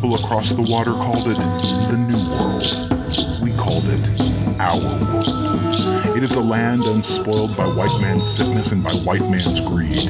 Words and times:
people 0.00 0.14
across 0.14 0.52
the 0.52 0.62
water 0.62 0.92
called 0.92 1.26
it 1.26 1.36
the 1.90 1.96
New 1.96 2.30
World. 2.30 3.42
We 3.42 3.52
called 3.56 3.82
it 3.88 4.60
our 4.60 4.78
world. 4.78 6.16
It 6.16 6.22
is 6.22 6.34
a 6.34 6.40
land 6.40 6.84
unspoiled 6.84 7.56
by 7.56 7.66
white 7.66 8.00
man's 8.00 8.24
sickness 8.24 8.70
and 8.70 8.84
by 8.84 8.92
white 8.92 9.28
man's 9.28 9.58
greed. 9.58 10.04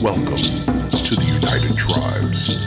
Welcome 0.00 0.36
to 0.36 1.16
the 1.16 1.24
United 1.26 1.76
Tribes. 1.76 2.60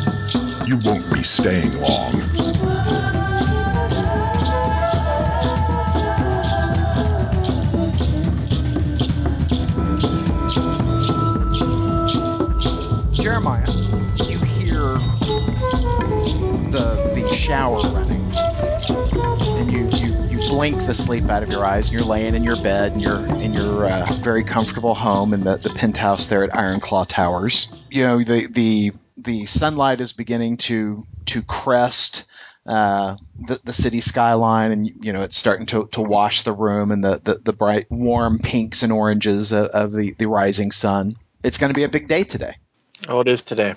You 0.67 0.75
won't 0.79 1.09
be 1.13 1.23
staying 1.23 1.79
long. 1.79 2.74
You 20.65 20.71
you 20.71 20.81
the 20.81 20.93
sleep 20.95 21.29
out 21.29 21.43
of 21.43 21.49
your 21.49 21.63
eyes, 21.63 21.89
and 21.89 21.99
you're 21.99 22.07
laying 22.07 22.33
in 22.33 22.43
your 22.43 22.55
bed, 22.55 22.93
and 22.93 23.01
you're 23.01 23.23
in 23.23 23.53
your 23.53 23.85
uh, 23.85 24.13
very 24.13 24.43
comfortable 24.43 24.95
home 24.95 25.33
in 25.33 25.43
the, 25.43 25.57
the 25.57 25.69
penthouse 25.69 26.27
there 26.27 26.43
at 26.43 26.49
Ironclaw 26.49 27.05
Towers. 27.07 27.71
You 27.91 28.03
know 28.03 28.23
the 28.23 28.47
the 28.47 28.91
the 29.17 29.45
sunlight 29.45 30.01
is 30.01 30.13
beginning 30.13 30.57
to 30.57 31.03
to 31.27 31.43
crest 31.43 32.25
uh, 32.65 33.15
the, 33.45 33.59
the 33.63 33.73
city 33.73 34.01
skyline, 34.01 34.71
and 34.71 35.05
you 35.05 35.13
know 35.13 35.21
it's 35.21 35.37
starting 35.37 35.67
to, 35.67 35.87
to 35.91 36.01
wash 36.01 36.41
the 36.41 36.53
room 36.53 36.91
and 36.91 37.03
the, 37.03 37.21
the, 37.23 37.35
the 37.35 37.53
bright 37.53 37.85
warm 37.91 38.39
pinks 38.39 38.81
and 38.81 38.91
oranges 38.91 39.51
of, 39.51 39.67
of 39.67 39.91
the, 39.91 40.15
the 40.17 40.27
rising 40.27 40.71
sun. 40.71 41.11
It's 41.43 41.59
going 41.59 41.71
to 41.71 41.77
be 41.77 41.83
a 41.83 41.89
big 41.89 42.07
day 42.07 42.23
today. 42.23 42.55
Oh, 43.07 43.19
it 43.19 43.27
is 43.27 43.43
today. 43.43 43.75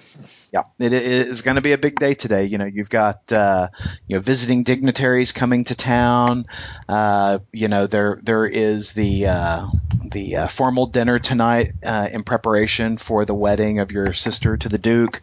Yeah, 0.50 0.62
it 0.78 0.92
is 0.94 1.42
going 1.42 1.56
to 1.56 1.60
be 1.60 1.72
a 1.72 1.78
big 1.78 2.00
day 2.00 2.14
today. 2.14 2.44
You 2.44 2.56
know, 2.56 2.64
you've 2.64 2.88
got 2.88 3.30
uh, 3.32 3.68
you 4.06 4.16
know 4.16 4.22
visiting 4.22 4.62
dignitaries 4.62 5.32
coming 5.32 5.64
to 5.64 5.74
town. 5.74 6.46
Uh, 6.88 7.40
you 7.52 7.68
know, 7.68 7.86
there 7.86 8.18
there 8.22 8.46
is 8.46 8.94
the 8.94 9.26
uh, 9.26 9.66
the 10.10 10.36
uh, 10.36 10.48
formal 10.48 10.86
dinner 10.86 11.18
tonight 11.18 11.72
uh, 11.84 12.08
in 12.10 12.22
preparation 12.22 12.96
for 12.96 13.26
the 13.26 13.34
wedding 13.34 13.80
of 13.80 13.92
your 13.92 14.14
sister 14.14 14.56
to 14.56 14.68
the 14.70 14.78
duke. 14.78 15.20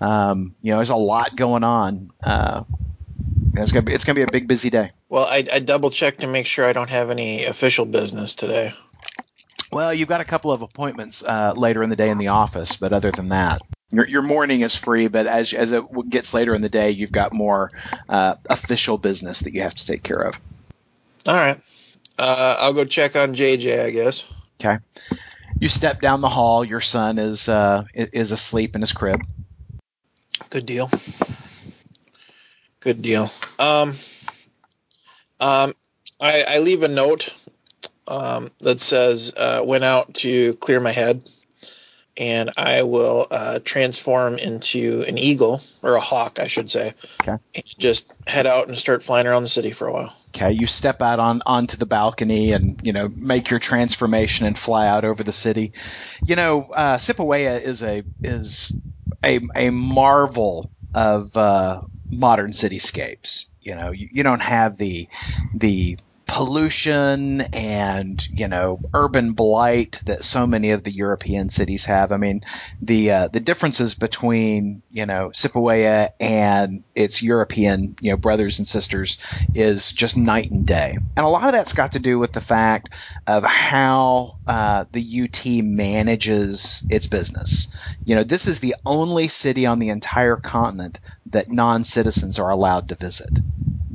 Um, 0.00 0.54
you 0.62 0.70
know, 0.70 0.78
there's 0.78 0.90
a 0.90 0.96
lot 0.96 1.34
going 1.34 1.64
on. 1.64 2.10
Uh, 2.22 2.62
it's 3.54 3.72
gonna 3.72 3.82
be 3.82 3.92
it's 3.92 4.04
gonna 4.04 4.16
be 4.16 4.22
a 4.22 4.30
big 4.30 4.46
busy 4.46 4.70
day. 4.70 4.90
Well, 5.08 5.26
I, 5.28 5.44
I 5.52 5.58
double 5.58 5.90
checked 5.90 6.20
to 6.20 6.26
make 6.28 6.46
sure 6.46 6.64
I 6.64 6.72
don't 6.72 6.90
have 6.90 7.10
any 7.10 7.44
official 7.44 7.86
business 7.86 8.34
today. 8.34 8.72
Well, 9.72 9.92
you've 9.92 10.08
got 10.08 10.20
a 10.20 10.24
couple 10.24 10.52
of 10.52 10.62
appointments 10.62 11.24
uh, 11.24 11.54
later 11.56 11.82
in 11.82 11.90
the 11.90 11.96
day 11.96 12.10
in 12.10 12.18
the 12.18 12.28
office, 12.28 12.76
but 12.76 12.92
other 12.92 13.10
than 13.10 13.30
that, 13.30 13.60
your, 13.94 14.08
your 14.08 14.22
morning 14.22 14.62
is 14.62 14.76
free. 14.76 15.08
But 15.08 15.26
as 15.26 15.52
as 15.52 15.72
it 15.72 15.84
gets 16.08 16.34
later 16.34 16.54
in 16.54 16.62
the 16.62 16.68
day, 16.68 16.90
you've 16.90 17.12
got 17.12 17.32
more 17.32 17.70
uh, 18.08 18.34
official 18.48 18.98
business 18.98 19.40
that 19.40 19.54
you 19.54 19.62
have 19.62 19.74
to 19.74 19.86
take 19.86 20.02
care 20.02 20.18
of. 20.18 20.40
All 21.26 21.34
right. 21.34 21.60
Uh, 22.18 22.56
I'll 22.60 22.72
go 22.72 22.84
check 22.84 23.16
on 23.16 23.34
JJ, 23.34 23.84
I 23.84 23.90
guess. 23.90 24.24
Okay. 24.60 24.78
You 25.60 25.68
step 25.68 26.00
down 26.00 26.20
the 26.20 26.28
hall. 26.28 26.64
Your 26.64 26.80
son 26.80 27.18
is 27.18 27.48
uh, 27.48 27.84
is 27.94 28.32
asleep 28.32 28.74
in 28.74 28.80
his 28.80 28.92
crib. 28.92 29.20
Good 30.50 30.66
deal. 30.66 30.90
Good 32.80 33.00
deal. 33.00 33.30
Um, 33.58 33.94
um, 35.40 35.74
I, 36.20 36.44
I 36.48 36.58
leave 36.58 36.82
a 36.82 36.88
note 36.88 37.34
um, 38.06 38.50
that 38.60 38.80
says 38.80 39.32
uh, 39.36 39.62
went 39.64 39.84
out 39.84 40.14
to 40.16 40.54
clear 40.54 40.80
my 40.80 40.92
head, 40.92 41.22
and 42.16 42.50
I 42.56 42.82
will 42.82 43.26
uh, 43.30 43.58
transform 43.64 44.38
into 44.38 45.04
an 45.06 45.18
eagle 45.18 45.62
or 45.82 45.96
a 45.96 46.00
hawk, 46.00 46.38
I 46.40 46.46
should 46.46 46.70
say. 46.70 46.94
Okay. 47.20 47.36
And 47.54 47.78
just 47.78 48.12
head 48.26 48.46
out 48.46 48.68
and 48.68 48.76
start 48.76 49.02
flying 49.02 49.26
around 49.26 49.42
the 49.42 49.48
city 49.48 49.72
for 49.72 49.86
a 49.86 49.92
while. 49.92 50.14
Okay, 50.34 50.52
you 50.52 50.66
step 50.66 51.00
out 51.00 51.20
on 51.20 51.42
onto 51.46 51.76
the 51.76 51.86
balcony 51.86 52.52
and 52.52 52.80
you 52.82 52.92
know 52.92 53.08
make 53.08 53.50
your 53.50 53.60
transformation 53.60 54.46
and 54.46 54.58
fly 54.58 54.88
out 54.88 55.04
over 55.04 55.22
the 55.22 55.32
city. 55.32 55.72
You 56.24 56.34
know, 56.34 56.68
uh, 56.72 56.96
Sipawaya 56.96 57.60
is 57.60 57.82
a 57.82 58.02
is 58.22 58.72
a 59.24 59.40
a 59.54 59.70
marvel 59.70 60.70
of 60.92 61.36
uh, 61.36 61.82
modern 62.10 62.50
cityscapes. 62.50 63.50
You 63.60 63.76
know, 63.76 63.92
you, 63.92 64.08
you 64.12 64.22
don't 64.24 64.42
have 64.42 64.76
the 64.76 65.08
the 65.54 65.96
pollution 66.34 67.42
and 67.52 68.28
you 68.28 68.48
know 68.48 68.80
urban 68.92 69.34
blight 69.34 70.02
that 70.06 70.24
so 70.24 70.48
many 70.48 70.72
of 70.72 70.82
the 70.82 70.90
European 70.90 71.48
cities 71.48 71.84
have. 71.84 72.10
I 72.10 72.16
mean, 72.16 72.40
the 72.82 73.12
uh, 73.12 73.28
the 73.28 73.38
differences 73.38 73.94
between 73.94 74.82
you 74.90 75.06
know 75.06 75.28
Sipawaya 75.28 76.10
and 76.18 76.82
its 76.92 77.22
European 77.22 77.94
you 78.00 78.10
know 78.10 78.16
brothers 78.16 78.58
and 78.58 78.66
sisters 78.66 79.18
is 79.54 79.92
just 79.92 80.16
night 80.16 80.50
and 80.50 80.66
day, 80.66 80.96
and 81.16 81.24
a 81.24 81.28
lot 81.28 81.44
of 81.46 81.52
that's 81.52 81.72
got 81.72 81.92
to 81.92 82.00
do 82.00 82.18
with 82.18 82.32
the 82.32 82.40
fact 82.40 82.88
of 83.28 83.44
how 83.44 84.34
uh, 84.48 84.86
the 84.90 85.22
UT 85.22 85.62
manages 85.62 86.84
its 86.90 87.06
business. 87.06 87.96
You 88.04 88.16
know, 88.16 88.24
this 88.24 88.48
is 88.48 88.58
the 88.58 88.74
only 88.84 89.28
city 89.28 89.66
on 89.66 89.78
the 89.78 89.90
entire 89.90 90.36
continent 90.36 90.98
that 91.26 91.48
non-citizens 91.48 92.40
are 92.40 92.50
allowed 92.50 92.88
to 92.88 92.96
visit. 92.96 93.30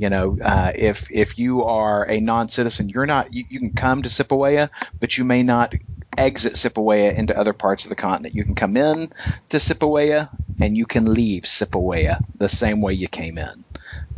You 0.00 0.08
know, 0.08 0.38
uh, 0.42 0.72
if 0.74 1.10
if 1.10 1.38
you 1.38 1.64
are 1.64 2.08
a 2.08 2.20
non-citizen, 2.20 2.88
you're 2.88 3.04
not. 3.04 3.34
You, 3.34 3.44
you 3.50 3.58
can 3.58 3.72
come 3.72 4.00
to 4.00 4.08
Sipawaya, 4.08 4.70
but 4.98 5.18
you 5.18 5.24
may 5.24 5.42
not 5.42 5.74
exit 6.16 6.54
Sipawaya 6.54 7.14
into 7.14 7.36
other 7.36 7.52
parts 7.52 7.84
of 7.84 7.90
the 7.90 7.96
continent. 7.96 8.34
You 8.34 8.44
can 8.44 8.54
come 8.54 8.78
in 8.78 9.08
to 9.50 9.58
Sipawaya, 9.58 10.30
and 10.58 10.74
you 10.74 10.86
can 10.86 11.04
leave 11.12 11.42
Sipawaya 11.42 12.18
the 12.38 12.48
same 12.48 12.80
way 12.80 12.94
you 12.94 13.08
came 13.08 13.36
in. 13.36 13.52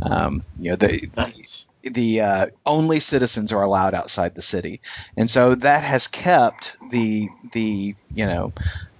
Um, 0.03 0.43
you 0.57 0.71
know, 0.71 0.77
the 0.77 1.11
Nice. 1.17 1.67
the, 1.83 1.91
the 1.91 2.21
uh, 2.21 2.47
only 2.65 3.01
citizens 3.01 3.53
are 3.53 3.63
allowed 3.63 3.95
outside 3.95 4.37
the 4.37 4.43
city, 4.43 4.83
and 5.17 5.29
so 5.29 5.57
that 5.57 5.83
has 5.83 6.07
kept 6.07 6.77
the 6.91 7.29
the 7.53 7.97
you 8.15 8.27
know 8.27 8.53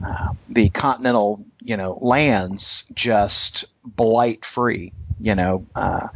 uh, 0.05 0.29
the 0.49 0.69
continental 0.69 1.45
you 1.61 1.77
know 1.77 1.97
lands 2.01 2.85
just 2.93 3.67
blight 3.85 4.45
free. 4.45 4.93
You 5.21 5.35
know, 5.35 5.67
uh, 5.75 6.09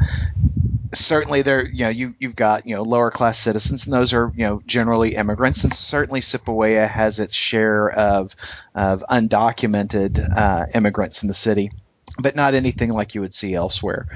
certainly 0.94 1.42
there 1.42 1.66
you 1.66 1.84
know 1.84 1.90
you 1.90 2.14
you've 2.18 2.36
got 2.36 2.66
you 2.66 2.76
know 2.76 2.82
lower 2.82 3.10
class 3.10 3.38
citizens 3.38 3.86
and 3.86 3.94
those 3.94 4.12
are 4.12 4.32
you 4.34 4.44
know 4.44 4.62
generally 4.66 5.14
immigrants 5.14 5.64
and 5.64 5.72
certainly 5.72 6.20
Sipawaya 6.20 6.88
has 6.88 7.18
its 7.20 7.36
share 7.36 7.90
of 7.90 8.34
of 8.74 9.04
undocumented 9.08 10.26
uh, 10.34 10.66
immigrants 10.74 11.22
in 11.22 11.28
the 11.28 11.34
city 11.34 11.70
but 12.18 12.34
not 12.34 12.54
anything 12.54 12.90
like 12.90 13.14
you 13.14 13.20
would 13.20 13.34
see 13.34 13.54
elsewhere. 13.54 14.06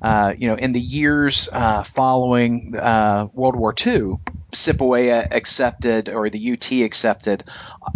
Uh, 0.00 0.32
you 0.36 0.48
know, 0.48 0.54
in 0.54 0.72
the 0.72 0.80
years 0.80 1.48
uh, 1.52 1.82
following 1.82 2.74
uh, 2.76 3.26
World 3.32 3.56
War 3.56 3.74
II, 3.74 4.18
Sipawaya 4.52 5.26
accepted, 5.30 6.08
or 6.08 6.30
the 6.30 6.52
UT 6.52 6.70
accepted, 6.84 7.42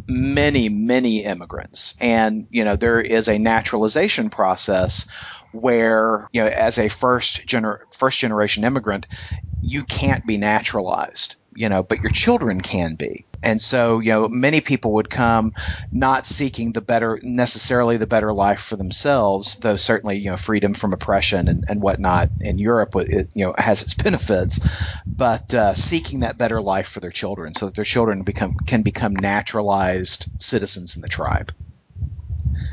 many, 0.09 0.69
many 0.69 1.25
immigrants, 1.25 1.97
and 2.01 2.47
you 2.51 2.65
know 2.65 2.77
there 2.77 3.01
is 3.01 3.29
a 3.29 3.39
naturalization 3.39 4.31
process 4.31 5.07
where 5.53 6.29
you 6.33 6.43
know 6.43 6.49
as 6.49 6.79
a 6.79 6.89
first 6.89 7.47
gener- 7.47 7.81
first 7.93 8.19
generation 8.19 8.65
immigrant, 8.65 9.07
you 9.61 9.85
can't 9.85 10.27
be 10.27 10.39
naturalized, 10.39 11.37
you 11.55 11.69
know, 11.69 11.83
but 11.83 12.03
your 12.03 12.11
children 12.11 12.61
can 12.61 12.97
be. 12.97 13.27
And 13.45 13.61
so, 13.61 14.01
you 14.01 14.11
know, 14.11 14.29
many 14.29 14.61
people 14.61 14.95
would 14.95 15.11
come 15.11 15.53
not 15.93 16.27
seeking 16.27 16.73
the 16.73 16.81
better, 16.81 17.19
necessarily 17.23 17.97
the 17.97 18.07
better 18.07 18.33
life 18.33 18.61
for 18.61 18.77
themselves, 18.77 19.57
though 19.57 19.77
certainly, 19.77 20.19
you 20.19 20.31
know, 20.31 20.37
freedom 20.37 20.75
from 20.75 20.93
oppression 20.93 21.49
and, 21.49 21.65
and 21.69 21.81
whatnot 21.83 22.31
in 22.41 22.59
Europe, 22.59 22.95
it, 22.97 23.29
you 23.35 23.47
know, 23.47 23.55
has 23.57 23.83
its 23.83 23.95
benefits, 24.03 24.95
but 25.07 25.55
uh, 25.55 25.75
seeking 25.75 26.21
that 26.21 26.39
better 26.39 26.61
life 26.61 26.89
for 26.89 27.01
their 27.01 27.11
children 27.11 27.55
so 27.55 27.67
that 27.67 27.75
their 27.77 27.85
children 27.85 28.23
become 28.23 28.55
can 28.67 28.83
become 28.83 29.15
naturalized 29.15 30.27
citizens 30.41 30.97
in 30.97 31.03
the 31.03 31.09
tribe. 31.09 31.53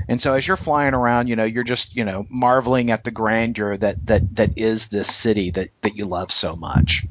And 0.10 0.20
so 0.20 0.34
as 0.34 0.46
you're 0.48 0.58
flying 0.58 0.94
around, 0.96 1.28
you 1.28 1.36
know, 1.36 1.46
you're 1.46 1.64
just, 1.64 1.96
you 1.96 2.04
know, 2.04 2.26
marveling 2.30 2.90
at 2.92 3.04
the 3.04 3.12
grandeur 3.12 3.78
that 3.78 4.06
that 4.08 4.36
that 4.36 4.58
is 4.58 4.90
this 4.90 5.14
city 5.14 5.52
that 5.52 5.70
that 5.82 5.96
you 5.96 6.06
love 6.06 6.32
so 6.32 6.56
much. 6.56 7.06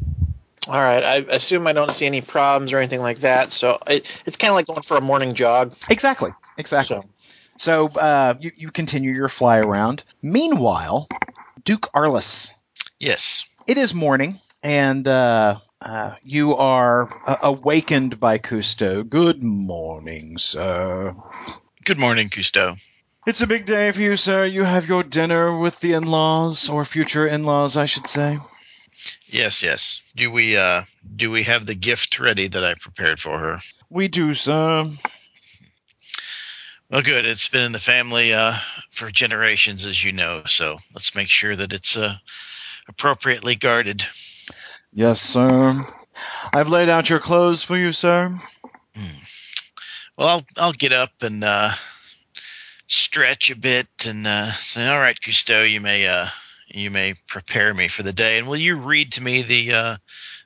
All 0.66 0.74
right. 0.74 1.02
I 1.02 1.16
assume 1.30 1.66
I 1.66 1.72
don't 1.72 1.92
see 1.92 2.06
any 2.06 2.20
problems 2.20 2.72
or 2.72 2.78
anything 2.78 3.00
like 3.00 3.18
that. 3.18 3.52
So 3.52 3.78
it, 3.86 4.22
it's 4.26 4.36
kind 4.36 4.50
of 4.50 4.56
like 4.56 4.66
going 4.66 4.82
for 4.82 4.96
a 4.98 5.00
morning 5.00 5.34
jog. 5.34 5.74
Exactly. 5.88 6.32
Exactly. 6.58 6.96
So 6.96 7.04
So 7.56 7.86
uh, 7.98 8.34
you, 8.40 8.50
you 8.56 8.70
continue 8.70 9.12
your 9.12 9.28
fly 9.28 9.60
around. 9.60 10.04
Meanwhile, 10.20 11.08
Duke 11.64 11.88
Arliss, 11.94 12.52
Yes. 12.98 13.46
it 13.66 13.78
is 13.78 13.94
morning, 13.94 14.34
and 14.62 15.06
uh, 15.08 15.56
uh, 15.80 16.14
you 16.22 16.56
are 16.56 17.08
uh, 17.26 17.36
awakened 17.44 18.18
by 18.20 18.38
Cousteau. 18.38 19.08
Good 19.08 19.42
morning, 19.42 20.36
sir. 20.36 21.14
Good 21.84 21.98
morning, 21.98 22.28
Cousteau. 22.28 22.76
It's 23.28 23.42
a 23.42 23.46
big 23.46 23.66
day 23.66 23.90
for 23.90 24.00
you, 24.00 24.16
sir. 24.16 24.46
You 24.46 24.64
have 24.64 24.88
your 24.88 25.02
dinner 25.02 25.58
with 25.58 25.78
the 25.80 25.92
in-laws, 25.92 26.70
or 26.70 26.82
future 26.86 27.26
in-laws, 27.26 27.76
I 27.76 27.84
should 27.84 28.06
say. 28.06 28.38
Yes, 29.26 29.62
yes. 29.62 30.00
Do 30.16 30.30
we 30.30 30.56
uh 30.56 30.84
do 31.14 31.30
we 31.30 31.42
have 31.42 31.66
the 31.66 31.74
gift 31.74 32.20
ready 32.20 32.48
that 32.48 32.64
I 32.64 32.72
prepared 32.72 33.20
for 33.20 33.38
her? 33.38 33.58
We 33.90 34.08
do, 34.08 34.34
sir. 34.34 34.86
Well, 36.90 37.02
good. 37.02 37.26
It's 37.26 37.48
been 37.48 37.66
in 37.66 37.72
the 37.72 37.78
family 37.78 38.32
uh, 38.32 38.54
for 38.88 39.10
generations, 39.10 39.84
as 39.84 40.02
you 40.02 40.12
know. 40.12 40.44
So 40.46 40.78
let's 40.94 41.14
make 41.14 41.28
sure 41.28 41.54
that 41.54 41.74
it's 41.74 41.98
uh, 41.98 42.14
appropriately 42.88 43.56
guarded. 43.56 44.06
Yes, 44.94 45.20
sir. 45.20 45.82
I've 46.54 46.68
laid 46.68 46.88
out 46.88 47.10
your 47.10 47.20
clothes 47.20 47.62
for 47.62 47.76
you, 47.76 47.92
sir. 47.92 48.34
Well, 50.16 50.28
I'll 50.28 50.46
I'll 50.56 50.72
get 50.72 50.94
up 50.94 51.10
and 51.20 51.44
uh, 51.44 51.72
stretch 52.88 53.50
a 53.50 53.56
bit 53.56 53.86
and 54.08 54.26
uh, 54.26 54.50
say, 54.52 54.88
"All 54.88 54.98
right, 54.98 55.18
Cousteau, 55.18 55.70
you 55.70 55.80
may 55.80 56.08
uh, 56.08 56.26
you 56.66 56.90
may 56.90 57.14
prepare 57.28 57.72
me 57.72 57.86
for 57.86 58.02
the 58.02 58.12
day." 58.12 58.38
And 58.38 58.48
will 58.48 58.56
you 58.56 58.80
read 58.80 59.12
to 59.12 59.22
me 59.22 59.42
the 59.42 59.72
uh, 59.72 59.96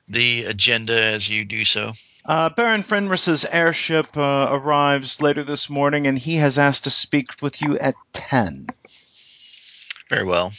the 0.07 0.45
agenda 0.45 1.01
as 1.01 1.27
you 1.27 1.45
do 1.45 1.65
so? 1.65 1.93
Uh, 2.25 2.49
Baron 2.49 2.83
Fenris's 2.83 3.43
airship 3.43 4.15
uh, 4.15 4.47
arrives 4.49 5.21
later 5.21 5.43
this 5.43 5.69
morning, 5.69 6.07
and 6.07 6.17
he 6.17 6.35
has 6.35 6.57
asked 6.57 6.85
to 6.85 6.89
speak 6.89 7.41
with 7.41 7.61
you 7.61 7.77
at 7.77 7.95
10. 8.13 8.67
Very 10.09 10.23
well. 10.23 10.53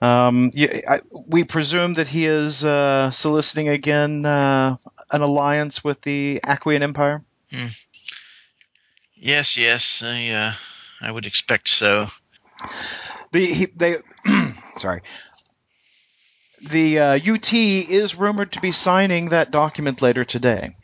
Um, 0.00 0.52
you, 0.54 0.68
I, 0.88 1.00
we 1.26 1.42
presume 1.42 1.94
that 1.94 2.06
he 2.06 2.26
is 2.26 2.64
uh, 2.64 3.10
soliciting 3.10 3.68
again 3.68 4.24
uh, 4.24 4.76
an 5.10 5.20
alliance 5.20 5.82
with 5.82 6.00
the 6.02 6.40
Aquian 6.44 6.82
Empire? 6.82 7.24
Yes, 9.16 9.56
yes, 9.56 10.04
I 10.04 10.28
uh, 10.28 10.52
I 11.00 11.10
would 11.10 11.26
expect 11.26 11.68
so. 11.68 12.08
The 13.32 13.44
he, 13.44 13.66
they 13.76 13.96
sorry. 14.76 15.02
The 16.70 16.98
uh, 16.98 17.14
UT 17.14 17.52
is 17.52 18.16
rumored 18.16 18.52
to 18.52 18.60
be 18.60 18.72
signing 18.72 19.28
that 19.28 19.52
document 19.52 20.02
later 20.02 20.24
today. 20.24 20.74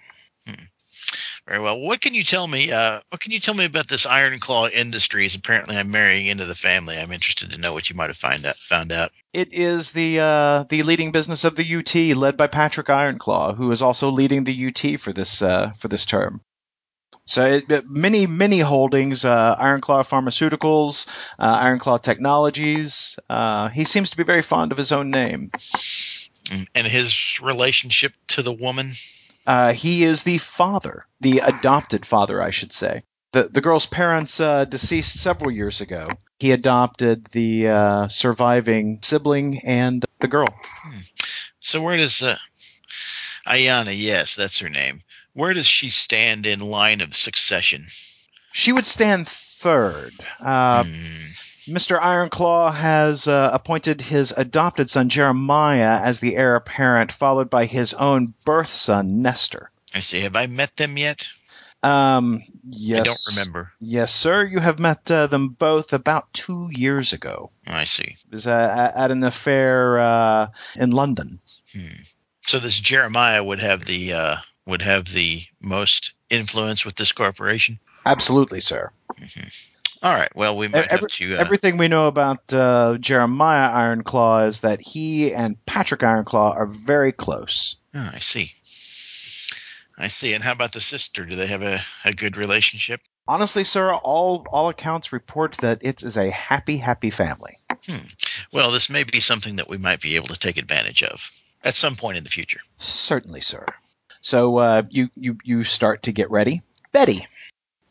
Very 1.47 1.61
well. 1.61 1.79
What 1.79 2.01
can 2.01 2.15
you 2.15 2.23
tell 2.23 2.47
me? 2.47 2.73
Uh, 2.73 3.01
what 3.11 3.21
can 3.21 3.31
you 3.31 3.39
tell 3.39 3.53
me 3.53 3.67
about 3.67 3.87
this 3.87 4.07
Iron 4.07 4.39
Claw 4.39 4.67
Industries? 4.69 5.35
Apparently, 5.35 5.77
I'm 5.77 5.91
marrying 5.91 6.27
into 6.27 6.47
the 6.47 6.55
family. 6.55 6.97
I'm 6.97 7.13
interested 7.13 7.51
to 7.51 7.59
know 7.59 7.75
what 7.75 7.91
you 7.91 7.97
might 7.97 8.09
have 8.09 8.17
find 8.17 8.47
out, 8.47 8.57
found 8.57 8.93
out. 8.93 9.11
It 9.35 9.53
is 9.53 9.93
the 9.93 10.21
uh, 10.21 10.65
the 10.71 10.85
leading 10.85 11.13
business 11.13 11.45
of 11.45 11.55
the 11.55 11.77
UT, 11.77 12.17
led 12.17 12.39
by 12.39 12.47
Patrick 12.47 12.87
Ironclaw, 12.87 13.55
who 13.57 13.71
is 13.73 13.83
also 13.83 14.11
leading 14.11 14.45
the 14.45 14.69
UT 14.69 14.99
for 14.99 15.13
this 15.13 15.43
uh, 15.43 15.73
for 15.73 15.89
this 15.89 16.07
term. 16.07 16.41
So 17.27 17.45
it, 17.45 17.89
many 17.89 18.27
many 18.27 18.59
holdings: 18.59 19.25
uh, 19.25 19.57
Ironclaw 19.57 20.03
Pharmaceuticals, 20.05 21.07
uh, 21.39 21.59
Ironclaw 21.65 22.03
Technologies. 22.03 23.19
Uh, 23.29 23.69
he 23.69 23.85
seems 23.85 24.11
to 24.11 24.17
be 24.17 24.25
very 24.25 24.43
fond 24.43 24.73
of 24.73 24.79
his 24.79 24.93
own 24.93 25.11
name. 25.11 25.51
And 26.75 26.87
his 26.87 27.41
relationship 27.41 28.13
to 28.29 28.43
the 28.43 28.53
woman. 28.53 28.93
Uh, 29.47 29.73
he 29.73 30.05
is 30.05 30.23
the 30.23 30.39
father, 30.39 31.07
the 31.21 31.39
adopted 31.39 32.05
father, 32.07 32.43
I 32.43 32.51
should 32.51 32.73
say. 32.73 33.01
The, 33.33 33.45
the 33.45 33.61
girl's 33.61 33.87
parents 33.87 34.39
uh, 34.41 34.65
deceased 34.65 35.19
several 35.19 35.51
years 35.51 35.81
ago. 35.81 36.09
He 36.39 36.53
adopted 36.53 37.25
the 37.27 37.69
uh, 37.69 38.09
surviving 38.09 39.01
sibling 39.07 39.61
and 39.65 40.05
the 40.21 40.29
girl. 40.29 40.49
So 41.61 41.83
where 41.83 41.97
does 41.97 42.23
uh, 42.23 42.37
Ayana? 43.47 43.93
Yes, 43.97 44.37
that's 44.37 44.61
her 44.61 44.69
name. 44.69 45.01
Where 45.35 45.53
does 45.53 45.67
she 45.67 45.91
stand 45.91 46.47
in 46.47 46.61
line 46.61 47.01
of 47.01 47.15
succession? 47.15 47.87
She 48.53 48.73
would 48.73 48.87
stand 48.87 49.27
third. 49.29 50.13
Uh, 50.41 50.85
Hmm. 50.85 51.21
Mr. 51.67 51.99
Ironclaw 51.99 52.75
has 52.75 53.27
uh, 53.27 53.51
appointed 53.53 54.03
his 54.03 54.33
adopted 54.37 54.91
son 54.91 55.09
Jeremiah 55.09 55.99
as 56.03 56.21
the 56.21 56.37
heir 56.37 56.57
apparent, 56.57 57.11
followed 57.11 57.49
by 57.49 57.65
his 57.65 57.95
own 57.95 58.35
birth 58.45 58.69
son 58.69 59.23
Nestor. 59.23 59.71
I 59.95 60.01
see. 60.01 60.21
Have 60.21 60.37
I 60.37 60.45
met 60.47 60.77
them 60.77 60.99
yet? 60.99 61.29
Um, 61.83 62.43
yes, 62.69 63.01
I 63.01 63.05
don't 63.05 63.39
remember. 63.39 63.73
Yes, 63.81 64.13
sir. 64.13 64.45
You 64.45 64.59
have 64.59 64.79
met 64.79 65.11
uh, 65.11 65.27
them 65.27 65.49
both 65.49 65.95
about 65.95 66.33
two 66.35 66.69
years 66.71 67.15
ago. 67.15 67.51
I 67.67 67.85
see. 67.85 68.05
It 68.27 68.31
was 68.31 68.47
uh, 68.47 68.93
at 68.95 69.11
an 69.11 69.25
affair 69.25 69.99
uh, 69.99 70.47
in 70.77 70.91
London. 70.91 71.41
Hmm. 71.73 72.03
So 72.43 72.59
this 72.59 72.79
Jeremiah 72.79 73.43
would 73.43 73.61
have 73.61 73.85
the 73.87 74.13
uh, 74.13 74.37
would 74.67 74.83
have 74.83 75.05
the 75.05 75.43
most 75.63 76.15
influence 76.31 76.85
with 76.85 76.95
this 76.97 77.13
corporation. 77.13 77.79
Absolutely, 78.07 78.61
sir. 78.61 78.91
All 80.03 80.15
right. 80.15 80.35
Well, 80.37 80.57
we 80.57 80.69
might 80.69 80.89
Every- 80.89 80.99
have 80.99 81.07
to. 81.09 81.37
Uh, 81.37 81.41
Everything 81.41 81.77
we 81.79 81.89
know 81.89 82.09
about 82.09 82.53
uh, 82.53 82.99
Jeremiah 82.99 83.71
Ironclaw 83.73 84.47
is 84.49 84.61
that 84.61 84.81
he 84.81 85.33
and 85.33 85.63
Patrick 85.65 86.01
Ironclaw 86.03 86.55
are 86.57 86.67
very 86.67 87.13
close. 87.13 87.77
oh, 87.95 88.11
I 88.13 88.19
see. 88.19 88.53
I 89.97 90.09
see. 90.09 90.33
And 90.35 90.43
how 90.45 90.53
about 90.53 90.73
the 90.73 90.81
sister? 90.81 91.25
Do 91.25 91.37
they 91.37 91.47
have 91.47 91.63
a, 91.63 91.81
a 92.05 92.13
good 92.13 92.37
relationship? 92.37 93.01
Honestly, 93.27 93.65
sir, 93.65 93.95
all 93.95 94.45
all 94.51 94.69
accounts 94.69 95.13
report 95.13 95.53
that 95.59 95.83
it 95.83 96.03
is 96.03 96.19
a 96.19 96.29
happy, 96.31 96.77
happy 96.77 97.09
family. 97.11 97.57
Well, 98.53 98.71
this 98.71 98.91
may 98.91 99.05
be 99.05 99.21
something 99.21 99.57
that 99.57 99.69
we 99.69 99.79
might 99.79 100.01
be 100.03 100.17
able 100.17 100.27
to 100.29 100.39
take 100.39 100.59
advantage 100.59 101.03
of 101.03 101.31
at 101.63 101.75
some 101.77 101.97
point 101.97 102.19
in 102.19 102.25
the 102.25 102.31
future. 102.31 102.61
Certainly, 102.77 103.41
sir. 103.41 103.65
So 104.25 104.57
uh, 104.57 104.83
you 104.89 105.09
you 105.15 105.37
you 105.45 105.65
start 105.65 106.05
to 106.05 106.13
get 106.13 106.31
ready. 106.31 106.63
Betty, 106.93 107.27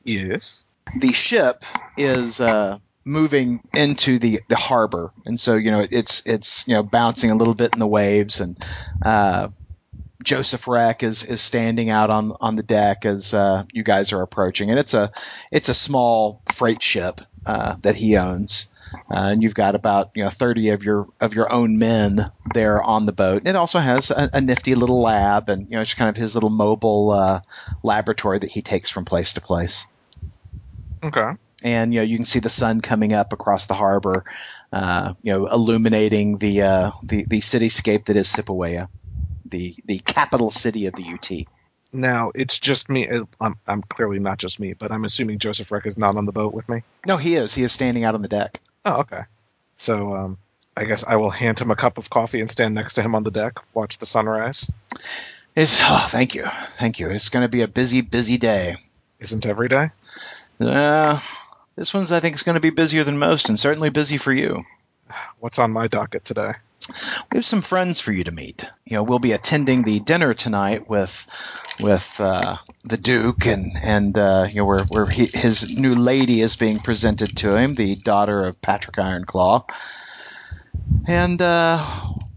Yes. 0.04 0.66
the 1.00 1.14
ship 1.14 1.64
is 1.96 2.42
uh, 2.42 2.80
moving 3.06 3.62
into 3.76 4.18
the, 4.18 4.42
the 4.50 4.56
harbor, 4.56 5.14
and 5.28 5.40
so 5.40 5.56
you 5.58 5.70
know 5.70 5.86
it's 5.90 6.26
it's 6.26 6.68
you 6.68 6.74
know 6.74 6.82
bouncing 6.82 7.30
a 7.30 7.36
little 7.36 7.54
bit 7.54 7.74
in 7.74 7.80
the 7.80 7.86
waves, 7.88 8.42
and 8.42 8.58
uh, 9.06 9.50
Joseph 10.24 10.68
Reck 10.68 11.04
is 11.04 11.24
is 11.24 11.42
standing 11.42 11.90
out 11.90 12.10
on 12.10 12.34
on 12.42 12.56
the 12.56 12.64
deck 12.64 13.06
as 13.06 13.34
uh, 13.34 13.66
you 13.74 13.84
guys 13.84 14.14
are 14.14 14.22
approaching, 14.22 14.70
and 14.70 14.80
it's 14.80 14.94
a 14.94 15.12
it's 15.52 15.70
a 15.70 15.74
small 15.74 16.42
freight 16.52 16.82
ship 16.82 17.22
uh, 17.46 17.76
that 17.82 17.96
he 17.96 18.18
owns. 18.18 18.70
Uh, 19.10 19.30
and 19.34 19.42
you've 19.44 19.56
got 19.56 19.74
about 19.74 20.12
you 20.16 20.24
know 20.24 20.30
30 20.30 20.70
of 20.70 20.84
your 20.84 21.08
of 21.20 21.34
your 21.34 21.52
own 21.52 21.80
men 21.80 22.26
there 22.54 22.82
on 22.82 23.06
the 23.08 23.12
boat. 23.12 23.40
And 23.40 23.48
it 23.48 23.56
also 23.56 23.80
has 23.80 24.12
a, 24.12 24.30
a 24.34 24.42
nifty 24.42 24.76
little 24.76 25.02
lab, 25.02 25.50
and 25.50 25.68
you 25.70 25.76
know 25.76 25.82
it's 25.82 25.96
kind 25.96 26.10
of 26.10 26.16
his 26.16 26.36
little 26.36 26.52
mobile 26.52 27.12
uh, 27.12 27.42
laboratory 27.84 28.40
that 28.40 28.52
he 28.52 28.62
takes 28.62 28.90
from 28.92 29.06
place 29.06 29.34
to 29.34 29.42
place 29.42 29.88
Okay. 31.04 31.32
and 31.64 31.94
you 31.94 32.00
know 32.00 32.04
you 32.04 32.18
can 32.18 32.26
see 32.26 32.40
the 32.40 32.50
sun 32.50 32.82
coming 32.82 33.14
up 33.14 33.34
across 33.34 33.66
the 33.66 33.74
harbor, 33.74 34.24
uh, 34.72 35.14
you 35.22 35.34
know, 35.34 35.48
illuminating 35.48 36.38
the 36.38 36.62
uh, 36.62 36.92
the 37.04 37.26
the 37.28 37.40
cityscape 37.40 38.06
that 38.06 38.16
is 38.16 38.28
Sipawaya, 38.28 38.88
the 39.46 39.76
the 39.86 40.00
capital 40.00 40.52
city 40.52 40.88
of 40.88 40.94
the 40.96 41.04
UT. 41.04 41.48
Now 41.92 42.32
it's 42.34 42.60
just 42.60 42.90
me. 42.90 43.08
uh, 43.08 43.26
I'm, 43.40 43.58
I'm 43.68 43.82
clearly 43.84 44.20
not 44.20 44.40
just 44.40 44.60
me, 44.60 44.74
but 44.74 44.92
I'm 44.92 45.06
assuming 45.06 45.40
Joseph 45.40 45.72
Reck 45.72 45.86
is 45.86 45.98
not 45.98 46.16
on 46.16 46.26
the 46.26 46.32
boat 46.32 46.54
with 46.54 46.68
me. 46.68 46.84
No, 47.06 47.18
he 47.18 47.36
is. 47.36 47.54
He 47.54 47.64
is 47.64 47.72
standing 47.72 48.04
out 48.04 48.16
on 48.16 48.22
the 48.22 48.28
deck. 48.28 48.60
Oh, 48.84 49.02
okay. 49.02 49.22
So 49.78 50.16
um, 50.16 50.38
I 50.76 50.86
guess 50.86 51.04
I 51.04 51.18
will 51.18 51.30
hand 51.30 51.60
him 51.60 51.72
a 51.72 51.76
cup 51.76 51.98
of 51.98 52.10
coffee 52.10 52.40
and 52.40 52.50
stand 52.50 52.74
next 52.74 52.96
to 52.96 53.04
him 53.04 53.16
on 53.16 53.24
the 53.24 53.32
deck, 53.32 53.60
watch 53.74 54.00
the 54.00 54.06
sunrise. 54.06 54.70
It's 55.56 55.80
oh, 55.82 56.06
thank 56.08 56.34
you, 56.34 56.46
thank 56.46 57.00
you. 57.00 57.12
It's 57.12 57.30
going 57.30 57.46
to 57.46 57.50
be 57.50 57.62
a 57.62 57.68
busy, 57.68 58.02
busy 58.02 58.38
day. 58.38 58.76
Isn't 59.20 59.46
every 59.46 59.70
day? 59.70 59.92
Uh, 60.60 61.20
this 61.76 61.94
one's 61.94 62.12
I 62.12 62.20
think 62.20 62.36
is 62.36 62.44
going 62.44 62.56
to 62.56 62.62
be 62.62 62.72
busier 62.72 63.04
than 63.04 63.20
most, 63.20 63.50
and 63.50 63.60
certainly 63.60 63.90
busy 63.90 64.18
for 64.18 64.34
you. 64.34 64.64
What's 65.40 65.60
on 65.60 65.72
my 65.72 65.88
docket 65.88 66.26
today? 66.26 66.54
We 67.32 67.38
have 67.38 67.46
some 67.46 67.62
friends 67.62 68.00
for 68.00 68.12
you 68.12 68.24
to 68.26 68.32
meet. 68.32 68.66
You 68.86 68.98
know, 68.98 69.04
we'll 69.04 69.20
be 69.20 69.32
attending 69.32 69.84
the 69.84 70.00
dinner 70.00 70.34
tonight 70.34 70.90
with 70.90 71.28
with 71.80 72.20
uh, 72.22 72.58
the 72.84 72.98
Duke, 72.98 73.48
and 73.48 73.72
and 73.82 74.18
uh, 74.18 74.48
you 74.50 74.58
know 74.58 74.66
where 74.66 74.84
where 74.86 75.06
he, 75.06 75.26
his 75.26 75.78
new 75.78 75.96
lady 75.96 76.42
is 76.42 76.56
being 76.56 76.80
presented 76.80 77.38
to 77.38 77.56
him, 77.56 77.76
the 77.76 77.96
daughter 77.96 78.46
of 78.46 78.62
Patrick 78.62 78.98
Ironclaw. 78.98 79.70
And 81.08 81.42
uh, 81.42 81.86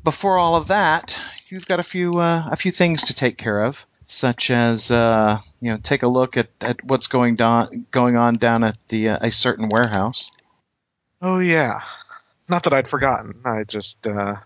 before 0.05 0.39
all 0.39 0.57
of 0.57 0.69
that, 0.69 1.19
you've 1.49 1.67
got 1.67 1.81
a 1.81 1.85
few 1.85 2.19
uh, 2.19 2.49
a 2.51 2.57
few 2.57 2.73
things 2.73 3.05
to 3.05 3.15
take 3.15 3.37
care 3.37 3.65
of, 3.65 3.87
such 4.07 4.51
as 4.51 4.91
uh, 4.91 5.39
you 5.61 5.73
know 5.73 5.79
take 5.83 6.03
a 6.03 6.09
look 6.09 6.37
at, 6.37 6.49
at 6.61 6.85
what's 6.85 7.09
going 7.09 7.37
down 7.37 7.87
going 7.91 8.17
on 8.17 8.37
down 8.37 8.65
at 8.65 8.77
the 8.89 9.11
uh, 9.11 9.19
a 9.21 9.31
certain 9.31 9.69
warehouse. 9.69 10.31
Oh 11.21 11.39
yeah. 11.39 11.81
Not 12.49 12.63
that 12.65 12.73
I'd 12.73 12.89
forgotten. 12.89 13.35
I 13.45 13.65
just 13.65 14.07
uh, 14.07 14.37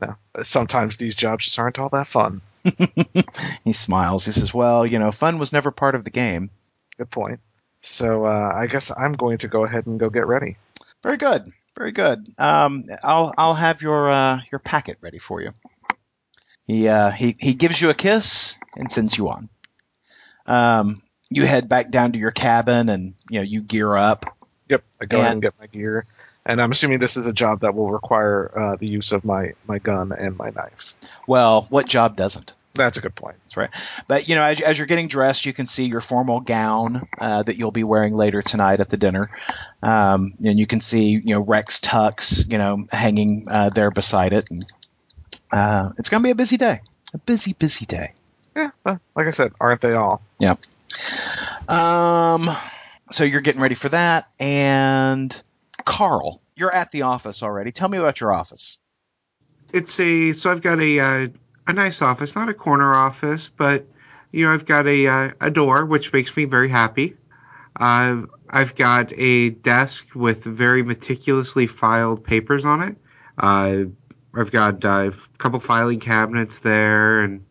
no. 0.00 0.16
Sometimes 0.40 0.96
these 0.96 1.14
jobs 1.14 1.44
just 1.44 1.58
aren't 1.58 1.78
all 1.78 1.90
that 1.90 2.06
fun. 2.06 2.40
he 3.64 3.72
smiles. 3.72 4.24
He 4.26 4.32
says, 4.32 4.52
"Well, 4.54 4.86
you 4.86 4.98
know, 4.98 5.10
fun 5.12 5.38
was 5.38 5.52
never 5.52 5.70
part 5.70 5.94
of 5.94 6.04
the 6.04 6.10
game." 6.10 6.50
Good 6.98 7.10
point. 7.10 7.40
So 7.82 8.24
uh, 8.24 8.52
I 8.54 8.66
guess 8.66 8.92
I'm 8.94 9.12
going 9.14 9.38
to 9.38 9.48
go 9.48 9.64
ahead 9.64 9.86
and 9.86 9.98
go 9.98 10.10
get 10.10 10.26
ready. 10.26 10.56
Very 11.02 11.16
good. 11.16 11.50
Very 11.76 11.92
good. 11.92 12.26
Um, 12.38 12.84
I'll 13.02 13.32
I'll 13.36 13.54
have 13.54 13.80
your 13.82 14.10
uh, 14.10 14.40
your 14.52 14.58
packet 14.58 14.98
ready 15.00 15.18
for 15.18 15.40
you. 15.40 15.52
He 16.66 16.88
uh, 16.88 17.10
he 17.10 17.36
he 17.38 17.54
gives 17.54 17.80
you 17.80 17.90
a 17.90 17.94
kiss 17.94 18.58
and 18.76 18.90
sends 18.90 19.16
you 19.16 19.28
on. 19.30 19.48
Um, 20.46 21.00
you 21.30 21.46
head 21.46 21.68
back 21.68 21.90
down 21.90 22.12
to 22.12 22.18
your 22.18 22.30
cabin 22.32 22.88
and 22.88 23.14
you 23.30 23.40
know 23.40 23.44
you 23.44 23.62
gear 23.62 23.94
up. 23.96 24.36
Yep, 24.68 24.82
I 25.00 25.06
go 25.06 25.16
ahead 25.18 25.26
And- 25.26 25.32
and 25.34 25.42
get 25.42 25.54
my 25.58 25.66
gear. 25.66 26.06
And 26.46 26.60
I'm 26.60 26.70
assuming 26.70 26.98
this 26.98 27.16
is 27.16 27.26
a 27.26 27.32
job 27.32 27.60
that 27.60 27.74
will 27.74 27.90
require 27.90 28.50
uh, 28.56 28.76
the 28.76 28.88
use 28.88 29.12
of 29.12 29.24
my, 29.24 29.52
my 29.66 29.78
gun 29.78 30.12
and 30.12 30.36
my 30.36 30.50
knife. 30.50 30.94
Well, 31.26 31.66
what 31.70 31.88
job 31.88 32.16
doesn't? 32.16 32.54
That's 32.74 32.98
a 32.98 33.00
good 33.00 33.14
point. 33.14 33.36
That's 33.44 33.56
right. 33.56 33.70
But 34.06 34.28
you 34.28 34.36
know, 34.36 34.44
as, 34.44 34.60
as 34.60 34.78
you're 34.78 34.86
getting 34.86 35.08
dressed, 35.08 35.44
you 35.44 35.52
can 35.52 35.66
see 35.66 35.86
your 35.86 36.00
formal 36.00 36.40
gown 36.40 37.08
uh, 37.18 37.42
that 37.42 37.56
you'll 37.56 37.72
be 37.72 37.84
wearing 37.84 38.14
later 38.14 38.42
tonight 38.42 38.80
at 38.80 38.88
the 38.88 38.96
dinner, 38.96 39.28
um, 39.82 40.32
and 40.42 40.58
you 40.58 40.66
can 40.66 40.80
see 40.80 41.10
you 41.10 41.34
know 41.34 41.40
Reck's 41.40 41.80
tux, 41.80 42.50
you 42.50 42.58
know, 42.58 42.84
hanging 42.90 43.46
uh, 43.50 43.70
there 43.70 43.90
beside 43.90 44.32
it, 44.32 44.50
and 44.50 44.64
uh, 45.52 45.90
it's 45.98 46.10
going 46.10 46.22
to 46.22 46.26
be 46.26 46.30
a 46.30 46.36
busy 46.36 46.58
day, 46.58 46.80
a 47.12 47.18
busy, 47.18 47.54
busy 47.54 47.86
day. 47.86 48.12
Yeah, 48.54 48.70
well, 48.84 49.00
like 49.16 49.26
I 49.26 49.30
said, 49.30 49.52
aren't 49.60 49.80
they 49.80 49.94
all? 49.94 50.22
Yeah. 50.38 50.54
Um, 51.68 52.48
so 53.10 53.24
you're 53.24 53.40
getting 53.40 53.60
ready 53.60 53.74
for 53.74 53.88
that, 53.88 54.26
and 54.38 55.42
Carl, 55.84 56.42
you're 56.56 56.74
at 56.74 56.90
the 56.90 57.02
office 57.02 57.42
already. 57.42 57.72
Tell 57.72 57.88
me 57.88 57.98
about 57.98 58.20
your 58.20 58.32
office. 58.32 58.78
It's 59.72 59.98
a 60.00 60.32
so 60.32 60.50
I've 60.50 60.62
got 60.62 60.80
a 60.80 60.98
uh, 60.98 61.28
a 61.66 61.72
nice 61.72 62.02
office, 62.02 62.34
not 62.34 62.48
a 62.48 62.54
corner 62.54 62.94
office, 62.94 63.48
but 63.48 63.86
you 64.32 64.44
know 64.44 64.52
I've 64.52 64.66
got 64.66 64.86
a 64.86 65.06
uh, 65.06 65.30
a 65.40 65.50
door 65.50 65.86
which 65.86 66.12
makes 66.12 66.36
me 66.36 66.44
very 66.44 66.68
happy. 66.68 67.16
Uh, 67.78 68.22
I've 68.48 68.74
got 68.74 69.12
a 69.16 69.50
desk 69.50 70.14
with 70.14 70.44
very 70.44 70.82
meticulously 70.82 71.66
filed 71.66 72.24
papers 72.24 72.64
on 72.64 72.82
it. 72.82 72.96
Uh, 73.38 73.84
I've 74.34 74.50
got 74.50 74.84
uh, 74.84 75.10
a 75.12 75.38
couple 75.38 75.60
filing 75.60 76.00
cabinets 76.00 76.58
there, 76.58 77.20
and 77.20 77.44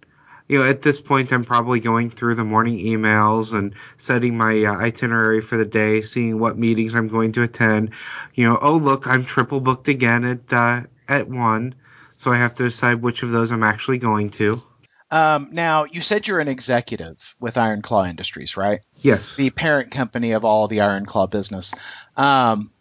you 0.50 0.60
know 0.60 0.66
at 0.66 0.82
this 0.82 1.00
point 1.00 1.32
I'm 1.32 1.46
probably 1.46 1.80
going 1.80 2.10
through 2.10 2.36
the 2.36 2.44
morning 2.44 2.80
emails 2.80 3.54
and 3.54 3.74
setting 3.96 4.38
my 4.38 4.66
uh, 4.66 4.76
itinerary 4.76 5.40
for 5.40 5.56
the 5.56 5.66
day, 5.66 6.02
seeing 6.02 6.38
what 6.40 6.58
meetings 6.58 6.96
I'm 6.96 7.08
going 7.08 7.32
to 7.34 7.44
attend. 7.44 7.92
You 8.36 8.50
know, 8.50 8.60
oh 8.62 8.76
look, 8.76 9.08
I'm 9.08 9.24
triple 9.24 9.62
booked 9.62 9.88
again 9.88 10.26
at 10.26 10.52
uh, 10.52 10.82
at 11.08 11.30
one 11.30 11.76
so 12.20 12.34
I 12.34 12.36
have 12.36 12.56
to 12.56 12.64
decide 12.64 13.02
which 13.02 13.24
of 13.24 13.32
those 13.32 13.50
I'm 13.50 13.64
actually 13.64 13.98
going 13.98 14.32
to. 14.32 14.62
Um, 15.10 15.48
now, 15.54 15.86
you 15.86 16.02
said 16.02 16.28
you're 16.28 16.42
an 16.42 16.50
executive 16.50 17.34
with 17.40 17.58
Iron 17.58 17.82
Claw 17.82 18.04
Industries, 18.04 18.58
right? 18.58 18.82
Yes. 18.98 19.38
The 19.38 19.52
parent 19.52 19.92
company 19.92 20.34
of 20.34 20.44
all 20.44 20.68
the 20.68 20.82
Iron 20.82 21.06
Claw 21.06 21.28
business. 21.28 21.74
Um, 22.18 22.72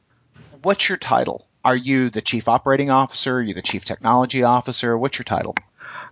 what's 0.63 0.89
your 0.89 0.99
title? 0.99 1.47
Are 1.65 1.77
you 1.77 2.11
the 2.11 2.21
chief 2.21 2.49
operating 2.49 2.91
officer? 2.91 3.37
Are 3.37 3.41
you 3.41 3.55
the 3.55 3.63
chief 3.63 3.85
technology 3.85 4.43
officer? 4.43 4.99
What's 4.99 5.21
your 5.21 5.25
title? 5.25 5.55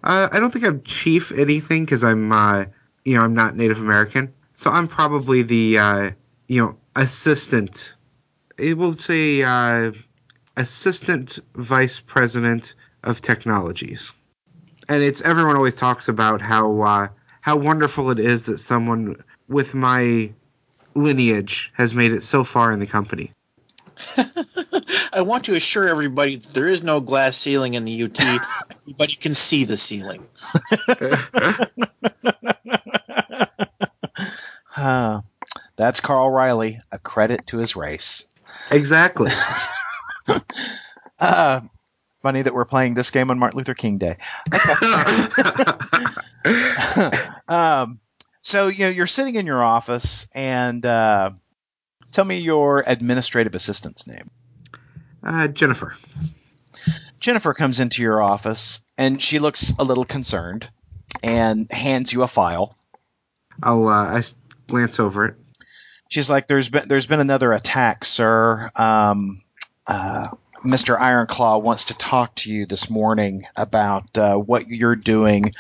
Uh, 0.04 0.28
I 0.30 0.40
don't 0.40 0.52
think 0.52 0.64
I'm 0.64 0.82
chief 0.82 1.32
anything 1.32 1.84
because 1.84 2.04
I'm, 2.04 2.32
uh, 2.32 2.66
you 3.04 3.16
know, 3.16 3.22
I'm 3.22 3.34
not 3.34 3.56
Native 3.56 3.80
American. 3.80 4.32
So 4.52 4.70
I'm 4.70 4.88
probably 4.88 5.42
the, 5.42 5.78
uh, 5.78 6.10
you 6.48 6.64
know, 6.64 6.76
assistant. 6.94 7.94
It 8.58 8.78
will 8.78 8.94
say 8.94 9.42
uh, 9.42 9.92
assistant 10.56 11.38
vice 11.54 12.00
president 12.00 12.74
of 13.04 13.20
technologies. 13.20 14.12
And 14.88 15.02
it's 15.02 15.20
everyone 15.22 15.56
always 15.56 15.76
talks 15.76 16.08
about 16.08 16.40
how 16.40 16.80
uh, 16.80 17.08
how 17.40 17.56
wonderful 17.56 18.10
it 18.10 18.18
is 18.18 18.46
that 18.46 18.58
someone 18.58 19.22
with 19.48 19.74
my 19.74 20.32
lineage 20.94 21.70
has 21.74 21.94
made 21.94 22.12
it 22.12 22.22
so 22.22 22.44
far 22.44 22.72
in 22.72 22.78
the 22.78 22.86
company. 22.86 23.30
I 25.16 25.22
want 25.22 25.46
to 25.46 25.54
assure 25.54 25.88
everybody 25.88 26.36
that 26.36 26.52
there 26.52 26.68
is 26.68 26.82
no 26.82 27.00
glass 27.00 27.38
ceiling 27.38 27.72
in 27.72 27.86
the 27.86 28.02
UT. 28.02 28.20
Everybody 28.82 29.14
can 29.14 29.32
see 29.32 29.64
the 29.64 29.76
ceiling. 29.76 30.26
Uh, 34.78 35.22
that's 35.76 36.00
Carl 36.00 36.30
Riley, 36.30 36.78
a 36.92 36.98
credit 36.98 37.46
to 37.46 37.56
his 37.56 37.76
race. 37.76 38.26
Exactly. 38.70 39.32
Uh, 41.18 41.60
funny 42.16 42.42
that 42.42 42.52
we're 42.52 42.66
playing 42.66 42.92
this 42.92 43.10
game 43.10 43.30
on 43.30 43.38
Martin 43.38 43.56
Luther 43.56 43.72
King 43.72 43.96
Day. 43.96 44.18
um, 47.48 47.98
so 48.42 48.66
you 48.66 48.84
know 48.84 48.90
you're 48.90 49.06
sitting 49.06 49.36
in 49.36 49.46
your 49.46 49.64
office, 49.64 50.26
and 50.34 50.84
uh, 50.84 51.30
tell 52.12 52.24
me 52.26 52.40
your 52.40 52.84
administrative 52.86 53.54
assistant's 53.54 54.06
name. 54.06 54.30
Uh, 55.26 55.48
Jennifer. 55.48 55.94
Jennifer 57.18 57.52
comes 57.54 57.80
into 57.80 58.02
your 58.02 58.22
office, 58.22 58.84
and 58.96 59.20
she 59.20 59.38
looks 59.38 59.72
a 59.78 59.84
little 59.84 60.04
concerned, 60.04 60.68
and 61.22 61.70
hands 61.70 62.12
you 62.12 62.22
a 62.22 62.28
file. 62.28 62.76
I'll 63.62 63.88
uh, 63.88 64.18
I 64.18 64.22
glance 64.66 65.00
over 65.00 65.26
it. 65.26 65.34
She's 66.08 66.30
like, 66.30 66.46
"There's 66.46 66.68
been 66.68 66.88
there's 66.88 67.06
been 67.06 67.20
another 67.20 67.52
attack, 67.52 68.04
sir. 68.04 68.70
Um, 68.76 69.42
uh, 69.86 70.28
Mr. 70.66 70.98
Ironclaw 70.98 71.62
wants 71.62 71.84
to 71.84 71.96
talk 71.96 72.34
to 72.36 72.52
you 72.52 72.66
this 72.66 72.90
morning 72.90 73.42
about 73.56 74.18
uh, 74.18 74.36
what 74.36 74.66
you're 74.66 74.96
doing. 74.96 75.52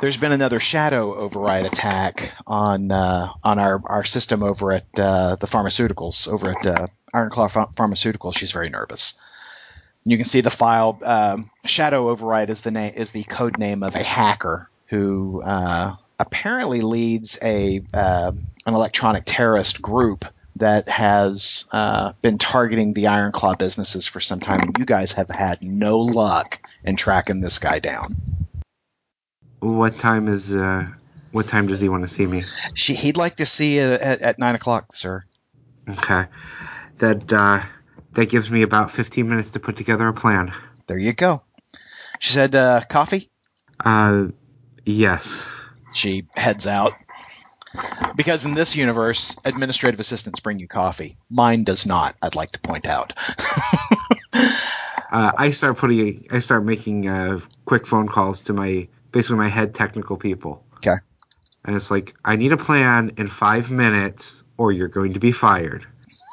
There's 0.00 0.16
been 0.16 0.30
another 0.30 0.60
shadow 0.60 1.14
override 1.14 1.66
attack 1.66 2.32
on 2.46 2.92
uh, 2.92 3.28
on 3.42 3.58
our, 3.58 3.82
our 3.84 4.04
system 4.04 4.42
over 4.44 4.72
at 4.72 4.86
uh, 4.96 5.36
the 5.36 5.48
pharmaceuticals 5.48 6.28
over 6.28 6.50
at 6.50 6.66
uh, 6.66 6.86
Ironclaw 7.12 7.52
Ph- 7.52 7.76
Pharmaceuticals. 7.76 8.38
She's 8.38 8.52
very 8.52 8.68
nervous. 8.70 9.18
You 10.04 10.16
can 10.16 10.26
see 10.26 10.42
the 10.42 10.50
file. 10.50 10.98
Um, 11.02 11.50
shadow 11.64 12.08
override 12.08 12.50
is 12.50 12.62
the 12.62 12.70
name 12.70 12.94
is 12.96 13.10
the 13.10 13.24
code 13.24 13.58
name 13.58 13.82
of 13.82 13.96
a 13.96 14.02
hacker 14.02 14.70
who 14.86 15.42
uh, 15.42 15.96
apparently 16.20 16.82
leads 16.82 17.38
a 17.42 17.82
uh, 17.92 18.32
an 18.66 18.74
electronic 18.74 19.24
terrorist 19.26 19.82
group 19.82 20.24
that 20.56 20.88
has 20.88 21.64
uh, 21.72 22.12
been 22.22 22.38
targeting 22.38 22.92
the 22.94 23.04
Ironclaw 23.04 23.58
businesses 23.58 24.06
for 24.06 24.20
some 24.20 24.40
time, 24.40 24.60
and 24.60 24.78
you 24.78 24.84
guys 24.84 25.12
have 25.12 25.28
had 25.28 25.58
no 25.62 25.98
luck 25.98 26.60
in 26.84 26.96
tracking 26.96 27.40
this 27.40 27.58
guy 27.58 27.78
down. 27.80 28.16
What 29.60 29.98
time 29.98 30.28
is 30.28 30.54
uh, 30.54 30.86
what 31.32 31.48
time 31.48 31.66
does 31.66 31.80
he 31.80 31.88
want 31.88 32.04
to 32.04 32.08
see 32.08 32.26
me? 32.26 32.44
She, 32.74 32.94
he'd 32.94 33.16
like 33.16 33.36
to 33.36 33.46
see 33.46 33.76
you 33.76 33.92
at, 33.92 34.20
at 34.20 34.38
nine 34.38 34.54
o'clock, 34.54 34.94
sir. 34.94 35.24
Okay, 35.88 36.26
that 36.98 37.32
uh, 37.32 37.62
that 38.12 38.26
gives 38.26 38.50
me 38.50 38.62
about 38.62 38.92
fifteen 38.92 39.28
minutes 39.28 39.52
to 39.52 39.60
put 39.60 39.76
together 39.76 40.06
a 40.06 40.14
plan. 40.14 40.52
There 40.86 40.98
you 40.98 41.14
go. 41.14 41.42
She 42.20 42.32
said, 42.32 42.54
uh, 42.54 42.80
"Coffee." 42.88 43.26
Uh, 43.84 44.28
yes. 44.84 45.46
She 45.92 46.26
heads 46.34 46.66
out. 46.66 46.92
Because 48.16 48.46
in 48.46 48.54
this 48.54 48.76
universe, 48.76 49.36
administrative 49.44 50.00
assistants 50.00 50.40
bring 50.40 50.58
you 50.58 50.68
coffee. 50.68 51.16
Mine 51.30 51.64
does 51.64 51.86
not. 51.86 52.14
I'd 52.22 52.34
like 52.34 52.52
to 52.52 52.60
point 52.60 52.86
out. 52.86 53.14
Uh, 55.14 55.30
I 55.38 55.50
start 55.50 55.76
putting 55.78 56.26
I 56.32 56.40
start 56.40 56.64
making 56.64 57.06
uh, 57.06 57.38
quick 57.64 57.86
phone 57.86 58.08
calls 58.08 58.44
to 58.44 58.52
my 58.52 58.88
basically 59.12 59.36
my 59.36 59.46
head 59.46 59.72
technical 59.72 60.16
people. 60.16 60.64
Okay. 60.78 60.96
And 61.64 61.76
it's 61.76 61.88
like 61.88 62.14
I 62.24 62.34
need 62.34 62.50
a 62.50 62.56
plan 62.56 63.12
in 63.16 63.28
five 63.28 63.70
minutes, 63.70 64.42
or 64.58 64.72
you're 64.72 64.88
going 64.88 65.12
to 65.12 65.20
be 65.20 65.30
fired. 65.30 65.86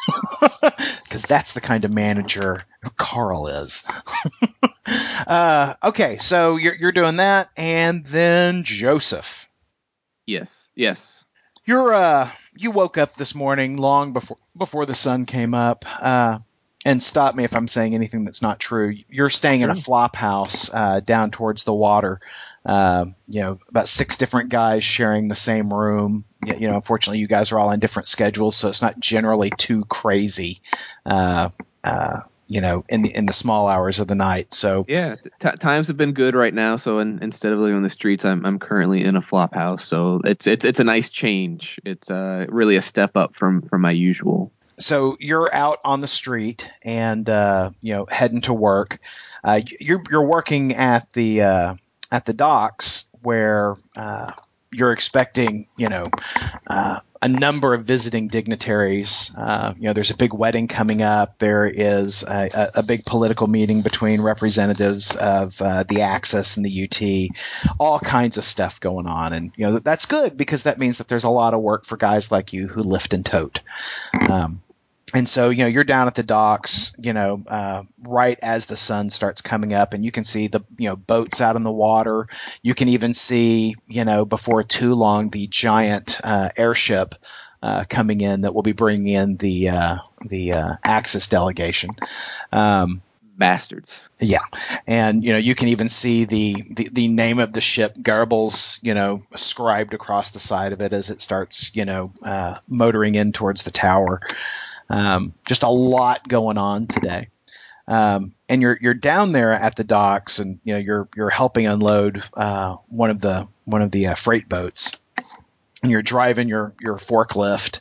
because 0.62 1.24
that's 1.28 1.54
the 1.54 1.62
kind 1.62 1.86
of 1.86 1.92
manager 1.92 2.64
Carl 2.98 3.46
is. 3.48 3.86
uh, 5.28 5.76
okay, 5.84 6.18
so 6.18 6.56
you're, 6.58 6.74
you're 6.74 6.92
doing 6.92 7.18
that, 7.18 7.50
and 7.56 8.04
then 8.04 8.64
Joseph, 8.64 9.48
Yes. 10.26 10.72
Yes. 10.76 11.21
You're 11.72 11.94
uh, 11.94 12.30
you 12.58 12.72
woke 12.72 12.98
up 12.98 13.16
this 13.16 13.34
morning 13.34 13.78
long 13.78 14.12
before 14.12 14.38
before 14.58 14.86
the 14.86 14.94
sun 14.94 15.26
came 15.26 15.54
up. 15.54 15.86
Uh, 16.02 16.40
and 16.84 17.02
stop 17.02 17.36
me 17.36 17.44
if 17.44 17.56
I'm 17.56 17.68
saying 17.68 17.94
anything 17.94 18.26
that's 18.26 18.42
not 18.42 18.60
true. 18.60 18.96
You're 19.08 19.30
staying 19.30 19.62
in 19.62 19.70
a 19.70 19.76
flop 19.76 20.16
house 20.16 20.74
uh, 20.74 21.00
down 21.00 21.30
towards 21.30 21.64
the 21.64 21.74
water. 21.74 22.20
Uh, 22.66 23.06
you 23.28 23.42
know, 23.42 23.60
about 23.70 23.88
six 23.88 24.18
different 24.18 24.50
guys 24.50 24.84
sharing 24.84 25.28
the 25.28 25.36
same 25.36 25.72
room. 25.72 26.26
You 26.44 26.68
know, 26.68 26.76
unfortunately, 26.76 27.20
you 27.20 27.28
guys 27.28 27.52
are 27.52 27.60
all 27.60 27.70
on 27.70 27.80
different 27.80 28.08
schedules, 28.08 28.56
so 28.56 28.68
it's 28.68 28.82
not 28.82 29.00
generally 29.00 29.52
too 29.52 29.86
crazy. 29.86 30.58
Uh, 31.06 31.50
uh, 31.84 32.22
you 32.52 32.62
know, 32.62 32.84
in 32.90 33.02
the 33.02 33.16
in 33.16 33.26
the 33.26 33.34
small 33.34 33.68
hours 33.68 34.00
of 34.00 34.08
the 34.08 34.16
night. 34.16 34.52
So 34.54 34.84
Yeah. 34.88 35.16
T- 35.40 35.58
times 35.58 35.88
have 35.88 35.98
been 35.98 36.14
good 36.14 36.36
right 36.36 36.54
now. 36.54 36.76
So 36.76 37.00
in, 37.00 37.20
instead 37.24 37.54
of 37.54 37.60
living 37.60 37.76
on 37.78 37.84
the 37.84 37.90
streets, 37.90 38.26
I'm 38.26 38.46
I'm 38.46 38.60
currently 38.60 39.04
in 39.04 39.16
a 39.16 39.22
flop 39.22 39.54
house. 39.56 39.86
So 39.86 40.22
it's 40.26 40.48
it's 40.48 40.66
it's 40.66 40.80
a 40.80 40.84
nice 40.84 41.10
change. 41.10 41.80
It's 41.86 42.12
uh 42.12 42.46
really 42.50 42.76
a 42.76 42.82
step 42.82 43.16
up 43.16 43.36
from 43.36 43.62
from 43.62 43.82
my 43.82 43.92
usual. 43.92 44.52
so 44.78 45.16
you're 45.20 45.54
out 45.54 45.80
on 45.86 46.02
the 46.02 46.08
street 46.08 46.70
and 46.84 47.30
uh, 47.30 47.70
you 47.82 47.94
know 47.94 48.06
heading 48.10 48.42
to 48.42 48.54
work. 48.54 49.00
Uh, 49.44 49.62
you're 49.80 50.04
you're 50.10 50.26
working 50.28 50.76
at 50.76 51.12
the 51.14 51.42
uh, 51.44 51.76
at 52.12 52.26
the 52.26 52.34
docks 52.34 53.06
where 53.22 53.76
uh, 53.96 54.32
you're 54.72 54.92
expecting 54.92 55.68
you 55.78 55.90
know 55.90 56.10
uh, 56.68 57.00
a 57.22 57.28
number 57.28 57.74
of 57.74 57.84
visiting 57.84 58.28
dignitaries. 58.28 59.32
Uh, 59.38 59.74
you 59.78 59.84
know, 59.84 59.94
there's 59.94 60.10
a 60.10 60.18
big 60.18 60.34
wedding 60.34 60.68
coming 60.68 61.04
up. 61.04 61.38
There 61.38 61.66
is 61.66 62.24
a, 62.24 62.50
a, 62.54 62.80
a 62.80 62.84
big 62.84 63.06
political 63.06 63.48
meeting 63.48 63.82
between 63.82 64.22
representatives 64.22 65.16
of 65.16 65.62
uh, 65.62 65.84
the 65.84 66.02
Axis 66.02 66.58
and 66.58 66.66
the 66.66 66.84
UT. 66.84 67.76
All 67.80 68.00
kinds 68.00 68.38
of 68.38 68.44
stuff 68.44 68.80
going 68.80 69.06
on, 69.06 69.34
and 69.34 69.52
you 69.56 69.68
know 69.68 69.80
that's 69.80 70.08
good 70.08 70.36
because 70.36 70.64
that 70.64 70.80
means 70.80 70.98
that 70.98 71.08
there's 71.08 71.24
a 71.24 71.30
lot 71.30 71.54
of 71.54 71.62
work 71.62 71.86
for 71.86 71.98
guys 71.98 72.32
like 72.32 72.54
you 72.54 72.68
who 72.68 72.82
lift 72.82 73.14
and 73.14 73.26
tote. 73.26 73.62
Um, 74.30 74.62
and 75.14 75.28
so 75.28 75.50
you 75.50 75.64
know 75.64 75.68
you're 75.68 75.84
down 75.84 76.08
at 76.08 76.16
the 76.16 76.24
docks 76.24 76.96
you 77.00 77.14
know 77.14 77.44
uh, 77.48 77.84
right 78.04 78.38
as 78.42 78.66
the 78.66 78.78
sun 78.78 79.10
starts 79.10 79.42
coming 79.42 79.74
up 79.74 79.94
and 79.94 80.04
you 80.06 80.12
can 80.12 80.24
see 80.24 80.48
the 80.48 80.62
you 80.78 80.90
know 80.90 80.96
boats 80.96 81.42
out 81.42 81.56
in 81.56 81.64
the 81.64 81.72
water 81.72 82.28
you 82.62 82.74
can 82.74 82.88
even 82.88 83.14
see 83.14 83.76
you 83.88 84.06
know 84.06 84.26
before 84.26 84.64
too 84.64 84.96
long 84.96 85.30
the 85.30 85.48
giant 85.48 86.20
uh, 86.24 86.50
airship 86.58 87.16
uh, 87.64 87.84
coming 87.88 88.22
in 88.22 88.42
that 88.42 88.54
will 88.54 88.64
be 88.64 88.72
bringing 88.72 89.08
in 89.08 89.38
the 89.38 89.70
uh, 89.70 89.98
the 90.22 90.54
uh, 90.54 90.76
Axis 90.84 91.28
delegation. 91.28 91.92
Um, 92.52 93.02
Bastards. 93.38 94.04
yeah, 94.20 94.40
and 94.86 95.24
you 95.24 95.32
know 95.32 95.40
you 95.40 95.56
can 95.56 95.70
even 95.70 95.90
see 95.90 96.26
the, 96.26 96.56
the, 96.76 96.90
the 96.92 97.08
name 97.08 97.40
of 97.40 97.54
the 97.54 97.62
ship 97.62 97.96
Garbles, 97.96 98.78
you 98.84 98.94
know, 98.94 99.24
scribed 99.36 99.94
across 99.94 100.32
the 100.32 100.40
side 100.40 100.74
of 100.74 100.82
it 100.82 100.94
as 100.94 101.10
it 101.10 101.22
starts, 101.22 101.76
you 101.76 101.86
know, 101.86 102.12
uh, 102.24 102.58
motoring 102.68 103.16
in 103.16 103.32
towards 103.32 103.64
the 103.64 103.72
tower. 103.72 104.22
Um, 104.92 105.34
just 105.48 105.64
a 105.64 105.70
lot 105.70 106.28
going 106.28 106.58
on 106.58 106.88
today. 106.88 107.30
Um, 107.88 108.36
and 108.48 108.62
you're 108.62 108.78
you're 108.80 108.94
down 108.94 109.32
there 109.32 109.54
at 109.54 109.76
the 109.76 109.84
docks, 109.84 110.40
and 110.40 110.60
you 110.64 110.74
know 110.74 110.80
you're 110.80 111.10
you're 111.16 111.30
helping 111.30 111.66
unload 111.66 112.22
uh, 112.34 112.76
one 112.90 113.10
of 113.10 113.22
the 113.22 113.48
one 113.66 113.82
of 113.82 113.92
the 113.92 114.08
uh, 114.08 114.16
freight 114.16 114.48
boats, 114.48 114.98
and 115.82 115.92
you're 115.92 116.02
driving 116.02 116.48
your 116.48 116.74
your 116.80 116.98
forklift, 116.98 117.80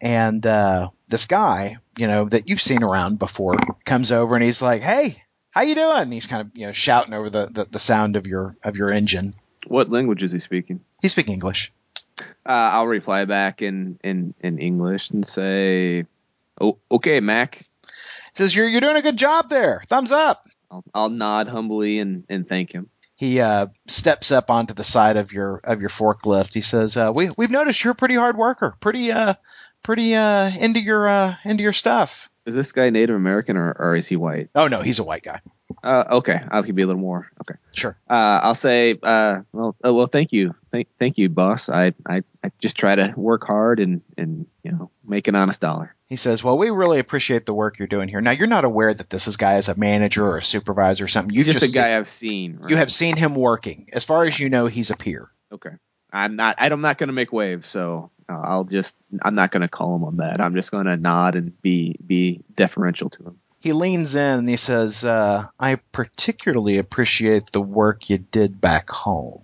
and 0.00 0.44
uh, 0.46 0.88
this 1.08 1.26
guy, 1.26 1.76
you 1.96 2.06
know 2.06 2.28
that 2.28 2.48
you've 2.48 2.60
seen 2.60 2.82
around 2.82 3.18
before, 3.18 3.56
comes 3.84 4.10
over 4.10 4.34
and 4.34 4.42
he's 4.42 4.62
like, 4.62 4.82
"Hey, 4.82 5.22
how 5.50 5.62
you 5.62 5.74
doing?" 5.74 5.96
And 5.96 6.12
he's 6.12 6.26
kind 6.26 6.42
of 6.42 6.56
you 6.58 6.66
know 6.66 6.72
shouting 6.72 7.14
over 7.14 7.30
the, 7.30 7.46
the, 7.46 7.64
the 7.66 7.78
sound 7.78 8.16
of 8.16 8.26
your 8.26 8.56
of 8.64 8.76
your 8.76 8.90
engine. 8.90 9.34
What 9.66 9.90
language 9.90 10.22
is 10.22 10.32
he 10.32 10.38
speaking? 10.38 10.80
He's 11.02 11.12
speaking 11.12 11.34
English. 11.34 11.72
Uh, 12.18 12.24
I'll 12.46 12.86
reply 12.86 13.24
back 13.24 13.60
in, 13.60 13.98
in, 14.02 14.34
in 14.40 14.58
English 14.58 15.10
and 15.10 15.26
say, 15.26 16.06
"Oh, 16.60 16.78
okay, 16.90 17.20
Mac." 17.20 17.66
says 18.36 18.54
you're 18.54 18.68
you're 18.68 18.80
doing 18.80 18.96
a 18.96 19.02
good 19.02 19.16
job 19.16 19.48
there. 19.48 19.82
Thumbs 19.86 20.12
up. 20.12 20.44
I'll, 20.70 20.84
I'll 20.94 21.10
nod 21.10 21.48
humbly 21.48 22.00
and, 22.00 22.24
and 22.28 22.48
thank 22.48 22.72
him. 22.72 22.90
He 23.16 23.40
uh, 23.40 23.68
steps 23.86 24.30
up 24.30 24.50
onto 24.50 24.74
the 24.74 24.84
side 24.84 25.16
of 25.16 25.32
your 25.32 25.60
of 25.64 25.80
your 25.80 25.88
forklift. 25.88 26.52
He 26.52 26.60
says, 26.60 26.96
uh, 26.96 27.12
"We 27.14 27.30
we've 27.36 27.50
noticed 27.50 27.82
you're 27.82 27.92
a 27.92 27.96
pretty 27.96 28.14
hard 28.14 28.36
worker, 28.36 28.76
pretty 28.78 29.10
uh 29.10 29.34
pretty 29.82 30.14
uh 30.14 30.50
into 30.50 30.80
your 30.80 31.08
uh 31.08 31.34
into 31.44 31.62
your 31.62 31.72
stuff." 31.72 32.28
Is 32.46 32.54
this 32.54 32.72
guy 32.72 32.90
Native 32.90 33.16
American 33.16 33.56
or, 33.56 33.72
or 33.78 33.94
is 33.96 34.06
he 34.06 34.16
white? 34.16 34.50
Oh 34.54 34.68
no, 34.68 34.80
he's 34.82 34.98
a 35.00 35.04
white 35.04 35.22
guy. 35.24 35.40
Uh, 35.82 36.04
okay, 36.18 36.40
I'll 36.50 36.62
be 36.62 36.82
a 36.82 36.86
little 36.86 37.00
more. 37.00 37.28
Okay, 37.42 37.58
Sure. 37.74 37.96
uh, 38.08 38.12
I'll 38.42 38.54
say, 38.54 38.98
uh, 39.02 39.40
well, 39.52 39.76
uh, 39.84 39.92
well, 39.92 40.06
thank 40.06 40.32
you, 40.32 40.54
thank, 40.72 40.86
thank 40.98 41.18
you, 41.18 41.28
boss. 41.28 41.68
I, 41.68 41.92
I, 42.08 42.22
I 42.42 42.50
just 42.60 42.76
try 42.76 42.94
to 42.94 43.12
work 43.16 43.44
hard 43.46 43.80
and, 43.80 44.00
and 44.16 44.46
you 44.62 44.72
know, 44.72 44.90
make 45.06 45.28
an 45.28 45.34
honest 45.34 45.60
dollar. 45.60 45.94
He 46.08 46.14
says, 46.16 46.42
"Well, 46.44 46.56
we 46.56 46.70
really 46.70 47.00
appreciate 47.00 47.46
the 47.46 47.54
work 47.54 47.80
you're 47.80 47.88
doing 47.88 48.08
here. 48.08 48.20
Now, 48.20 48.30
you're 48.30 48.46
not 48.46 48.64
aware 48.64 48.94
that 48.94 49.10
this 49.10 49.26
is 49.26 49.36
guy 49.36 49.56
is 49.56 49.68
a 49.68 49.76
manager 49.76 50.24
or 50.24 50.36
a 50.36 50.42
supervisor 50.42 51.04
or 51.04 51.08
something. 51.08 51.34
You 51.34 51.42
just, 51.42 51.56
just 51.56 51.64
a 51.64 51.68
guy 51.68 51.96
I've 51.96 52.06
seen. 52.08 52.58
right? 52.60 52.70
You 52.70 52.76
have 52.76 52.92
seen 52.92 53.16
him 53.16 53.34
working. 53.34 53.88
As 53.92 54.04
far 54.04 54.24
as 54.24 54.38
you 54.38 54.48
know, 54.48 54.66
he's 54.66 54.92
a 54.92 54.96
peer. 54.96 55.28
Okay. 55.50 55.70
I'm 56.12 56.36
not. 56.36 56.54
I'm 56.58 56.80
not 56.80 56.96
going 56.98 57.08
to 57.08 57.12
make 57.12 57.32
waves, 57.32 57.66
so 57.66 58.12
I'll 58.28 58.64
just. 58.64 58.96
I'm 59.22 59.34
not 59.34 59.50
going 59.50 59.62
to 59.62 59.68
call 59.68 59.96
him 59.96 60.04
on 60.04 60.16
that. 60.18 60.40
I'm 60.40 60.54
just 60.54 60.70
going 60.70 60.86
to 60.86 60.96
nod 60.96 61.36
and 61.36 61.60
be 61.62 61.96
be 62.04 62.42
deferential 62.54 63.10
to 63.10 63.22
him. 63.24 63.40
He 63.60 63.72
leans 63.72 64.14
in 64.14 64.40
and 64.40 64.48
he 64.48 64.56
says, 64.56 65.04
uh, 65.04 65.44
"I 65.58 65.76
particularly 65.92 66.78
appreciate 66.78 67.52
the 67.52 67.60
work 67.60 68.10
you 68.10 68.18
did 68.18 68.60
back 68.60 68.90
home." 68.90 69.42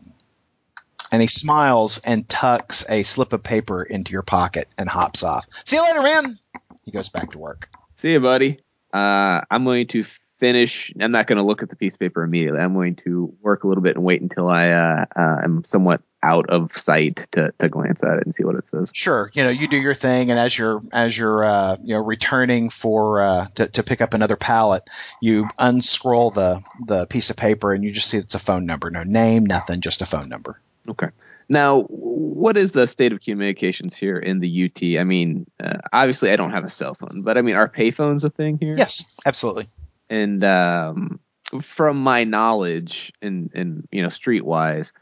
And 1.13 1.21
he 1.21 1.29
smiles 1.29 1.99
and 1.99 2.27
tucks 2.27 2.89
a 2.89 3.03
slip 3.03 3.33
of 3.35 3.43
paper 3.43 3.83
into 3.83 4.13
your 4.13 4.23
pocket 4.23 4.69
and 4.79 4.89
hops 4.89 5.23
off. 5.23 5.47
See 5.67 5.77
you 5.77 5.83
later, 5.83 6.03
man. 6.03 6.39
He 6.85 6.91
goes 6.91 7.11
back 7.11 7.33
to 7.33 7.39
work. 7.39 7.69
See 7.97 8.13
you, 8.13 8.21
buddy. 8.21 8.61
Uh, 8.93 9.43
I'm 9.51 9.65
going 9.65 9.89
to 9.89 10.05
finish. 10.41 10.93
I'm 10.99 11.13
not 11.13 11.27
going 11.27 11.37
to 11.37 11.45
look 11.45 11.63
at 11.63 11.69
the 11.69 11.77
piece 11.77 11.95
of 11.95 12.01
paper 12.01 12.23
immediately. 12.23 12.61
I'm 12.61 12.75
going 12.75 12.97
to 13.05 13.33
work 13.41 13.65
a 13.65 13.69
little 13.69 13.83
bit 13.83 13.97
and 13.97 14.05
wait 14.05 14.23
until 14.23 14.49
I 14.49 14.71
uh, 14.71 15.05
uh, 15.15 15.37
am 15.45 15.65
somewhat 15.65 16.03
out 16.23 16.51
of 16.51 16.77
sight 16.79 17.27
to, 17.33 17.53
to 17.59 17.69
glance 17.69 18.03
at 18.03 18.19
it 18.19 18.25
and 18.25 18.35
see 18.35 18.45
what 18.45 18.57
it 18.57 18.67
says. 18.67 18.91
Sure, 18.93 19.31
you 19.35 19.43
know, 19.43 19.51
you 19.51 19.69
do 19.69 19.77
your 19.77 19.95
thing, 19.95 20.31
and 20.31 20.39
as 20.39 20.57
you're 20.57 20.81
as 20.93 21.17
you're 21.17 21.45
uh, 21.45 21.77
you 21.83 21.95
know 21.95 22.01
returning 22.01 22.71
for 22.71 23.23
uh, 23.23 23.47
to, 23.57 23.67
to 23.69 23.83
pick 23.83 24.01
up 24.01 24.15
another 24.15 24.37
pallet, 24.37 24.89
you 25.21 25.49
unscroll 25.59 26.31
the 26.31 26.63
the 26.87 27.07
piece 27.07 27.31
of 27.31 27.37
paper 27.37 27.73
and 27.73 27.85
you 27.85 27.93
just 27.93 28.09
see 28.09 28.19
it's 28.19 28.35
a 28.35 28.39
phone 28.39 28.67
number, 28.67 28.91
no 28.91 29.03
name, 29.03 29.47
nothing, 29.47 29.81
just 29.81 30.03
a 30.03 30.07
phone 30.07 30.29
number. 30.29 30.61
Okay. 30.89 31.09
Now, 31.49 31.83
what 31.83 32.57
is 32.57 32.73
the 32.73 32.87
state 32.87 33.13
of 33.13 33.21
communications 33.21 33.97
here 33.97 34.17
in 34.17 34.41
the 34.41 34.65
UT? 34.65 35.01
I 35.01 35.05
mean, 35.05 35.47
uh, 35.63 35.79
obviously, 35.93 36.31
I 36.31 36.37
don't 36.37 36.53
have 36.53 36.65
a 36.65 36.71
cell 36.71 36.95
phone, 36.95 37.23
but 37.23 37.37
I 37.37 37.43
mean, 37.43 37.57
are 37.57 37.69
payphones 37.69 38.25
a 38.25 38.31
thing 38.31 38.59
here? 38.59 38.75
Yes, 38.77 39.19
absolutely. 39.27 39.67
And 40.09 40.43
um, 40.45 41.21
from 41.61 41.99
my 41.99 42.25
knowledge, 42.25 43.13
and 43.21 43.51
and 43.55 43.89
you 43.91 44.03
know, 44.03 44.09
streetwise, 44.09 44.93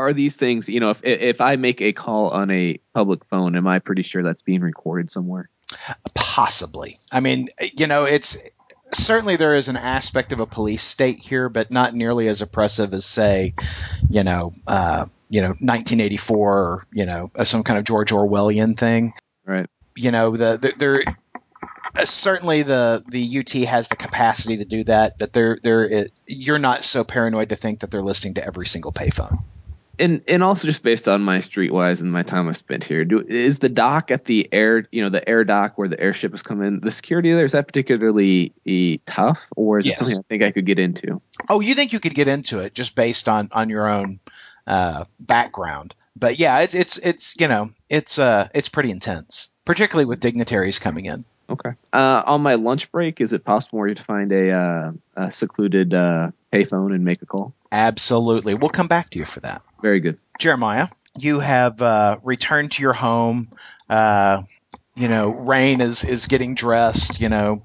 are 0.00 0.12
these 0.12 0.36
things? 0.36 0.68
You 0.68 0.80
know, 0.80 0.90
if 0.90 1.04
if 1.04 1.40
I 1.40 1.56
make 1.56 1.80
a 1.80 1.92
call 1.92 2.30
on 2.30 2.50
a 2.50 2.80
public 2.94 3.24
phone, 3.26 3.56
am 3.56 3.66
I 3.66 3.78
pretty 3.78 4.02
sure 4.02 4.22
that's 4.22 4.42
being 4.42 4.60
recorded 4.60 5.10
somewhere? 5.10 5.48
Possibly. 6.14 6.98
I 7.12 7.20
mean, 7.20 7.48
you 7.76 7.86
know, 7.86 8.04
it's 8.04 8.38
certainly 8.92 9.36
there 9.36 9.54
is 9.54 9.68
an 9.68 9.76
aspect 9.76 10.32
of 10.32 10.40
a 10.40 10.46
police 10.46 10.82
state 10.82 11.18
here, 11.18 11.48
but 11.48 11.70
not 11.70 11.94
nearly 11.94 12.28
as 12.28 12.42
oppressive 12.42 12.92
as, 12.92 13.04
say, 13.04 13.52
you 14.08 14.24
know, 14.24 14.52
uh, 14.66 15.06
you 15.28 15.42
know, 15.42 15.48
1984, 15.48 16.58
or, 16.58 16.86
you 16.92 17.06
know, 17.06 17.30
some 17.44 17.62
kind 17.62 17.78
of 17.78 17.84
George 17.84 18.10
Orwellian 18.10 18.76
thing. 18.76 19.12
Right. 19.44 19.68
You 19.96 20.10
know, 20.10 20.36
the, 20.36 20.56
the 20.56 20.72
there. 20.76 21.02
Uh, 21.92 22.04
certainly, 22.04 22.62
the 22.62 23.02
the 23.08 23.40
UT 23.40 23.68
has 23.68 23.88
the 23.88 23.96
capacity 23.96 24.58
to 24.58 24.64
do 24.64 24.84
that, 24.84 25.18
but 25.18 25.32
they're 25.32 25.58
they're 25.60 26.06
you're 26.24 26.60
not 26.60 26.84
so 26.84 27.02
paranoid 27.02 27.48
to 27.48 27.56
think 27.56 27.80
that 27.80 27.90
they're 27.90 28.00
listening 28.00 28.34
to 28.34 28.44
every 28.44 28.66
single 28.66 28.92
payphone. 28.92 29.42
And 30.00 30.22
and 30.26 30.42
also 30.42 30.66
just 30.66 30.82
based 30.82 31.06
on 31.08 31.22
my 31.22 31.38
streetwise 31.38 32.00
and 32.00 32.10
my 32.10 32.22
time 32.22 32.48
I've 32.48 32.56
spent 32.56 32.84
here, 32.84 33.04
do 33.04 33.20
is 33.20 33.58
the 33.58 33.68
dock 33.68 34.10
at 34.10 34.24
the 34.24 34.48
air, 34.52 34.86
you 34.90 35.02
know, 35.02 35.08
the 35.10 35.26
air 35.28 35.44
dock 35.44 35.76
where 35.78 35.88
the 35.88 36.00
airship 36.00 36.32
has 36.32 36.42
come 36.42 36.62
in, 36.62 36.80
the 36.80 36.90
security 36.90 37.32
there 37.32 37.44
is 37.44 37.52
that 37.52 37.66
particularly 37.66 38.52
eh, 38.66 38.96
tough, 39.06 39.46
or 39.56 39.78
is 39.78 39.86
Yes. 39.86 40.00
it 40.00 40.04
something 40.04 40.18
I 40.18 40.28
think 40.28 40.42
I 40.42 40.50
could 40.52 40.66
get 40.66 40.78
into? 40.78 41.20
Oh, 41.48 41.60
you 41.60 41.74
think 41.74 41.92
you 41.92 42.00
could 42.00 42.14
get 42.14 42.28
into 42.28 42.60
it 42.60 42.74
just 42.74 42.96
based 42.96 43.28
on 43.28 43.48
on 43.52 43.68
your 43.68 43.88
own 43.90 44.20
uh, 44.66 45.04
background? 45.20 45.94
But 46.16 46.38
yeah, 46.38 46.60
it's 46.60 46.74
it's 46.74 46.98
it's 46.98 47.36
you 47.38 47.48
know 47.48 47.70
it's 47.88 48.18
uh 48.18 48.48
it's 48.54 48.68
pretty 48.68 48.90
intense, 48.90 49.54
particularly 49.64 50.06
with 50.06 50.20
dignitaries 50.20 50.78
coming 50.78 51.04
in. 51.04 51.24
Okay. 51.48 51.70
Uh, 51.92 52.22
on 52.26 52.42
my 52.42 52.54
lunch 52.54 52.92
break, 52.92 53.20
is 53.20 53.32
it 53.32 53.44
possible 53.44 53.78
for 53.80 53.88
you 53.88 53.96
to 53.96 54.04
find 54.04 54.30
a, 54.30 54.52
uh, 54.52 54.92
a 55.16 55.30
secluded 55.32 55.92
uh, 55.92 56.30
payphone 56.52 56.94
and 56.94 57.04
make 57.04 57.22
a 57.22 57.26
call? 57.26 57.52
Absolutely, 57.72 58.54
we'll 58.54 58.70
come 58.70 58.86
back 58.86 59.10
to 59.10 59.18
you 59.18 59.24
for 59.24 59.40
that. 59.40 59.62
Very 59.82 60.00
good. 60.00 60.18
Jeremiah, 60.38 60.88
you 61.18 61.40
have 61.40 61.80
uh, 61.82 62.18
returned 62.22 62.72
to 62.72 62.82
your 62.82 62.92
home. 62.92 63.46
Uh, 63.88 64.42
you 64.94 65.08
know, 65.08 65.30
Rain 65.30 65.80
is 65.80 66.04
is 66.04 66.26
getting 66.26 66.54
dressed. 66.54 67.20
You 67.20 67.28
know, 67.28 67.64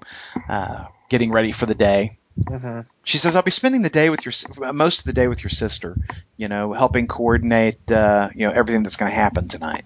uh, 0.50 0.86
getting 1.10 1.32
ready 1.32 1.52
for 1.52 1.66
the 1.66 1.76
day. 1.76 2.12
hmm 2.48 2.82
She 3.04 3.18
says, 3.18 3.36
"I'll 3.36 3.44
be 3.44 3.52
spending 3.52 3.82
the 3.82 3.90
day 3.90 4.10
with 4.10 4.26
your 4.26 4.32
s- 4.32 4.46
most 4.74 5.00
of 5.00 5.06
the 5.06 5.14
day 5.14 5.28
with 5.28 5.44
your 5.44 5.50
sister. 5.50 5.98
You 6.38 6.48
know, 6.48 6.74
helping 6.74 7.08
coordinate. 7.08 7.92
Uh, 7.92 8.30
you 8.36 8.48
know, 8.48 8.54
everything 8.54 8.84
that's 8.84 8.98
going 8.98 9.12
to 9.12 9.16
happen 9.16 9.48
tonight." 9.48 9.86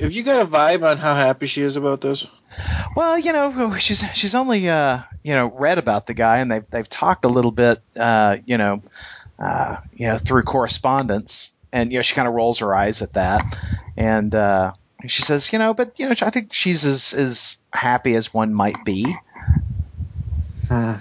Have 0.00 0.12
you 0.12 0.22
got 0.22 0.42
a 0.42 0.48
vibe 0.48 0.82
on 0.88 0.96
how 0.96 1.14
happy 1.14 1.46
she 1.46 1.62
is 1.62 1.76
about 1.76 2.00
this? 2.00 2.26
Well, 2.96 3.18
you 3.18 3.32
know, 3.32 3.74
she's 3.76 4.04
she's 4.14 4.34
only 4.34 4.68
uh, 4.68 5.00
you 5.22 5.32
know 5.34 5.46
read 5.50 5.78
about 5.78 6.06
the 6.06 6.14
guy, 6.14 6.38
and 6.38 6.50
they've 6.50 6.66
they've 6.70 6.88
talked 6.88 7.24
a 7.24 7.28
little 7.28 7.50
bit, 7.52 7.78
uh, 7.98 8.36
you 8.46 8.58
know, 8.58 8.82
uh, 9.38 9.76
you 9.92 10.08
know 10.08 10.18
through 10.18 10.42
correspondence, 10.42 11.58
and 11.72 11.92
you 11.92 11.98
know 11.98 12.02
she 12.02 12.14
kind 12.14 12.28
of 12.28 12.34
rolls 12.34 12.60
her 12.60 12.74
eyes 12.74 13.02
at 13.02 13.14
that, 13.14 13.58
and 13.96 14.34
uh, 14.34 14.72
she 15.06 15.22
says, 15.22 15.52
you 15.52 15.58
know, 15.58 15.74
but 15.74 15.98
you 15.98 16.06
know, 16.08 16.14
I 16.22 16.30
think 16.30 16.52
she's 16.52 16.84
as 16.84 17.14
as 17.14 17.56
happy 17.72 18.14
as 18.14 18.32
one 18.34 18.54
might 18.54 18.84
be, 18.84 19.14
Hmm. 20.68 20.94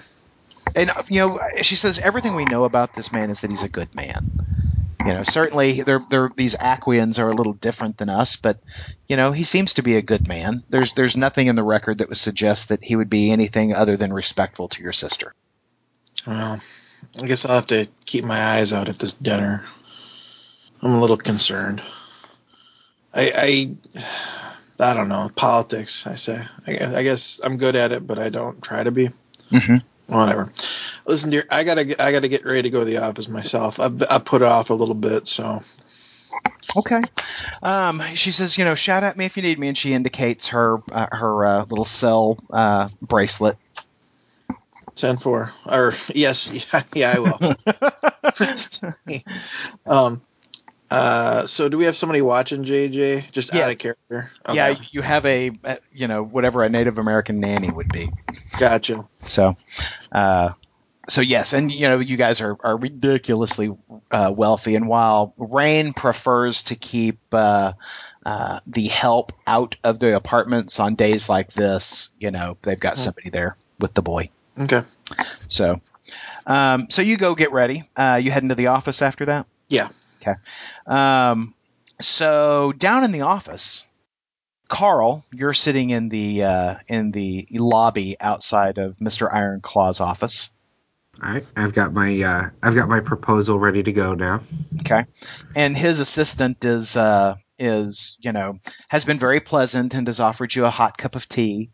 and 0.76 0.92
you 1.10 1.20
know, 1.20 1.40
she 1.62 1.76
says 1.76 2.00
everything 2.00 2.36
we 2.36 2.46
know 2.46 2.64
about 2.66 2.94
this 2.94 3.12
man 3.12 3.30
is 3.30 3.42
that 3.42 3.52
he's 3.52 3.64
a 3.64 3.70
good 3.70 3.94
man. 3.96 4.28
You 5.06 5.14
know, 5.14 5.24
certainly 5.24 5.82
they're, 5.82 6.00
they're, 6.10 6.32
these 6.36 6.56
Aquians 6.56 7.20
are 7.22 7.30
a 7.30 7.34
little 7.36 7.54
different 7.54 7.98
than 7.98 8.10
us, 8.10 8.38
but 8.38 8.60
you 9.08 9.18
know, 9.18 9.32
he 9.34 9.44
seems 9.44 9.76
to 9.76 9.84
be 9.84 9.98
a 9.98 10.02
good 10.02 10.28
man. 10.28 10.64
There's 10.70 10.94
there's 10.94 11.18
nothing 11.18 11.48
in 11.48 11.56
the 11.56 11.64
record 11.64 11.98
that 12.00 12.10
would 12.10 12.18
suggest 12.18 12.70
that 12.70 12.84
he 12.84 12.96
would 12.96 13.10
be 13.10 13.32
anything 13.32 13.74
other 13.74 13.98
than 13.98 14.14
respectful 14.14 14.70
to 14.70 14.82
your 14.84 14.94
sister. 14.94 15.34
Well, 16.26 16.60
I 17.22 17.28
guess 17.28 17.46
I'll 17.46 17.56
have 17.56 17.68
to 17.68 17.88
keep 18.06 18.26
my 18.26 18.40
eyes 18.40 18.74
out 18.74 18.90
at 18.90 19.00
this 19.00 19.14
dinner. 19.14 19.66
I'm 20.82 20.94
a 20.94 21.02
little 21.02 21.18
concerned. 21.18 21.82
I 23.14 23.76
I, 24.80 24.90
I 24.92 24.94
don't 24.94 25.10
know 25.10 25.30
politics. 25.36 26.08
I 26.08 26.16
say. 26.16 26.42
I 26.68 26.74
guess, 26.74 26.96
I 26.96 27.04
guess 27.04 27.42
I'm 27.44 27.58
good 27.58 27.76
at 27.76 27.92
it, 27.92 28.06
but 28.06 28.20
I 28.20 28.30
don't 28.30 28.62
try 28.62 28.84
to 28.84 28.92
be. 28.92 29.10
Mm-hmm. 29.52 30.14
Whatever. 30.14 30.52
Listen, 31.08 31.30
dear, 31.30 31.46
I 31.50 31.64
gotta 31.64 32.04
I 32.04 32.12
gotta 32.12 32.28
get 32.28 32.46
ready 32.46 32.64
to 32.64 32.70
go 32.70 32.80
to 32.80 32.86
the 32.86 32.98
office 32.98 33.30
myself. 33.30 33.80
I 33.80 33.90
I 34.10 34.20
put 34.20 34.42
it 34.42 34.48
off 34.48 34.70
a 34.70 34.74
little 34.74 34.96
bit, 34.96 35.28
so 35.28 35.62
Okay. 36.76 37.02
Um, 37.62 38.02
she 38.16 38.32
says, 38.32 38.58
you 38.58 38.66
know, 38.66 38.76
shout 38.76 39.04
at 39.04 39.16
me 39.16 39.26
if 39.26 39.38
you 39.38 39.44
need 39.44 39.60
me, 39.60 39.68
and 39.68 39.78
she 39.78 39.94
indicates 39.94 40.50
her 40.50 40.80
uh, 40.92 41.08
her 41.12 41.46
uh, 41.46 41.66
little 41.70 41.86
cell 41.86 42.40
uh, 42.52 42.90
bracelet. 43.02 43.56
Ten 44.96 45.18
four. 45.18 45.52
Or 45.66 45.94
yes, 46.14 46.68
yeah, 46.74 46.84
yeah 46.94 47.14
I 47.16 47.20
will. 47.20 47.40
um. 49.86 50.22
Uh. 50.90 51.46
So 51.46 51.70
do 51.70 51.78
we 51.78 51.86
have 51.86 51.96
somebody 51.96 52.22
watching 52.22 52.64
JJ? 52.64 53.32
Just 53.32 53.54
Yeah. 53.54 53.64
out 53.64 53.72
of 53.72 53.78
character. 53.78 54.32
Okay. 54.48 54.56
Yeah, 54.56 54.76
you 54.92 55.02
have 55.02 55.26
a, 55.26 55.52
uh, 55.64 55.78
you 55.92 56.08
know, 56.08 56.24
whatever 56.24 56.64
a 56.64 56.70
Native 56.70 57.00
American 57.00 57.40
nanny 57.40 57.72
would 57.72 57.92
be. 57.92 58.10
Gotcha. 58.60 59.08
So, 59.22 59.56
uh, 60.12 60.52
so 61.10 61.22
yes, 61.22 61.54
and 61.54 61.72
you 61.72 61.88
know, 61.90 62.00
you 62.00 62.16
guys 62.16 62.42
are, 62.42 62.56
are 62.64 62.78
ridiculously 62.78 63.76
uh, 64.12 64.32
wealthy, 64.36 64.76
and 64.76 64.88
while 64.88 65.34
Rain 65.38 65.94
prefers 65.94 66.64
to 66.64 66.76
keep 66.76 67.20
uh, 67.34 67.74
uh, 68.26 68.60
the 68.68 68.88
help 68.88 69.34
out 69.46 69.76
of 69.84 70.00
the 70.00 70.16
apartments 70.16 70.80
on 70.80 70.96
days 70.96 71.28
like 71.28 71.52
this, 71.52 72.16
you 72.20 72.32
know, 72.32 72.58
they've 72.62 72.80
got 72.80 72.98
somebody 72.98 73.30
there 73.32 73.58
with 73.80 73.94
the 73.94 74.02
boy. 74.02 74.30
Okay. 74.60 74.82
So, 75.48 75.80
um, 76.46 76.88
so 76.90 77.02
you 77.02 77.18
go 77.18 77.36
get 77.36 77.52
ready. 77.52 77.84
Uh, 77.96 78.20
you 78.22 78.32
head 78.32 78.44
into 78.44 78.56
the 78.56 78.68
office 78.68 79.02
after 79.02 79.26
that. 79.26 79.48
Yeah. 79.70 79.88
Okay. 80.22 80.34
Um, 80.86 81.54
so 82.00 82.72
down 82.72 83.04
in 83.04 83.12
the 83.12 83.22
office, 83.22 83.86
Carl, 84.70 85.24
you're 85.32 85.54
sitting 85.54 85.90
in 85.90 86.10
the 86.10 86.44
uh, 86.44 86.76
in 86.88 87.12
the 87.12 87.48
lobby 87.52 88.16
outside 88.20 88.78
of 88.78 89.00
Mister 89.00 89.32
Ironclaw's 89.34 90.00
office. 90.00 90.50
All 91.22 91.32
right, 91.32 91.46
I've 91.56 91.74
got 91.74 91.94
my 91.94 92.22
uh, 92.22 92.50
I've 92.62 92.76
got 92.76 92.90
my 92.90 93.00
proposal 93.00 93.60
ready 93.60 93.84
to 93.84 93.92
go 93.92 94.16
now. 94.16 94.42
Okay, 94.82 95.06
and 95.56 95.78
his 95.78 96.00
assistant 96.00 96.66
is 96.66 96.98
uh, 96.98 97.36
is 97.60 98.18
you 98.22 98.32
know 98.32 98.60
has 98.90 99.06
been 99.06 99.20
very 99.20 99.40
pleasant 99.40 99.94
and 99.94 100.08
has 100.08 100.20
offered 100.20 100.56
you 100.56 100.66
a 100.66 100.72
hot 100.72 100.98
cup 100.98 101.16
of 101.16 101.28
tea. 101.28 101.72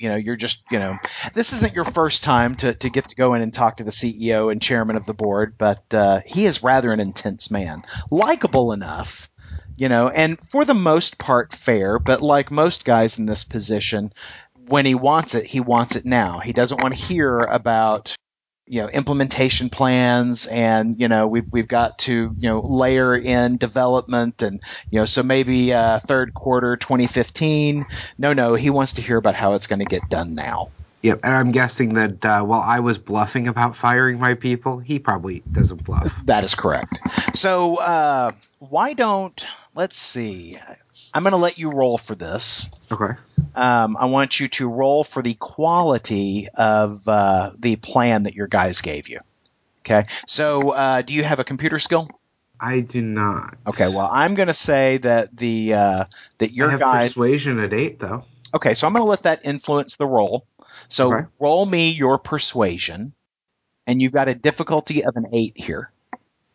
You 0.00 0.08
know, 0.08 0.16
you're 0.16 0.36
just 0.36 0.64
you 0.70 0.78
know 0.78 0.98
this 1.34 1.52
isn't 1.52 1.74
your 1.74 1.84
first 1.84 2.24
time 2.24 2.56
to, 2.56 2.74
to 2.74 2.90
get 2.90 3.08
to 3.08 3.16
go 3.16 3.34
in 3.34 3.42
and 3.42 3.52
talk 3.52 3.76
to 3.76 3.84
the 3.84 3.90
CEO 3.90 4.50
and 4.50 4.60
chairman 4.60 4.96
of 4.96 5.06
the 5.06 5.14
board, 5.14 5.54
but 5.58 5.94
uh, 5.94 6.20
he 6.26 6.46
is 6.46 6.62
rather 6.62 6.92
an 6.92 7.00
intense 7.00 7.50
man, 7.50 7.82
likable 8.10 8.72
enough. 8.72 9.30
You 9.76 9.88
know, 9.88 10.08
and 10.08 10.40
for 10.50 10.64
the 10.64 10.74
most 10.74 11.18
part 11.18 11.52
fair, 11.52 11.98
but 11.98 12.22
like 12.22 12.50
most 12.50 12.84
guys 12.84 13.18
in 13.18 13.26
this 13.26 13.42
position, 13.42 14.12
when 14.68 14.86
he 14.86 14.94
wants 14.94 15.34
it, 15.34 15.46
he 15.46 15.60
wants 15.60 15.96
it 15.96 16.04
now. 16.04 16.38
He 16.38 16.52
doesn't 16.52 16.80
want 16.80 16.94
to 16.94 17.00
hear 17.00 17.40
about 17.40 18.14
you 18.66 18.80
know 18.80 18.88
implementation 18.88 19.68
plans 19.68 20.46
and 20.46 20.98
you 20.98 21.08
know 21.08 21.26
we've, 21.26 21.46
we've 21.50 21.68
got 21.68 21.98
to 21.98 22.12
you 22.12 22.48
know 22.48 22.60
layer 22.60 23.14
in 23.16 23.56
development 23.56 24.42
and 24.42 24.62
you 24.90 25.00
know 25.00 25.04
so 25.04 25.22
maybe 25.22 25.72
uh, 25.72 25.98
third 25.98 26.32
quarter 26.32 26.76
2015 26.76 27.84
no 28.18 28.32
no 28.32 28.54
he 28.54 28.70
wants 28.70 28.94
to 28.94 29.02
hear 29.02 29.16
about 29.18 29.34
how 29.34 29.52
it's 29.52 29.66
going 29.66 29.80
to 29.80 29.84
get 29.86 30.08
done 30.08 30.34
now 30.34 30.68
Yep, 31.02 31.20
and 31.22 31.34
I'm 31.34 31.50
guessing 31.52 31.94
that 31.94 32.24
uh, 32.24 32.42
while 32.44 32.62
I 32.62 32.80
was 32.80 32.96
bluffing 32.96 33.46
about 33.46 33.76
firing 33.76 34.18
my 34.18 34.32
people, 34.32 34.78
he 34.78 34.98
probably 34.98 35.44
doesn't 35.52 35.84
bluff. 35.84 36.18
that 36.24 36.44
is 36.44 36.54
correct 36.54 36.98
so 37.36 37.76
uh, 37.76 38.32
why 38.58 38.94
don't 38.94 39.46
let's 39.74 39.98
see 39.98 40.56
i'm 41.14 41.22
going 41.22 41.30
to 41.32 41.36
let 41.38 41.58
you 41.58 41.70
roll 41.70 41.96
for 41.96 42.14
this 42.14 42.70
Okay. 42.92 43.12
um, 43.54 43.96
i 43.96 44.04
want 44.06 44.38
you 44.40 44.48
to 44.48 44.68
roll 44.68 45.04
for 45.04 45.22
the 45.22 45.34
quality 45.34 46.48
of 46.54 47.06
uh, 47.08 47.50
the 47.58 47.76
plan 47.76 48.24
that 48.24 48.34
your 48.34 48.46
guys 48.48 48.80
gave 48.82 49.08
you 49.08 49.20
okay 49.80 50.06
so 50.26 50.70
uh, 50.70 51.02
do 51.02 51.14
you 51.14 51.22
have 51.24 51.38
a 51.38 51.44
computer 51.44 51.78
skill 51.78 52.08
I 52.60 52.80
do 52.80 53.02
not. 53.02 53.56
Okay, 53.66 53.88
well, 53.88 54.08
I'm 54.10 54.34
going 54.36 54.46
to 54.46 54.54
say 54.54 54.98
that 54.98 55.36
the 55.36 55.74
uh, 55.74 56.04
that 56.38 56.50
I 56.50 56.54
your 56.54 56.70
have 56.70 56.80
guy. 56.80 57.08
persuasion 57.08 57.58
at 57.58 57.74
eight 57.74 57.98
though. 57.98 58.24
Okay, 58.54 58.72
so 58.72 58.86
I'm 58.86 58.94
going 58.94 59.04
to 59.04 59.10
let 59.10 59.24
that 59.24 59.44
influence 59.44 59.92
the 59.98 60.06
roll. 60.06 60.46
So 60.88 61.12
Okay. 61.12 61.26
roll 61.40 61.66
me 61.66 61.90
your 61.90 62.18
persuasion, 62.18 63.12
and 63.86 64.00
you've 64.00 64.12
got 64.12 64.28
a 64.28 64.34
difficulty 64.34 65.04
of 65.04 65.16
an 65.16 65.26
eight 65.34 65.54
here. 65.58 65.90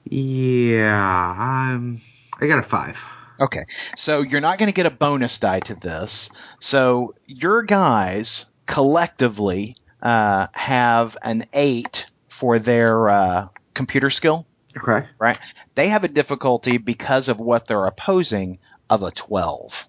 Yeah, 0.05 1.35
I'm. 1.37 2.01
I 2.41 2.47
got 2.47 2.59
a 2.59 2.63
five. 2.63 3.05
Okay, 3.39 3.63
so 3.95 4.21
you're 4.21 4.41
not 4.41 4.57
going 4.59 4.69
to 4.69 4.75
get 4.75 4.85
a 4.85 4.91
bonus 4.91 5.37
die 5.37 5.61
to 5.61 5.75
this. 5.75 6.29
So 6.59 7.15
your 7.25 7.63
guys 7.63 8.47
collectively 8.65 9.75
uh, 10.01 10.47
have 10.53 11.15
an 11.23 11.43
eight 11.53 12.05
for 12.27 12.59
their 12.59 13.09
uh, 13.09 13.47
computer 13.73 14.09
skill. 14.09 14.45
Okay. 14.77 15.07
Right. 15.17 15.37
They 15.75 15.87
have 15.89 16.03
a 16.03 16.07
difficulty 16.09 16.77
because 16.77 17.29
of 17.29 17.39
what 17.39 17.65
they're 17.67 17.85
opposing 17.85 18.59
of 18.89 19.03
a 19.03 19.11
12. 19.11 19.85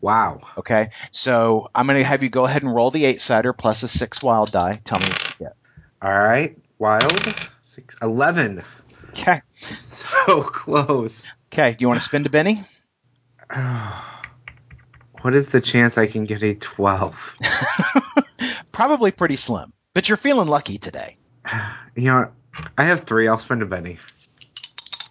Wow. 0.00 0.40
Okay, 0.58 0.88
so 1.12 1.70
I'm 1.74 1.86
going 1.86 1.98
to 1.98 2.04
have 2.04 2.22
you 2.22 2.28
go 2.28 2.44
ahead 2.44 2.62
and 2.62 2.74
roll 2.74 2.90
the 2.90 3.04
eight 3.04 3.20
sider 3.20 3.52
plus 3.52 3.82
a 3.84 3.88
six 3.88 4.22
wild 4.22 4.50
die. 4.50 4.72
Tell 4.84 4.98
me 4.98 5.06
what 5.06 5.28
you 5.38 5.46
get. 5.46 5.56
All 6.00 6.10
right. 6.18 6.58
Wild. 6.78 7.12
Six, 7.62 7.94
11. 8.02 8.62
Okay, 9.10 9.40
So 9.48 10.42
close. 10.42 11.28
okay. 11.52 11.72
Do 11.72 11.76
you 11.82 11.88
want 11.88 12.00
to 12.00 12.04
spin 12.04 12.24
to 12.24 12.30
Benny? 12.30 12.56
What 15.20 15.34
is 15.34 15.50
the 15.50 15.60
chance 15.60 15.98
I 15.98 16.08
can 16.08 16.24
get 16.24 16.42
a 16.42 16.54
twelve? 16.54 17.36
Probably 18.72 19.12
pretty 19.12 19.36
slim, 19.36 19.72
but 19.94 20.08
you're 20.08 20.16
feeling 20.16 20.48
lucky 20.48 20.78
today. 20.78 21.14
You 21.94 22.10
know. 22.10 22.32
I 22.76 22.84
have 22.84 23.00
three. 23.02 23.28
I'll 23.28 23.38
spend 23.38 23.62
a 23.62 23.66
Benny. 23.66 23.98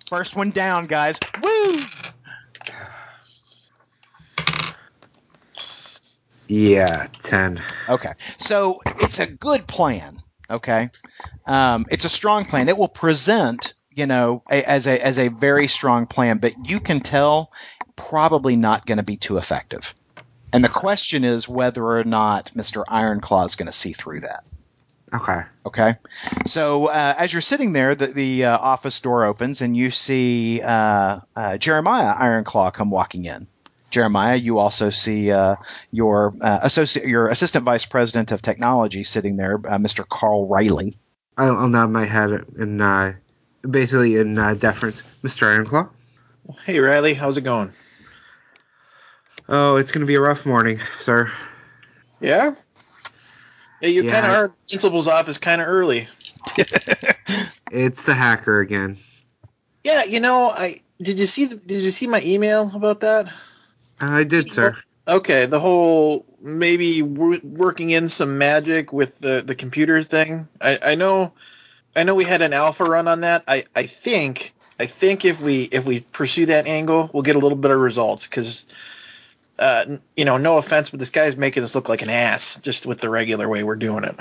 First 0.07 0.35
one 0.35 0.51
down, 0.51 0.87
guys. 0.87 1.15
Woo! 1.41 1.79
Yeah, 6.47 7.07
ten. 7.23 7.61
Okay, 7.87 8.11
so 8.37 8.81
it's 8.99 9.19
a 9.19 9.27
good 9.27 9.67
plan. 9.67 10.17
Okay, 10.49 10.89
um, 11.47 11.85
it's 11.89 12.03
a 12.05 12.09
strong 12.09 12.43
plan. 12.43 12.67
It 12.67 12.77
will 12.77 12.89
present, 12.89 13.73
you 13.89 14.05
know, 14.05 14.43
a, 14.51 14.61
as 14.63 14.85
a 14.85 15.01
as 15.01 15.17
a 15.17 15.29
very 15.29 15.67
strong 15.67 16.07
plan, 16.07 16.39
but 16.39 16.53
you 16.69 16.81
can 16.81 16.99
tell 16.99 17.49
probably 18.09 18.55
not 18.55 18.85
going 18.85 18.97
to 18.97 19.03
be 19.03 19.17
too 19.17 19.37
effective. 19.37 19.93
And 20.53 20.63
the 20.63 20.69
question 20.69 21.23
is 21.23 21.47
whether 21.47 21.83
or 21.83 22.03
not 22.03 22.51
Mr. 22.55 22.83
Ironclaw 22.85 23.45
is 23.45 23.55
going 23.55 23.67
to 23.67 23.71
see 23.71 23.93
through 23.93 24.21
that. 24.21 24.43
Okay. 25.13 25.41
Okay. 25.65 25.95
So 26.45 26.87
uh, 26.87 27.13
as 27.17 27.33
you're 27.33 27.41
sitting 27.41 27.73
there, 27.73 27.95
the, 27.95 28.07
the 28.07 28.45
uh, 28.45 28.57
office 28.57 28.99
door 29.01 29.25
opens 29.25 29.61
and 29.61 29.75
you 29.75 29.91
see 29.91 30.61
uh, 30.61 31.19
uh, 31.35 31.57
Jeremiah 31.57 32.13
Ironclaw 32.13 32.73
come 32.73 32.89
walking 32.89 33.25
in. 33.25 33.47
Jeremiah, 33.89 34.37
you 34.37 34.59
also 34.59 34.89
see 34.89 35.31
uh, 35.31 35.57
your 35.91 36.33
uh, 36.41 36.59
associate, 36.63 37.07
your 37.07 37.27
assistant 37.27 37.65
vice 37.65 37.85
president 37.85 38.31
of 38.31 38.41
technology 38.41 39.03
sitting 39.03 39.35
there, 39.35 39.55
uh, 39.55 39.77
Mr. 39.77 40.07
Carl 40.07 40.47
Riley. 40.47 40.95
I'll, 41.37 41.57
I'll 41.57 41.67
nod 41.67 41.91
my 41.91 42.05
head 42.05 42.45
in 42.57 42.79
uh, 42.79 43.15
basically 43.69 44.15
in 44.15 44.37
uh, 44.37 44.53
deference, 44.53 45.03
Mister 45.21 45.45
Ironclaw. 45.45 45.89
Hey 46.63 46.79
Riley, 46.79 47.13
how's 47.13 47.37
it 47.37 47.43
going? 47.43 47.71
Oh, 49.49 49.75
it's 49.75 49.91
gonna 49.91 50.05
be 50.05 50.15
a 50.15 50.21
rough 50.21 50.45
morning, 50.45 50.79
sir. 50.99 51.31
Yeah. 52.19 52.51
Yeah, 53.81 53.89
you 53.89 54.03
Yeah. 54.03 54.11
kind 54.11 54.25
of 54.25 54.31
are 54.31 54.47
the 54.49 54.57
principal's 54.69 55.07
office 55.07 55.37
kind 55.37 55.61
of 55.61 55.67
early. 55.67 56.07
It's 57.71 58.01
the 58.01 58.13
hacker 58.13 58.59
again. 58.59 58.97
Yeah, 59.83 60.03
you 60.03 60.19
know, 60.19 60.51
I 60.53 60.75
did 61.01 61.19
you 61.19 61.25
see 61.25 61.45
the, 61.45 61.55
did 61.55 61.81
you 61.81 61.89
see 61.89 62.07
my 62.07 62.21
email 62.25 62.69
about 62.75 62.99
that? 62.99 63.31
I 64.01 64.23
did, 64.23 64.51
sir. 64.51 64.75
Okay, 65.07 65.45
the 65.45 65.59
whole 65.59 66.25
maybe 66.41 67.01
working 67.01 67.89
in 67.91 68.09
some 68.09 68.37
magic 68.37 68.91
with 68.91 69.19
the 69.19 69.41
the 69.45 69.55
computer 69.55 70.03
thing. 70.03 70.47
I 70.59 70.77
I 70.83 70.95
know 70.95 71.33
I 71.95 72.03
know 72.03 72.15
we 72.15 72.25
had 72.25 72.41
an 72.41 72.53
alpha 72.53 72.83
run 72.83 73.07
on 73.07 73.21
that. 73.21 73.43
I 73.47 73.63
I 73.75 73.83
think 73.83 74.51
I 74.79 74.85
think 74.85 75.25
if 75.25 75.41
we 75.41 75.63
if 75.63 75.85
we 75.87 76.01
pursue 76.01 76.47
that 76.47 76.67
angle, 76.67 77.09
we'll 77.13 77.23
get 77.23 77.35
a 77.35 77.39
little 77.39 77.57
bit 77.57 77.71
of 77.71 77.79
results 77.79 78.27
cuz 78.27 78.65
uh, 79.61 79.97
you 80.17 80.25
know, 80.25 80.37
no 80.37 80.57
offense, 80.57 80.89
but 80.89 80.99
this 80.99 81.11
guy's 81.11 81.37
making 81.37 81.61
us 81.61 81.75
look 81.75 81.87
like 81.87 82.01
an 82.01 82.09
ass 82.09 82.59
just 82.63 82.87
with 82.87 82.99
the 82.99 83.09
regular 83.09 83.47
way 83.47 83.63
we're 83.63 83.75
doing 83.75 84.03
it. 84.03 84.15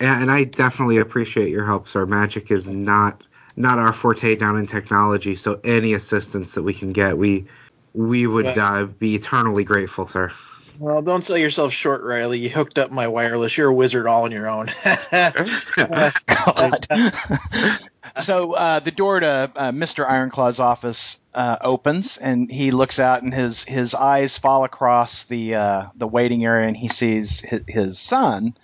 Yeah, 0.00 0.22
and 0.22 0.30
I 0.30 0.44
definitely 0.44 0.98
appreciate 0.98 1.50
your 1.50 1.64
help, 1.64 1.88
sir. 1.88 2.06
Magic 2.06 2.50
is 2.52 2.68
not 2.68 3.22
not 3.56 3.78
our 3.78 3.92
forte 3.92 4.36
down 4.36 4.56
in 4.56 4.66
technology, 4.66 5.34
so 5.34 5.60
any 5.64 5.94
assistance 5.94 6.54
that 6.54 6.62
we 6.62 6.72
can 6.72 6.92
get, 6.92 7.18
we 7.18 7.44
we 7.92 8.28
would 8.28 8.46
uh, 8.46 8.86
be 8.86 9.16
eternally 9.16 9.64
grateful, 9.64 10.06
sir. 10.06 10.32
Well, 10.78 11.02
don't 11.02 11.22
sell 11.22 11.36
yourself 11.36 11.72
short, 11.72 12.02
Riley. 12.02 12.40
You 12.40 12.48
hooked 12.48 12.78
up 12.78 12.90
my 12.90 13.06
wireless. 13.08 13.56
You're 13.56 13.68
a 13.68 13.74
wizard 13.74 14.06
all 14.06 14.24
on 14.24 14.32
your 14.32 14.48
own. 14.48 14.66
so 18.16 18.52
uh, 18.52 18.80
the 18.80 18.92
door 18.94 19.20
to 19.20 19.52
uh, 19.54 19.72
Mr. 19.72 20.08
Ironclaw's 20.08 20.58
office 20.58 21.22
uh, 21.32 21.58
opens, 21.60 22.16
and 22.16 22.50
he 22.50 22.72
looks 22.72 22.98
out, 22.98 23.22
and 23.22 23.32
his 23.32 23.62
his 23.64 23.94
eyes 23.94 24.36
fall 24.36 24.64
across 24.64 25.24
the 25.24 25.54
uh, 25.54 25.86
the 25.94 26.08
waiting 26.08 26.44
area, 26.44 26.66
and 26.66 26.76
he 26.76 26.88
sees 26.88 27.40
his, 27.40 27.64
his 27.68 27.98
son, 27.98 28.56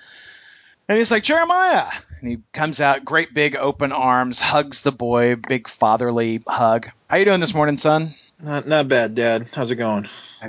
and 0.88 0.98
he's 0.98 1.12
like 1.12 1.22
Jeremiah, 1.22 1.86
and 2.20 2.30
he 2.30 2.38
comes 2.52 2.80
out, 2.80 3.04
great 3.04 3.32
big 3.32 3.54
open 3.54 3.92
arms, 3.92 4.40
hugs 4.40 4.82
the 4.82 4.92
boy, 4.92 5.36
big 5.36 5.68
fatherly 5.68 6.42
hug. 6.46 6.90
How 7.08 7.18
you 7.18 7.24
doing 7.24 7.40
this 7.40 7.54
morning, 7.54 7.76
son? 7.76 8.14
Not 8.42 8.66
not 8.66 8.88
bad, 8.88 9.14
Dad. 9.14 9.48
How's 9.54 9.70
it 9.70 9.76
going? 9.76 10.06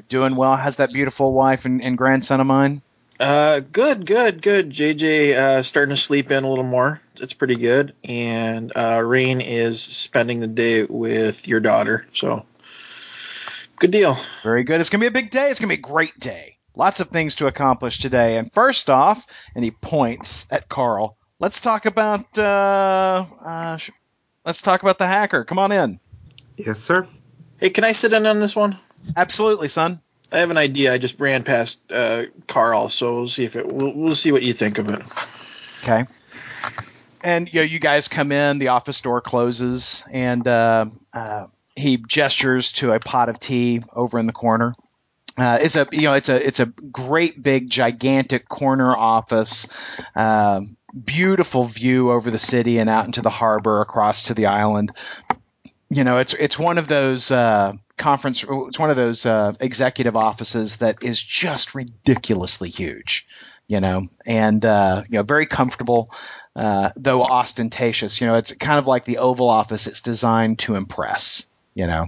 Doing 0.07 0.35
well. 0.35 0.55
How's 0.55 0.77
that 0.77 0.93
beautiful 0.93 1.33
wife 1.33 1.65
and, 1.65 1.81
and 1.81 1.97
grandson 1.97 2.39
of 2.39 2.47
mine? 2.47 2.81
Uh, 3.19 3.59
good, 3.59 4.05
good, 4.05 4.41
good. 4.41 4.69
JJ 4.69 5.33
uh, 5.33 5.63
starting 5.63 5.93
to 5.93 6.01
sleep 6.01 6.31
in 6.31 6.43
a 6.43 6.49
little 6.49 6.63
more. 6.63 7.01
It's 7.17 7.33
pretty 7.33 7.55
good. 7.55 7.93
And 8.03 8.71
uh, 8.75 9.01
Rain 9.05 9.41
is 9.41 9.81
spending 9.81 10.39
the 10.39 10.47
day 10.47 10.85
with 10.89 11.47
your 11.47 11.59
daughter. 11.59 12.05
So, 12.13 12.45
good 13.77 13.91
deal. 13.91 14.15
Very 14.41 14.63
good. 14.63 14.79
It's 14.79 14.89
going 14.89 15.01
to 15.01 15.11
be 15.11 15.19
a 15.19 15.21
big 15.21 15.29
day. 15.29 15.49
It's 15.49 15.59
going 15.59 15.69
to 15.69 15.75
be 15.75 15.79
a 15.79 15.91
great 15.91 16.17
day. 16.19 16.57
Lots 16.75 16.99
of 16.99 17.09
things 17.09 17.35
to 17.35 17.47
accomplish 17.47 17.99
today. 17.99 18.37
And 18.37 18.51
first 18.51 18.89
off, 18.89 19.27
and 19.53 19.63
he 19.63 19.71
points 19.71 20.47
at 20.51 20.67
Carl. 20.69 21.17
Let's 21.39 21.59
talk 21.59 21.85
about 21.85 22.37
uh, 22.39 23.25
uh, 23.45 23.77
sh- 23.77 23.91
let's 24.45 24.61
talk 24.61 24.81
about 24.81 24.97
the 24.97 25.07
hacker. 25.07 25.43
Come 25.43 25.59
on 25.59 25.71
in. 25.71 25.99
Yes, 26.55 26.79
sir. 26.79 27.07
Hey, 27.61 27.69
can 27.69 27.83
I 27.83 27.91
sit 27.91 28.11
in 28.11 28.25
on 28.25 28.39
this 28.39 28.55
one? 28.55 28.75
Absolutely, 29.15 29.67
son. 29.67 30.01
I 30.31 30.39
have 30.39 30.49
an 30.49 30.57
idea. 30.57 30.91
I 30.91 30.97
just 30.97 31.19
ran 31.19 31.43
past 31.43 31.79
uh, 31.91 32.23
Carl, 32.47 32.89
so 32.89 33.13
we'll 33.13 33.27
see 33.27 33.43
if 33.43 33.55
it. 33.55 33.71
We'll, 33.71 33.95
we'll 33.95 34.15
see 34.15 34.31
what 34.31 34.41
you 34.41 34.51
think 34.51 34.79
of 34.79 34.89
it. 34.89 35.01
Okay. 35.83 36.05
And 37.23 37.47
you 37.53 37.59
know, 37.59 37.65
you 37.65 37.79
guys 37.79 38.07
come 38.07 38.31
in. 38.31 38.57
The 38.57 38.69
office 38.69 38.99
door 39.01 39.21
closes, 39.21 40.03
and 40.11 40.47
uh, 40.47 40.85
uh, 41.13 41.47
he 41.75 41.97
gestures 41.97 42.71
to 42.73 42.93
a 42.93 42.99
pot 42.99 43.29
of 43.29 43.37
tea 43.37 43.83
over 43.93 44.17
in 44.17 44.25
the 44.25 44.33
corner. 44.33 44.73
Uh, 45.37 45.59
it's 45.61 45.75
a 45.75 45.87
you 45.91 46.03
know 46.03 46.15
it's 46.15 46.29
a 46.29 46.45
it's 46.45 46.59
a 46.59 46.65
great 46.65 47.41
big 47.41 47.69
gigantic 47.69 48.47
corner 48.49 48.95
office, 48.95 49.67
um, 50.15 50.77
beautiful 51.05 51.63
view 51.63 52.11
over 52.11 52.31
the 52.31 52.39
city 52.39 52.79
and 52.79 52.89
out 52.89 53.05
into 53.05 53.21
the 53.21 53.29
harbor 53.29 53.81
across 53.81 54.23
to 54.23 54.33
the 54.33 54.47
island. 54.47 54.91
You 55.93 56.05
know, 56.05 56.19
it's 56.19 56.33
it's 56.33 56.57
one 56.57 56.77
of 56.77 56.87
those 56.87 57.31
uh, 57.31 57.73
conference. 57.97 58.45
It's 58.49 58.79
one 58.79 58.91
of 58.91 58.95
those 58.95 59.25
uh, 59.25 59.51
executive 59.59 60.15
offices 60.15 60.77
that 60.77 61.03
is 61.03 61.21
just 61.21 61.75
ridiculously 61.75 62.69
huge. 62.69 63.27
You 63.67 63.81
know, 63.81 64.07
and 64.25 64.65
uh, 64.65 65.03
you 65.09 65.17
know, 65.17 65.23
very 65.23 65.47
comfortable, 65.47 66.09
uh, 66.55 66.91
though 66.95 67.23
ostentatious. 67.23 68.21
You 68.21 68.27
know, 68.27 68.35
it's 68.35 68.53
kind 68.53 68.79
of 68.79 68.87
like 68.87 69.03
the 69.03 69.17
Oval 69.17 69.49
Office. 69.49 69.87
It's 69.87 69.99
designed 69.99 70.59
to 70.59 70.75
impress. 70.75 71.53
You 71.75 71.87
know, 71.87 72.07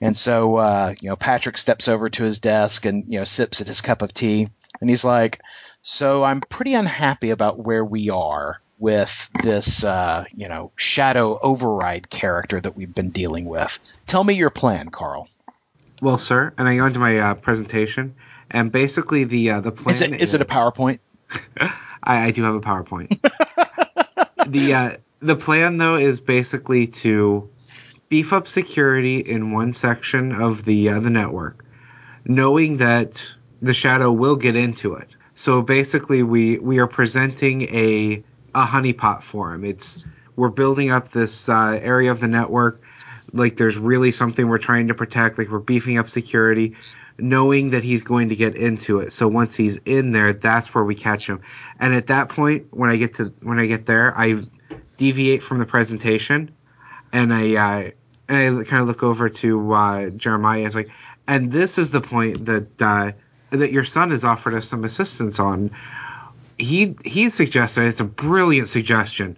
and 0.00 0.16
so 0.16 0.56
uh, 0.56 0.94
you 1.00 1.08
know, 1.08 1.16
Patrick 1.16 1.58
steps 1.58 1.86
over 1.86 2.10
to 2.10 2.24
his 2.24 2.40
desk 2.40 2.86
and 2.86 3.04
you 3.06 3.20
know 3.20 3.24
sips 3.24 3.60
at 3.60 3.68
his 3.68 3.82
cup 3.82 4.02
of 4.02 4.12
tea, 4.12 4.48
and 4.80 4.90
he's 4.90 5.04
like, 5.04 5.40
"So 5.80 6.24
I'm 6.24 6.40
pretty 6.40 6.74
unhappy 6.74 7.30
about 7.30 7.56
where 7.56 7.84
we 7.84 8.10
are." 8.10 8.60
With 8.82 9.30
this, 9.44 9.84
uh, 9.84 10.24
you 10.32 10.48
know, 10.48 10.72
shadow 10.74 11.38
override 11.40 12.10
character 12.10 12.60
that 12.60 12.76
we've 12.76 12.92
been 12.92 13.10
dealing 13.10 13.44
with. 13.44 13.96
Tell 14.08 14.24
me 14.24 14.34
your 14.34 14.50
plan, 14.50 14.88
Carl. 14.88 15.28
Well, 16.00 16.18
sir, 16.18 16.52
and 16.58 16.66
I 16.66 16.74
go 16.74 16.86
into 16.86 16.98
my 16.98 17.16
uh, 17.16 17.34
presentation, 17.34 18.16
and 18.50 18.72
basically 18.72 19.22
the 19.22 19.50
uh, 19.50 19.60
the 19.60 19.70
plan 19.70 19.94
Is 19.94 20.00
it, 20.00 20.20
is 20.20 20.34
it 20.34 20.40
a 20.40 20.44
PowerPoint? 20.44 20.98
I, 21.60 21.72
I 22.02 22.30
do 22.32 22.42
have 22.42 22.56
a 22.56 22.60
PowerPoint. 22.60 23.20
the 24.48 24.74
uh, 24.74 24.90
the 25.20 25.36
plan 25.36 25.78
though 25.78 25.94
is 25.94 26.18
basically 26.18 26.88
to 26.88 27.48
beef 28.08 28.32
up 28.32 28.48
security 28.48 29.18
in 29.18 29.52
one 29.52 29.74
section 29.74 30.32
of 30.32 30.64
the 30.64 30.88
uh, 30.88 30.98
the 30.98 31.10
network, 31.10 31.64
knowing 32.24 32.78
that 32.78 33.24
the 33.60 33.74
shadow 33.74 34.10
will 34.10 34.34
get 34.34 34.56
into 34.56 34.94
it. 34.94 35.14
So 35.34 35.62
basically, 35.62 36.24
we 36.24 36.58
we 36.58 36.80
are 36.80 36.88
presenting 36.88 37.62
a 37.62 38.24
a 38.54 38.64
honeypot 38.64 39.22
for 39.22 39.54
him. 39.54 39.64
It's 39.64 40.04
we're 40.36 40.48
building 40.48 40.90
up 40.90 41.08
this 41.08 41.48
uh, 41.48 41.78
area 41.82 42.10
of 42.10 42.20
the 42.20 42.28
network 42.28 42.82
like 43.32 43.56
there's 43.56 43.78
really 43.78 44.12
something 44.12 44.48
we're 44.48 44.58
trying 44.58 44.88
to 44.88 44.94
protect. 44.94 45.38
Like 45.38 45.48
we're 45.48 45.58
beefing 45.58 45.98
up 45.98 46.08
security, 46.08 46.76
knowing 47.18 47.70
that 47.70 47.82
he's 47.82 48.02
going 48.02 48.28
to 48.28 48.36
get 48.36 48.56
into 48.56 49.00
it. 49.00 49.12
So 49.12 49.28
once 49.28 49.56
he's 49.56 49.78
in 49.84 50.12
there, 50.12 50.32
that's 50.32 50.74
where 50.74 50.84
we 50.84 50.94
catch 50.94 51.26
him. 51.26 51.40
And 51.80 51.94
at 51.94 52.06
that 52.08 52.28
point, 52.28 52.66
when 52.70 52.90
I 52.90 52.96
get 52.96 53.14
to 53.14 53.32
when 53.42 53.58
I 53.58 53.66
get 53.66 53.86
there, 53.86 54.16
I 54.16 54.40
deviate 54.98 55.42
from 55.42 55.58
the 55.58 55.66
presentation, 55.66 56.50
and 57.12 57.32
I 57.32 57.54
uh, 57.54 57.90
and 58.28 58.60
I 58.60 58.64
kind 58.64 58.82
of 58.82 58.88
look 58.88 59.02
over 59.02 59.28
to 59.28 59.72
uh, 59.72 60.10
Jeremiah. 60.10 60.58
And 60.58 60.66
it's 60.66 60.74
like, 60.74 60.90
and 61.28 61.52
this 61.52 61.78
is 61.78 61.90
the 61.90 62.00
point 62.00 62.44
that 62.46 62.82
uh, 62.82 63.12
that 63.50 63.72
your 63.72 63.84
son 63.84 64.10
has 64.10 64.24
offered 64.24 64.54
us 64.54 64.68
some 64.68 64.84
assistance 64.84 65.40
on. 65.40 65.70
He 66.58 66.96
he 67.04 67.28
suggested 67.28 67.84
it's 67.84 68.00
a 68.00 68.04
brilliant 68.04 68.68
suggestion 68.68 69.36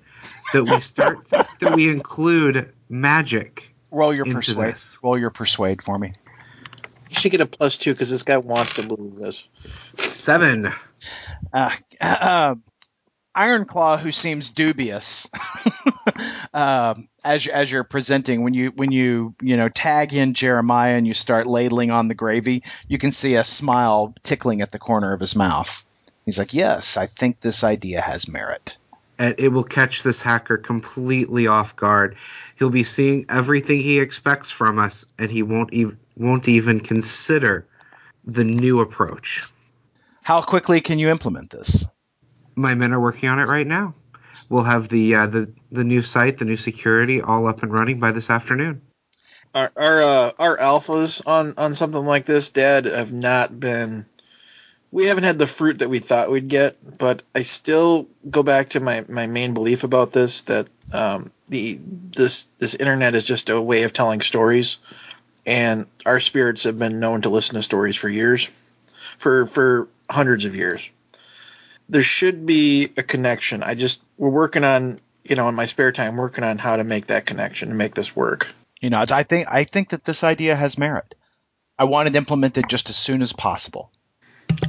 that 0.53 0.65
we 0.65 0.81
start 0.81 1.25
that 1.31 1.73
we 1.75 1.91
include 1.91 2.73
magic 2.89 3.75
Roll 3.91 4.13
your 4.13 4.25
into 4.27 4.37
persuade. 4.37 4.75
this. 4.75 4.99
Roll 5.03 5.17
your 5.19 5.31
persuade 5.31 5.81
for 5.83 5.99
me. 5.99 6.13
You 7.09 7.15
should 7.17 7.31
get 7.31 7.41
a 7.41 7.47
plus 7.47 7.79
two 7.79 7.93
because 7.93 8.11
this 8.11 8.25
guy 8.25 8.39
wants 8.39 8.75
to 8.75 8.83
believe 8.83 9.15
this. 9.15 9.49
Seven. 9.97 10.69
Uh, 11.53 11.71
uh, 12.01 12.55
Ironclaw, 13.37 13.99
who 13.99 14.13
seems 14.13 14.51
dubious, 14.51 15.29
um, 16.55 17.09
as 17.25 17.47
as 17.47 17.71
you're 17.71 17.85
presenting, 17.85 18.43
when 18.43 18.55
you 18.55 18.71
when 18.71 18.93
you 18.93 19.35
you 19.43 19.57
know 19.57 19.69
tag 19.69 20.15
in 20.15 20.35
Jeremiah 20.35 20.95
and 20.95 21.07
you 21.07 21.15
start 21.15 21.47
ladling 21.47 21.91
on 21.91 22.07
the 22.09 22.15
gravy, 22.15 22.63
you 22.87 22.99
can 22.99 23.11
see 23.11 23.35
a 23.35 23.45
smile 23.45 24.15
tickling 24.23 24.61
at 24.61 24.71
the 24.71 24.79
corner 24.79 25.13
of 25.13 25.21
his 25.21 25.35
mouth. 25.35 25.85
He's 26.25 26.39
like, 26.39 26.55
"Yes, 26.55 26.97
I 26.97 27.07
think 27.07 27.41
this 27.41 27.65
idea 27.65 28.01
has 28.01 28.29
merit." 28.29 28.75
and 29.19 29.35
it 29.39 29.49
will 29.49 29.65
catch 29.65 30.03
this 30.03 30.21
hacker 30.21 30.57
completely 30.57 31.47
off 31.47 31.77
guard. 31.77 32.17
He'll 32.57 32.71
be 32.71 32.85
seeing 32.85 33.27
everything 33.29 33.81
he 33.81 34.01
expects 34.01 34.51
from 34.51 34.79
us, 34.79 35.05
and 35.19 35.31
he 35.31 35.43
won't 35.43 35.73
even 35.73 35.99
won't 36.17 36.49
even 36.49 36.81
consider 36.81 37.67
the 38.25 38.45
new 38.45 38.81
approach. 38.81 39.45
How 40.23 40.41
quickly 40.41 40.81
can 40.81 40.99
you 40.99 41.11
implement 41.11 41.51
this? 41.51 41.87
My 42.55 42.75
men 42.75 42.93
are 42.93 43.01
working 43.01 43.29
on 43.29 43.39
it 43.39 43.49
right 43.49 43.67
now. 43.67 43.95
We'll 44.49 44.65
have 44.65 44.89
the 44.89 45.15
uh, 45.15 45.27
the 45.27 45.53
the 45.71 45.85
new 45.85 46.03
site, 46.03 46.39
the 46.39 46.45
new 46.45 46.57
security, 46.57 47.21
all 47.21 47.47
up 47.47 47.63
and 47.63 47.73
running 47.73 48.01
by 48.01 48.13
this 48.13 48.31
afternoon. 48.31 48.83
Our 49.55 49.71
our 49.77 50.03
uh, 50.03 50.33
our 50.39 50.57
alphas 50.57 51.23
on 51.27 51.55
on 51.57 51.75
something 51.75 52.05
like 52.05 52.27
this, 52.27 52.51
Dad, 52.51 52.87
have 52.87 53.13
not 53.13 53.59
been. 53.59 54.07
We 54.95 55.07
haven't 55.07 55.25
had 55.25 55.41
the 55.41 55.47
fruit 55.49 55.81
that 55.81 55.89
we 55.89 55.99
thought 55.99 56.31
we'd 56.31 56.47
get, 56.47 56.77
but 56.99 57.25
I 57.35 57.43
still 57.43 58.07
go 58.31 58.45
back 58.45 58.69
to 58.71 58.81
my, 58.81 59.05
my 59.09 59.27
main 59.27 59.53
belief 59.53 59.83
about 59.83 60.13
this 60.13 60.43
that 60.43 60.69
um, 60.93 61.33
the 61.49 61.81
this 61.83 62.47
this 62.59 62.77
internet 62.77 63.17
is 63.17 63.25
just 63.25 63.51
a 63.51 63.61
way 63.61 63.83
of 63.83 63.93
telling 63.93 64.21
stories, 64.21 64.77
and 65.45 65.89
our 66.07 66.21
spirits 66.21 66.63
have 66.63 66.79
been 66.79 67.01
known 67.01 67.23
to 67.23 67.29
listen 67.29 67.57
to 67.57 67.63
stories 67.65 67.97
for 67.97 68.09
years, 68.09 68.47
for 69.19 69.47
for 69.47 69.89
hundreds 70.09 70.45
of 70.45 70.55
years. 70.55 70.89
There 71.89 72.01
should 72.05 72.47
be 72.47 72.89
a 72.97 73.03
connection. 73.03 73.65
I 73.65 73.75
just 73.75 74.01
we're 74.17 74.31
working 74.31 74.63
on 74.63 75.01
you 75.25 75.35
know 75.35 75.49
in 75.49 75.57
my 75.57 75.65
spare 75.65 75.91
time 75.91 76.17
working 76.17 76.45
on 76.45 76.59
how 76.59 76.77
to 76.77 76.85
make 76.85 77.07
that 77.07 77.27
connection 77.27 77.71
and 77.71 77.79
make 77.79 77.97
this 77.97 78.15
work. 78.15 78.55
You 78.81 78.91
know, 78.91 79.05
I 79.11 79.25
think 79.25 79.49
I 79.51 79.65
think 79.65 79.89
that 79.89 80.05
this 80.05 80.23
idea 80.23 80.55
has 80.55 80.79
merit. 80.79 81.17
I 81.77 81.83
want 81.83 82.07
it 82.07 82.15
implemented 82.15 82.69
just 82.69 82.91
as 82.91 82.97
soon 82.97 83.23
as 83.23 83.33
possible. 83.33 83.91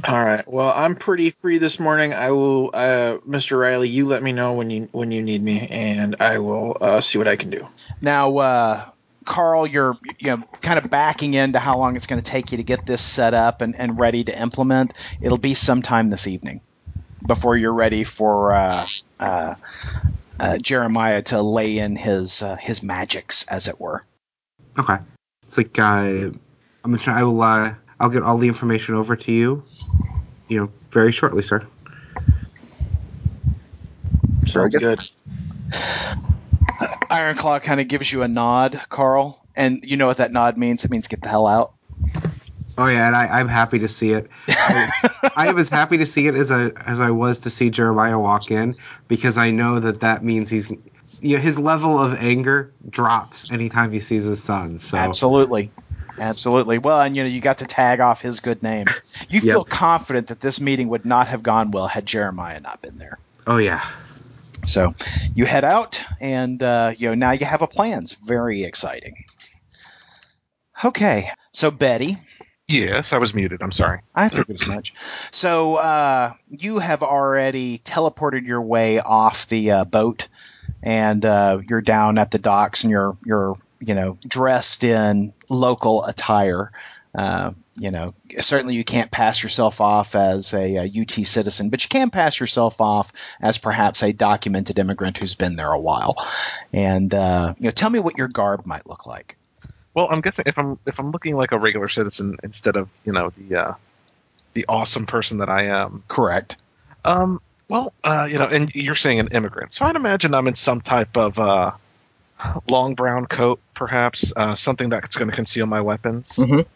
All 0.08 0.24
right. 0.24 0.44
Well, 0.46 0.72
I'm 0.74 0.94
pretty 0.94 1.30
free 1.30 1.58
this 1.58 1.80
morning. 1.80 2.12
I 2.12 2.30
will, 2.30 2.70
uh, 2.72 3.18
Mr. 3.26 3.58
Riley. 3.58 3.88
You 3.88 4.06
let 4.06 4.22
me 4.22 4.32
know 4.32 4.54
when 4.54 4.70
you 4.70 4.88
when 4.92 5.10
you 5.10 5.22
need 5.22 5.42
me, 5.42 5.66
and 5.70 6.16
I 6.20 6.38
will 6.38 6.76
uh, 6.80 7.00
see 7.00 7.18
what 7.18 7.28
I 7.28 7.36
can 7.36 7.50
do. 7.50 7.66
Now, 8.00 8.36
uh, 8.38 8.84
Carl, 9.24 9.66
you're 9.66 9.96
you 10.18 10.36
know 10.36 10.44
kind 10.62 10.78
of 10.78 10.90
backing 10.90 11.34
into 11.34 11.58
how 11.58 11.78
long 11.78 11.96
it's 11.96 12.06
going 12.06 12.20
to 12.20 12.30
take 12.30 12.52
you 12.52 12.58
to 12.58 12.64
get 12.64 12.86
this 12.86 13.02
set 13.02 13.34
up 13.34 13.62
and, 13.62 13.74
and 13.74 13.98
ready 13.98 14.24
to 14.24 14.40
implement. 14.40 14.92
It'll 15.20 15.38
be 15.38 15.54
sometime 15.54 16.10
this 16.10 16.26
evening 16.26 16.60
before 17.26 17.56
you're 17.56 17.74
ready 17.74 18.04
for 18.04 18.52
uh, 18.52 18.86
uh, 19.18 19.54
uh, 20.38 20.58
Jeremiah 20.62 21.22
to 21.22 21.42
lay 21.42 21.78
in 21.78 21.96
his 21.96 22.42
uh, 22.42 22.56
his 22.56 22.82
magics, 22.82 23.44
as 23.48 23.68
it 23.68 23.80
were. 23.80 24.04
Okay. 24.78 24.98
It's 25.42 25.56
like 25.58 25.78
uh, 25.78 25.82
I'm 25.82 26.40
gonna 26.84 26.98
try. 26.98 27.20
I 27.20 27.22
will. 27.24 27.76
I'll 27.98 28.10
get 28.10 28.22
all 28.22 28.38
the 28.38 28.48
information 28.48 28.94
over 28.94 29.16
to 29.16 29.32
you. 29.32 29.64
You 30.48 30.60
know, 30.60 30.72
very 30.90 31.12
shortly, 31.12 31.42
sir. 31.42 31.66
Sounds 34.44 34.76
good. 34.76 35.00
Ironclaw 37.10 37.62
kind 37.62 37.80
of 37.80 37.88
gives 37.88 38.12
you 38.12 38.22
a 38.22 38.28
nod, 38.28 38.80
Carl, 38.88 39.44
and 39.54 39.82
you 39.84 39.96
know 39.96 40.06
what 40.06 40.18
that 40.18 40.32
nod 40.32 40.56
means. 40.56 40.84
It 40.84 40.90
means 40.90 41.08
get 41.08 41.22
the 41.22 41.28
hell 41.28 41.46
out. 41.46 41.72
Oh 42.78 42.86
yeah, 42.86 43.06
and 43.06 43.16
I, 43.16 43.40
I'm 43.40 43.48
happy 43.48 43.78
to 43.78 43.88
see 43.88 44.12
it. 44.12 44.28
I, 44.48 45.30
I 45.34 45.48
am 45.48 45.58
as 45.58 45.70
happy 45.70 45.96
to 45.96 46.06
see 46.06 46.26
it 46.26 46.34
as 46.34 46.50
I 46.50 46.66
as 46.86 47.00
I 47.00 47.10
was 47.10 47.40
to 47.40 47.50
see 47.50 47.70
Jeremiah 47.70 48.18
walk 48.18 48.50
in 48.50 48.74
because 49.08 49.38
I 49.38 49.50
know 49.50 49.80
that 49.80 50.00
that 50.00 50.22
means 50.22 50.50
he's 50.50 50.70
you 51.20 51.36
know, 51.36 51.42
his 51.42 51.58
level 51.58 51.98
of 51.98 52.14
anger 52.14 52.72
drops 52.88 53.50
anytime 53.50 53.92
he 53.92 54.00
sees 54.00 54.24
his 54.24 54.42
son. 54.42 54.78
So 54.78 54.98
Absolutely. 54.98 55.72
Absolutely. 56.18 56.78
Well, 56.78 57.00
and 57.00 57.16
you 57.16 57.22
know, 57.22 57.28
you 57.28 57.40
got 57.40 57.58
to 57.58 57.66
tag 57.66 58.00
off 58.00 58.22
his 58.22 58.40
good 58.40 58.62
name. 58.62 58.86
You 59.28 59.40
feel 59.40 59.64
confident 59.64 60.28
that 60.28 60.40
this 60.40 60.60
meeting 60.60 60.88
would 60.88 61.04
not 61.04 61.28
have 61.28 61.42
gone 61.42 61.70
well 61.70 61.88
had 61.88 62.06
Jeremiah 62.06 62.60
not 62.60 62.80
been 62.82 62.98
there. 62.98 63.18
oh 63.46 63.56
yeah, 63.56 63.84
So 64.64 64.94
you 65.34 65.46
head 65.46 65.64
out, 65.64 66.04
and 66.20 66.62
uh, 66.62 66.92
you 66.96 67.08
know 67.08 67.14
now 67.14 67.32
you 67.32 67.44
have 67.46 67.62
a 67.62 67.66
plan. 67.66 68.02
It's 68.02 68.12
very 68.12 68.62
exciting. 68.62 69.24
Okay, 70.84 71.30
so 71.52 71.70
Betty, 71.70 72.16
Yes, 72.68 73.12
I 73.12 73.18
was 73.18 73.32
muted. 73.32 73.62
I'm 73.62 73.70
sorry. 73.70 74.00
I 74.14 74.28
figured 74.28 74.60
as 74.60 74.66
much. 74.66 74.92
So 75.30 75.76
uh, 75.76 76.32
you 76.48 76.80
have 76.80 77.02
already 77.04 77.78
teleported 77.78 78.44
your 78.44 78.60
way 78.60 78.98
off 78.98 79.46
the 79.46 79.70
uh, 79.70 79.84
boat, 79.84 80.26
and 80.82 81.24
uh, 81.24 81.60
you're 81.68 81.80
down 81.80 82.18
at 82.18 82.32
the 82.32 82.38
docks, 82.38 82.82
and 82.82 82.90
you're 82.90 83.16
you're 83.24 83.56
you 83.80 83.94
know 83.94 84.18
dressed 84.26 84.84
in 84.84 85.32
local 85.50 86.04
attire. 86.04 86.70
Uh, 87.14 87.52
you 87.78 87.90
know, 87.90 88.08
certainly 88.40 88.74
you 88.74 88.84
can't 88.84 89.10
pass 89.10 89.42
yourself 89.42 89.80
off 89.80 90.14
as 90.14 90.52
a, 90.52 90.76
a 90.76 90.84
UT 90.84 91.10
citizen, 91.10 91.70
but 91.70 91.82
you 91.82 91.88
can 91.88 92.10
pass 92.10 92.38
yourself 92.40 92.80
off 92.80 93.12
as 93.40 93.56
perhaps 93.56 94.02
a 94.02 94.12
documented 94.12 94.78
immigrant 94.78 95.16
who's 95.18 95.34
been 95.34 95.56
there 95.56 95.72
a 95.72 95.78
while. 95.78 96.16
And 96.72 97.12
uh, 97.14 97.54
you 97.58 97.64
know, 97.64 97.70
tell 97.70 97.90
me 97.90 97.98
what 97.98 98.18
your 98.18 98.28
garb 98.28 98.66
might 98.66 98.86
look 98.86 99.06
like. 99.06 99.36
Well, 99.94 100.08
I'm 100.10 100.20
guessing 100.20 100.44
if 100.46 100.58
I'm 100.58 100.78
if 100.84 100.98
I'm 100.98 101.10
looking 101.10 101.36
like 101.36 101.52
a 101.52 101.58
regular 101.58 101.88
citizen 101.88 102.36
instead 102.42 102.76
of 102.76 102.90
you 103.04 103.12
know 103.12 103.32
the 103.36 103.56
uh, 103.56 103.74
the 104.52 104.66
awesome 104.68 105.06
person 105.06 105.38
that 105.38 105.48
I 105.48 105.64
am. 105.82 106.02
Correct. 106.08 106.56
Um. 107.04 107.40
Well, 107.68 107.92
uh, 108.04 108.28
you 108.30 108.38
know, 108.38 108.46
and 108.46 108.72
you're 108.76 108.94
saying 108.94 109.18
an 109.18 109.28
immigrant, 109.32 109.72
so 109.72 109.86
I'd 109.86 109.96
imagine 109.96 110.34
I'm 110.34 110.46
in 110.46 110.54
some 110.54 110.80
type 110.82 111.16
of 111.16 111.38
uh, 111.40 111.72
long 112.68 112.94
brown 112.94 113.26
coat, 113.26 113.60
perhaps 113.74 114.32
uh, 114.36 114.54
something 114.54 114.88
that's 114.90 115.16
going 115.16 115.30
to 115.30 115.36
conceal 115.36 115.66
my 115.66 115.80
weapons. 115.80 116.36
Mhm. 116.38 116.66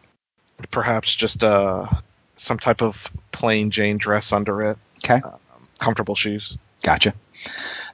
Perhaps 0.71 1.15
just 1.15 1.43
uh, 1.43 1.87
some 2.37 2.59
type 2.59 2.83
of 2.83 3.07
plain 3.33 3.71
Jane 3.71 3.99
dress 3.99 4.33
under 4.33 4.63
it. 4.63 4.79
Okay. 5.05 5.21
Um, 5.25 5.39
comfortable 5.79 6.15
shoes. 6.15 6.59
Gotcha. 6.83 7.13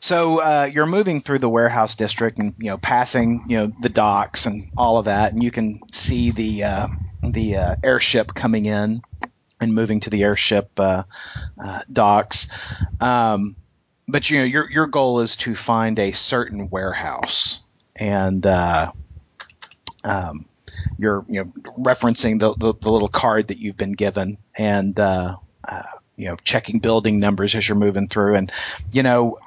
So 0.01 0.41
uh, 0.41 0.71
you're 0.73 0.87
moving 0.87 1.21
through 1.21 1.41
the 1.41 1.49
warehouse 1.49 1.97
district 1.97 2.39
and 2.39 2.55
you 2.59 2.71
know 2.71 2.79
passing 2.79 3.45
you 3.49 3.59
know 3.59 3.73
the 3.81 3.89
docks 3.89 4.47
and 4.47 4.69
all 4.77 4.99
of 4.99 5.07
that, 5.07 5.33
and 5.33 5.43
you 5.43 5.51
can 5.51 5.81
see 5.93 6.31
the 6.31 6.65
uh, 6.65 6.87
the 7.23 7.57
uh, 7.57 7.77
airship 7.83 8.35
coming 8.35 8.67
in 8.67 9.03
and 9.61 9.75
moving 9.75 10.01
to 10.01 10.11
the 10.11 10.23
airship 10.23 10.71
uh, 10.79 11.03
uh, 11.63 11.81
docks. 11.93 12.49
Um, 13.01 13.57
but 14.09 14.31
you 14.31 14.39
know 14.39 14.45
your 14.45 14.71
your 14.71 14.87
goal 14.87 15.21
is 15.21 15.37
to 15.37 15.55
find 15.55 15.99
a 15.99 16.13
certain 16.13 16.71
warehouse, 16.71 17.65
and 17.95 18.45
uh, 18.47 18.93
um, 20.05 20.47
you're 20.99 21.25
you 21.29 21.45
know 21.45 21.53
referencing 21.79 22.41
the, 22.41 22.55
the 22.55 22.75
the 22.75 22.91
little 22.91 23.09
card 23.09 23.49
that 23.49 23.59
you've 23.59 23.77
been 23.77 23.93
given 23.93 24.39
and. 24.57 24.99
Uh, 24.99 25.37
uh, 25.69 25.83
you 26.17 26.27
know, 26.29 26.37
checking 26.43 26.79
building 26.79 27.21
numbers 27.21 27.55
as 27.55 27.69
you're 27.69 27.77
moving 27.77 28.09
through, 28.09 28.37
and 28.37 28.51
you 28.91 29.03
know, 29.03 29.39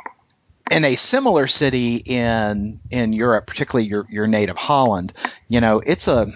in 0.69 0.85
a 0.85 0.95
similar 0.95 1.47
city 1.47 1.95
in 2.05 2.79
in 2.91 3.13
Europe, 3.13 3.47
particularly 3.47 3.87
your 3.87 4.05
your 4.09 4.27
native 4.27 4.57
Holland, 4.57 5.13
you 5.47 5.61
know, 5.61 5.79
it's 5.79 6.07
a, 6.07 6.27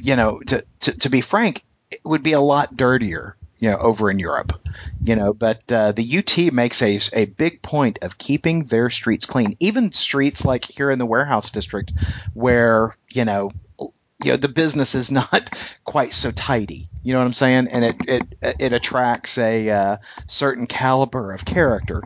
you 0.00 0.16
know, 0.16 0.40
to, 0.40 0.64
to 0.80 0.98
to 0.98 1.10
be 1.10 1.22
frank, 1.22 1.62
it 1.90 2.00
would 2.04 2.22
be 2.22 2.32
a 2.32 2.40
lot 2.40 2.76
dirtier, 2.76 3.34
you 3.62 3.70
know, 3.70 3.76
over 3.78 4.10
in 4.10 4.18
Europe, 4.18 4.60
you 5.04 5.14
know. 5.14 5.32
But 5.32 5.70
uh, 5.70 5.92
the 5.92 6.18
UT 6.18 6.52
makes 6.52 6.82
a 6.82 6.98
a 7.12 7.26
big 7.26 7.62
point 7.62 8.00
of 8.02 8.18
keeping 8.18 8.64
their 8.64 8.90
streets 8.90 9.24
clean, 9.24 9.54
even 9.60 9.92
streets 9.92 10.44
like 10.44 10.64
here 10.64 10.90
in 10.90 10.98
the 10.98 11.06
warehouse 11.06 11.50
district, 11.50 11.92
where 12.34 12.94
you 13.10 13.24
know. 13.24 13.50
You 14.24 14.30
know 14.30 14.36
the 14.36 14.48
business 14.48 14.94
is 14.94 15.10
not 15.20 15.50
quite 15.82 16.14
so 16.14 16.30
tidy. 16.30 16.88
You 17.02 17.12
know 17.12 17.18
what 17.18 17.26
I'm 17.26 17.32
saying, 17.32 17.66
and 17.66 17.84
it 17.84 17.96
it 18.06 18.56
it 18.60 18.72
attracts 18.72 19.36
a 19.36 19.68
uh, 19.68 19.96
certain 20.28 20.68
caliber 20.68 21.32
of 21.32 21.44
character. 21.44 22.02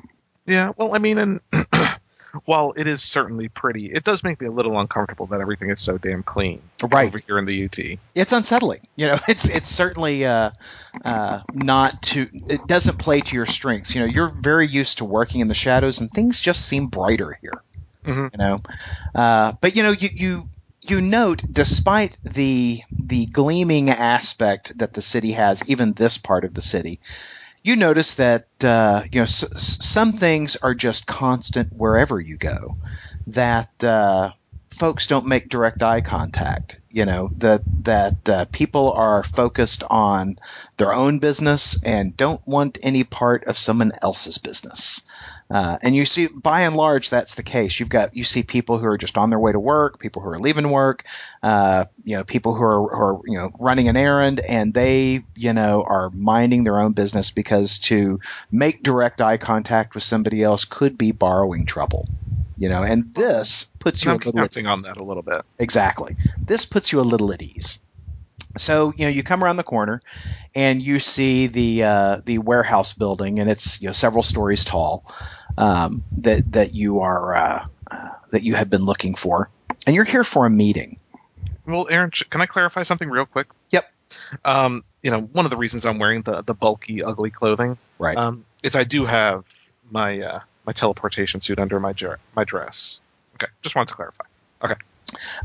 Yeah, 0.46 0.72
well, 0.78 0.94
I 0.94 0.98
mean, 0.98 1.18
and 1.18 1.40
while 2.44 2.72
it 2.76 2.86
is 2.86 3.02
certainly 3.02 3.48
pretty, 3.48 3.86
it 3.86 4.04
does 4.04 4.22
make 4.22 4.40
me 4.40 4.46
a 4.46 4.50
little 4.50 4.78
uncomfortable 4.78 5.26
that 5.28 5.40
everything 5.40 5.70
is 5.70 5.80
so 5.80 5.98
damn 5.98 6.22
clean 6.22 6.62
Right. 6.82 7.06
over 7.08 7.18
here 7.26 7.38
in 7.38 7.46
the 7.46 7.64
UT. 7.64 7.78
it's 8.14 8.32
unsettling. 8.32 8.80
You 8.96 9.08
know, 9.08 9.18
it's 9.28 9.48
it's 9.48 9.68
certainly 9.68 10.24
uh, 10.24 10.50
uh, 11.04 11.40
not 11.54 12.02
to. 12.02 12.28
It 12.48 12.66
doesn't 12.66 12.98
play 12.98 13.20
to 13.20 13.34
your 13.36 13.46
strengths. 13.46 13.94
You 13.94 14.00
know, 14.02 14.06
you're 14.06 14.28
very 14.28 14.66
used 14.66 14.98
to 14.98 15.04
working 15.04 15.40
in 15.40 15.48
the 15.48 15.54
shadows, 15.54 16.00
and 16.00 16.10
things 16.10 16.40
just 16.40 16.64
seem 16.66 16.86
brighter 16.88 17.38
here. 17.40 17.62
Mhm. 18.04 18.30
You 18.32 18.38
know, 18.38 18.58
uh, 19.14 19.52
but 19.60 19.74
you 19.76 19.82
know, 19.82 19.92
you 19.92 20.08
you 20.14 20.48
you 20.82 21.00
note, 21.00 21.42
despite 21.50 22.16
the 22.22 22.80
the 22.92 23.26
gleaming 23.26 23.90
aspect 23.90 24.78
that 24.78 24.92
the 24.92 25.02
city 25.02 25.32
has, 25.32 25.68
even 25.68 25.92
this 25.92 26.18
part 26.18 26.44
of 26.44 26.54
the 26.54 26.62
city. 26.62 27.00
You 27.66 27.76
notice 27.76 28.14
that 28.14 28.46
uh, 28.64 29.02
you 29.12 29.20
know 29.20 29.24
s- 29.24 29.84
some 29.84 30.12
things 30.12 30.56
are 30.56 30.74
just 30.74 31.06
constant 31.06 31.72
wherever 31.72 32.18
you 32.20 32.36
go. 32.38 32.76
That 33.26 33.82
uh, 33.84 34.30
folks 34.70 35.08
don't 35.08 35.26
make 35.26 35.48
direct 35.48 35.82
eye 35.82 36.00
contact. 36.00 36.78
You 36.90 37.04
know 37.06 37.30
that 37.38 37.62
that 37.84 38.28
uh, 38.28 38.44
people 38.52 38.92
are 38.92 39.22
focused 39.24 39.82
on 39.90 40.36
their 40.76 40.94
own 40.94 41.18
business 41.18 41.82
and 41.82 42.16
don't 42.16 42.40
want 42.46 42.78
any 42.82 43.04
part 43.04 43.44
of 43.44 43.58
someone 43.58 43.92
else's 44.00 44.38
business. 44.38 45.02
Uh, 45.48 45.78
and 45.82 45.94
you 45.94 46.04
see, 46.04 46.26
by 46.26 46.62
and 46.62 46.74
large, 46.74 47.08
that's 47.08 47.36
the 47.36 47.42
case. 47.42 47.78
You've 47.78 47.88
got 47.88 48.16
you 48.16 48.24
see 48.24 48.42
people 48.42 48.78
who 48.78 48.86
are 48.86 48.98
just 48.98 49.16
on 49.16 49.30
their 49.30 49.38
way 49.38 49.52
to 49.52 49.60
work, 49.60 50.00
people 50.00 50.20
who 50.20 50.30
are 50.30 50.40
leaving 50.40 50.70
work, 50.70 51.04
uh, 51.42 51.84
you 52.02 52.16
know, 52.16 52.24
people 52.24 52.52
who 52.52 52.64
are, 52.64 52.88
who 52.88 53.02
are 53.02 53.20
you 53.26 53.38
know 53.38 53.50
running 53.58 53.88
an 53.88 53.96
errand, 53.96 54.40
and 54.40 54.74
they 54.74 55.22
you 55.36 55.52
know 55.52 55.84
are 55.86 56.10
minding 56.10 56.64
their 56.64 56.80
own 56.80 56.92
business 56.92 57.30
because 57.30 57.78
to 57.80 58.18
make 58.50 58.82
direct 58.82 59.20
eye 59.20 59.36
contact 59.36 59.94
with 59.94 60.02
somebody 60.02 60.42
else 60.42 60.64
could 60.64 60.98
be 60.98 61.12
borrowing 61.12 61.64
trouble. 61.64 62.08
You 62.56 62.68
know, 62.68 62.82
and 62.82 63.14
this 63.14 63.64
puts 63.78 64.04
you 64.04 64.10
I'm 64.10 64.16
a 64.16 64.18
little 64.18 64.40
at 64.40 64.50
counting 64.50 64.66
on 64.66 64.78
ease. 64.78 64.86
that 64.86 64.96
a 64.96 65.04
little 65.04 65.22
bit. 65.22 65.42
Exactly. 65.58 66.16
This 66.46 66.64
puts 66.64 66.90
you 66.90 67.00
a 67.00 67.02
little 67.02 67.32
at 67.32 67.42
ease. 67.42 67.78
So 68.56 68.92
you 68.96 69.04
know 69.04 69.10
you 69.10 69.22
come 69.22 69.44
around 69.44 69.56
the 69.56 69.62
corner, 69.62 70.00
and 70.56 70.82
you 70.82 70.98
see 70.98 71.46
the 71.48 71.84
uh, 71.84 72.20
the 72.24 72.38
warehouse 72.38 72.94
building, 72.94 73.38
and 73.38 73.50
it's 73.50 73.80
you 73.80 73.88
know 73.88 73.92
several 73.92 74.22
stories 74.22 74.64
tall. 74.64 75.04
Um, 75.58 76.04
that 76.18 76.52
that 76.52 76.74
you 76.74 77.00
are 77.00 77.34
uh, 77.34 77.66
uh, 77.90 78.08
that 78.30 78.42
you 78.42 78.54
have 78.56 78.68
been 78.68 78.84
looking 78.84 79.14
for, 79.14 79.48
and 79.86 79.94
you're 79.96 80.04
here 80.04 80.24
for 80.24 80.44
a 80.46 80.50
meeting. 80.50 80.98
Well, 81.66 81.86
Aaron, 81.90 82.10
can 82.10 82.40
I 82.40 82.46
clarify 82.46 82.82
something 82.82 83.08
real 83.08 83.26
quick? 83.26 83.46
Yep. 83.70 83.90
Um, 84.44 84.84
you 85.02 85.10
know, 85.10 85.20
one 85.20 85.44
of 85.44 85.50
the 85.50 85.56
reasons 85.56 85.86
I'm 85.86 85.98
wearing 85.98 86.22
the 86.22 86.42
the 86.42 86.54
bulky, 86.54 87.02
ugly 87.02 87.30
clothing 87.30 87.78
Right. 87.98 88.16
um, 88.16 88.44
is 88.62 88.76
I 88.76 88.84
do 88.84 89.04
have 89.06 89.44
my 89.90 90.20
uh, 90.20 90.40
my 90.66 90.72
teleportation 90.72 91.40
suit 91.40 91.58
under 91.58 91.80
my 91.80 91.92
jer- 91.92 92.18
my 92.34 92.44
dress. 92.44 93.00
Okay, 93.34 93.50
just 93.62 93.74
wanted 93.74 93.88
to 93.88 93.94
clarify. 93.94 94.24
Okay. 94.62 94.74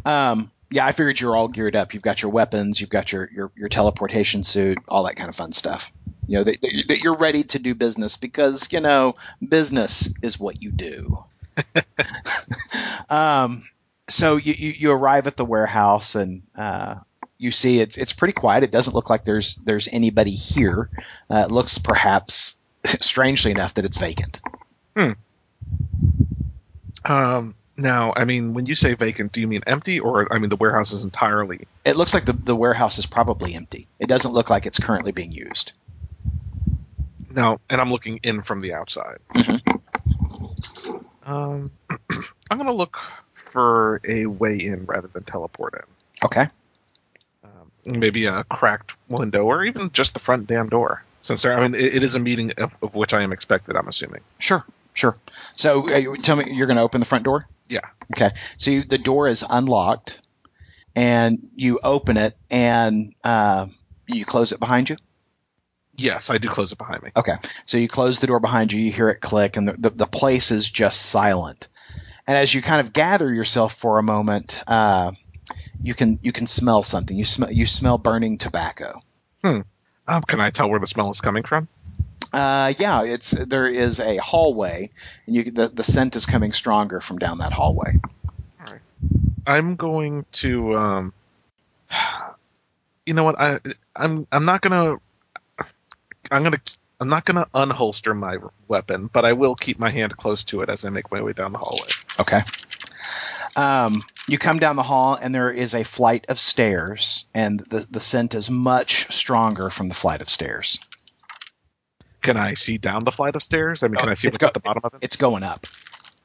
Um, 0.06 0.52
yeah, 0.72 0.86
I 0.86 0.94
figured 0.94 1.20
you're 1.20 1.36
all 1.36 1.50
geared 1.50 1.76
up. 1.76 1.94
You've 1.94 2.02
got 2.02 2.22
your 2.22 2.32
weapons, 2.32 2.80
you've 2.80 2.90
got 2.90 3.12
your 3.12 3.30
your, 3.32 3.52
your 3.56 3.70
teleportation 3.70 4.44
suit, 4.44 4.80
all 4.88 5.04
that 5.04 5.16
kind 5.18 5.30
of 5.30 5.36
fun 5.36 5.52
stuff. 5.52 5.92
You 6.28 6.38
know 6.38 6.44
that, 6.46 6.62
that 6.88 7.00
you're 7.04 7.18
ready 7.18 7.44
to 7.44 7.60
do 7.60 7.76
business 7.76 8.16
because 8.16 8.72
you 8.72 8.80
know 8.80 9.14
business 9.46 10.14
is 10.24 10.40
what 10.40 10.62
you 10.62 10.72
do. 10.72 11.24
um, 13.10 13.64
so 14.08 14.38
you, 14.38 14.54
you 14.58 14.74
you 14.78 14.92
arrive 14.92 15.28
at 15.28 15.36
the 15.36 15.46
warehouse 15.46 16.16
and 16.16 16.44
uh, 16.58 16.96
you 17.38 17.52
see 17.52 17.82
it's 17.82 17.98
it's 17.98 18.14
pretty 18.14 18.34
quiet. 18.34 18.64
It 18.64 18.72
doesn't 18.72 18.94
look 18.94 19.10
like 19.10 19.26
there's 19.26 19.56
there's 19.56 19.90
anybody 19.92 20.32
here. 20.32 20.90
Uh, 21.30 21.44
it 21.46 21.52
looks 21.52 21.80
perhaps 21.80 22.66
strangely 22.86 23.52
enough 23.52 23.74
that 23.74 23.84
it's 23.84 23.98
vacant. 23.98 24.40
Hmm. 24.96 25.12
Um, 27.04 27.56
now, 27.78 28.14
I 28.16 28.26
mean, 28.26 28.54
when 28.54 28.66
you 28.66 28.76
say 28.76 28.94
vacant, 28.94 29.32
do 29.32 29.42
you 29.42 29.48
mean 29.48 29.62
empty, 29.66 30.00
or 30.00 30.32
I 30.32 30.40
mean 30.40 30.50
the 30.50 30.56
warehouse 30.56 30.92
is 30.94 31.06
entirely? 31.06 31.68
It 31.86 31.96
looks 31.96 32.14
like 32.14 32.26
the, 32.26 32.34
the 32.34 32.56
warehouse 32.56 33.00
is 33.00 33.06
probably 33.06 33.56
empty. 33.56 33.88
It 34.00 34.08
doesn't 34.08 34.32
look 34.32 34.50
like 34.50 34.66
it's 34.66 34.80
currently 34.80 35.12
being 35.12 35.32
used. 35.32 35.74
No, 37.30 37.60
and 37.70 37.80
I'm 37.80 37.90
looking 37.90 38.20
in 38.24 38.42
from 38.42 38.62
the 38.62 38.74
outside. 38.74 39.20
Um, 41.24 41.72
I'm 42.52 42.58
gonna 42.58 42.74
look 42.74 42.98
for 43.52 44.02
a 44.04 44.26
way 44.26 44.58
in 44.58 44.86
rather 44.86 45.08
than 45.08 45.24
teleport 45.24 45.76
in. 45.76 46.26
Okay. 46.26 46.48
Um, 47.44 47.72
maybe 48.00 48.26
a 48.26 48.44
cracked 48.44 48.96
window, 49.08 49.44
or 49.44 49.64
even 49.64 49.92
just 49.92 50.14
the 50.14 50.20
front 50.20 50.46
damn 50.46 50.68
door. 50.70 51.04
Since 51.22 51.44
there, 51.44 51.58
I 51.58 51.62
mean, 51.62 51.76
it, 51.76 51.96
it 51.96 52.04
is 52.04 52.16
a 52.16 52.20
meeting 52.20 52.52
of, 52.58 52.76
of 52.82 52.96
which 52.96 53.14
I 53.14 53.24
am 53.24 53.32
expected. 53.32 53.76
I'm 53.76 53.88
assuming. 53.88 54.22
Sure, 54.40 54.66
sure. 54.94 55.18
So 55.56 55.90
uh, 55.90 56.16
tell 56.18 56.36
me, 56.36 56.52
you're 56.52 56.68
going 56.68 56.78
to 56.78 56.84
open 56.84 57.00
the 57.00 57.06
front 57.06 57.24
door? 57.24 57.48
Yeah. 57.70 57.88
Okay. 58.14 58.32
So 58.58 58.72
you, 58.72 58.84
the 58.84 58.98
door 58.98 59.28
is 59.28 59.46
unlocked, 59.48 60.20
and 60.96 61.38
you 61.56 61.80
open 61.84 62.18
it, 62.18 62.36
and 62.50 63.14
uh, 63.24 63.68
you 64.08 64.26
close 64.26 64.52
it 64.52 64.60
behind 64.60 64.90
you. 64.90 64.98
Yes, 65.98 66.30
I 66.30 66.38
do 66.38 66.50
close 66.50 66.72
it 66.72 66.78
behind 66.78 67.04
me. 67.04 67.12
Okay. 67.16 67.36
So 67.66 67.78
you 67.78 67.88
close 67.88 68.20
the 68.20 68.28
door 68.28 68.40
behind 68.40 68.74
you. 68.74 68.82
You 68.82 68.92
hear 68.92 69.10
it 69.10 69.22
click, 69.22 69.58
and 69.58 69.68
the, 69.68 69.74
the, 69.74 69.90
the 69.92 70.08
place 70.08 70.52
is 70.52 70.70
just 70.70 71.02
silent. 71.02 71.68
And 72.28 72.38
as 72.38 72.54
you 72.54 72.62
kind 72.62 72.86
of 72.86 72.94
gather 72.94 73.32
yourself 73.32 73.74
for 73.74 74.00
a 74.00 74.04
moment, 74.04 74.60
uh, 74.68 75.12
you 75.82 75.94
can 75.94 76.20
you 76.22 76.32
can 76.32 76.48
smell 76.48 76.84
something. 76.84 77.16
You 77.16 77.26
smell 77.26 77.52
you 77.52 77.66
smell 77.66 77.98
burning 77.98 78.38
tobacco. 78.38 79.02
Hmm. 79.44 79.62
Um, 80.08 80.24
can 80.24 80.40
I 80.40 80.50
tell 80.50 80.70
where 80.70 80.80
the 80.80 80.88
smell 80.88 81.10
is 81.10 81.22
coming 81.22 81.44
from? 81.44 81.68
Uh, 82.34 82.74
yeah, 82.80 83.04
it's 83.04 83.32
there 83.32 83.68
is 83.68 84.00
a 84.00 84.18
hallway, 84.18 84.90
and 85.26 85.36
you 85.36 85.52
the, 85.52 85.68
the 85.68 85.84
scent 85.84 86.16
is 86.16 86.26
coming 86.26 86.54
stronger 86.54 87.02
from 87.02 87.18
down 87.18 87.40
that 87.40 87.52
hallway. 87.52 87.94
I'm 89.46 89.76
going 89.76 90.26
to 90.34 90.78
um, 90.78 91.14
you 93.06 93.14
know 93.14 93.24
what? 93.24 93.40
I 93.40 93.60
I'm 93.96 94.26
I'm 94.32 94.46
not 94.46 94.62
gonna 94.62 94.98
I'm 96.32 96.44
gonna 96.44 96.62
I'm 97.00 97.10
not 97.10 97.26
gonna 97.26 97.48
unholster 97.54 98.18
my 98.18 98.38
weapon, 98.68 99.10
but 99.12 99.26
I 99.26 99.34
will 99.34 99.56
keep 99.56 99.80
my 99.80 99.90
hand 99.90 100.16
close 100.16 100.44
to 100.46 100.62
it 100.62 100.70
as 100.70 100.86
I 100.86 100.90
make 100.90 101.12
my 101.12 101.22
way 101.22 101.34
down 101.34 101.52
the 101.52 101.60
hallway. 101.60 101.90
Okay. 102.20 102.40
Um, 103.56 104.02
you 104.30 104.38
come 104.38 104.60
down 104.60 104.78
the 104.78 104.84
hall, 104.84 105.18
and 105.20 105.36
there 105.36 105.52
is 105.52 105.74
a 105.74 105.84
flight 105.84 106.28
of 106.30 106.40
stairs, 106.40 107.26
and 107.34 107.60
the, 107.60 107.86
the 107.90 108.00
scent 108.00 108.34
is 108.34 108.50
much 108.50 109.12
stronger 109.12 109.70
from 109.70 109.90
the 109.90 109.94
flight 109.94 110.22
of 110.22 110.30
stairs. 110.30 110.80
Can 112.22 112.38
I 112.38 112.54
see 112.54 112.78
down 112.78 113.04
the 113.04 113.12
flight 113.12 113.36
of 113.36 113.44
stairs? 113.44 113.84
I 113.84 113.88
mean, 113.88 113.98
can 113.98 114.10
I 114.10 114.14
see 114.14 114.28
what's 114.30 114.42
go- 114.42 114.48
at 114.48 114.54
the 114.54 114.60
bottom 114.60 114.82
of 114.84 114.94
it? 114.94 115.00
It's 115.02 115.16
going 115.18 115.44
up. 115.44 115.66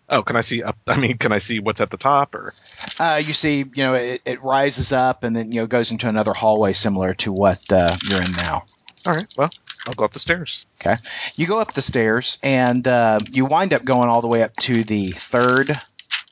Oh, 0.09 0.23
can 0.23 0.37
I 0.37 0.41
see 0.43 0.63
up? 0.63 0.77
I 0.87 1.01
mean, 1.01 1.19
can 1.19 1.33
I 1.33 1.39
see 1.39 1.59
what's 1.59 1.81
at 1.81 1.91
the 1.91 1.97
top? 1.97 2.35
Or 2.35 2.53
Uh, 3.01 3.21
you 3.25 3.33
see, 3.33 3.59
you 3.59 3.85
know, 3.85 3.95
it, 3.95 4.23
it 4.25 4.43
rises 4.43 4.93
up 4.93 5.25
and 5.25 5.35
then 5.35 5.51
you 5.53 5.63
know 5.63 5.67
goes 5.67 5.91
into 5.93 6.09
another 6.09 6.33
hallway 6.33 6.73
similar 6.75 7.15
to 7.15 7.33
what 7.33 7.61
uh, 7.73 7.95
you're 8.09 8.23
in 8.23 8.33
now. 8.33 8.65
all 9.07 9.15
right, 9.15 9.27
well, 9.37 9.49
I'll 9.87 9.95
go 9.95 10.05
up 10.05 10.13
the 10.13 10.21
stairs. 10.21 10.67
Okay. 10.81 10.95
You 11.37 11.47
go 11.47 11.61
up 11.61 11.73
the 11.73 11.83
stairs 11.83 12.39
and 12.43 12.87
uh, 12.87 13.19
you 13.31 13.47
wind 13.47 13.73
up 13.73 13.85
going 13.85 14.09
all 14.09 14.21
the 14.21 14.29
way 14.29 14.43
up 14.43 14.55
to 14.59 14.85
the 14.85 15.09
third, 15.09 15.71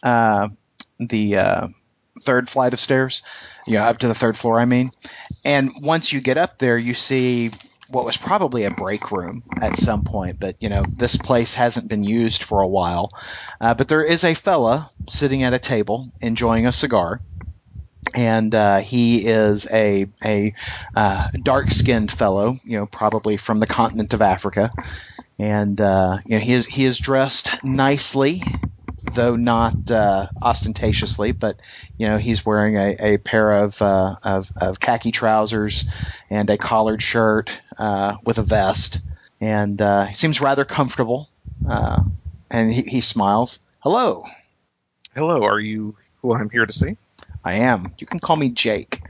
uh, 0.03 0.49
the 1.01 1.37
uh, 1.39 1.69
third 2.21 2.49
flight 2.49 2.73
of 2.75 2.81
stairs. 2.81 3.23
You 3.67 3.75
know, 3.75 3.85
up 3.85 3.99
to 3.99 4.09
the 4.09 4.15
third 4.15 4.37
floor. 4.37 4.61
I 4.61 4.67
mean, 4.67 4.91
and 5.45 5.71
once 5.81 6.13
you 6.13 6.21
get 6.21 6.37
up 6.37 6.59
there, 6.59 6.77
you 6.77 6.93
see 6.95 7.51
what 7.95 8.05
was 8.05 8.17
probably 8.17 8.65
a 8.65 8.71
break 8.71 9.13
room 9.13 9.43
at 9.61 9.77
some 9.77 10.03
point, 10.03 10.39
but 10.41 10.57
you 10.61 10.69
know 10.69 10.85
this 10.97 11.17
place 11.17 11.55
hasn't 11.55 11.89
been 11.89 12.05
used 12.05 12.43
for 12.43 12.61
a 12.61 12.69
while. 12.69 13.11
Uh, 13.61 13.75
but 13.75 13.89
there 13.89 14.05
is 14.05 14.25
a 14.25 14.35
fella 14.35 14.91
sitting 15.09 15.45
at 15.45 15.55
a 15.55 15.59
table 15.59 16.13
enjoying 16.21 16.67
a 16.67 16.73
cigar. 16.73 17.21
And 18.15 18.55
uh, 18.55 18.79
he 18.79 19.27
is 19.27 19.67
a 19.73 20.07
a 20.25 20.53
uh, 20.95 21.27
dark 21.43 21.71
skinned 21.71 22.13
fellow, 22.13 22.55
you 22.65 22.79
know, 22.79 22.87
probably 22.87 23.37
from 23.37 23.61
the 23.61 23.67
continent 23.67 24.13
of 24.13 24.23
Africa, 24.23 24.71
and 25.39 25.81
uh, 25.81 26.19
you 26.27 26.39
know 26.39 26.45
he 26.45 26.53
is 26.53 26.67
he 26.67 26.85
is 26.85 26.99
dressed 26.99 27.65
nicely, 27.65 28.43
though 29.15 29.37
not 29.37 29.91
uh, 29.91 30.29
ostentatiously. 30.43 31.33
But 31.33 31.61
you 31.97 32.09
know 32.09 32.19
he's 32.19 32.45
wearing 32.45 32.77
a, 32.77 33.15
a 33.15 33.19
pair 33.19 33.51
of, 33.65 33.81
uh, 33.81 34.17
of 34.23 34.53
of 34.57 34.81
khaki 34.81 35.13
trousers 35.13 35.85
and 36.31 36.49
a 36.51 36.59
collared 36.59 37.03
shirt 37.03 37.51
uh, 37.79 38.17
with 38.25 38.39
a 38.39 38.43
vest, 38.43 39.01
and 39.41 39.81
uh, 39.81 40.07
he 40.07 40.15
seems 40.15 40.41
rather 40.41 40.65
comfortable. 40.65 41.29
Uh, 41.69 42.03
and 42.51 42.73
he, 42.73 42.83
he 42.83 43.01
smiles. 43.01 43.61
Hello, 43.83 44.27
Hello, 45.15 45.45
are 45.45 45.61
you 45.61 45.95
who 46.23 46.35
I'm 46.35 46.51
here 46.51 46.67
to 46.67 46.73
see? 46.73 46.97
I 47.45 47.55
am. 47.55 47.93
You 47.99 48.07
can 48.07 48.19
call 48.19 48.35
me 48.35 48.51
Jake. 48.51 49.01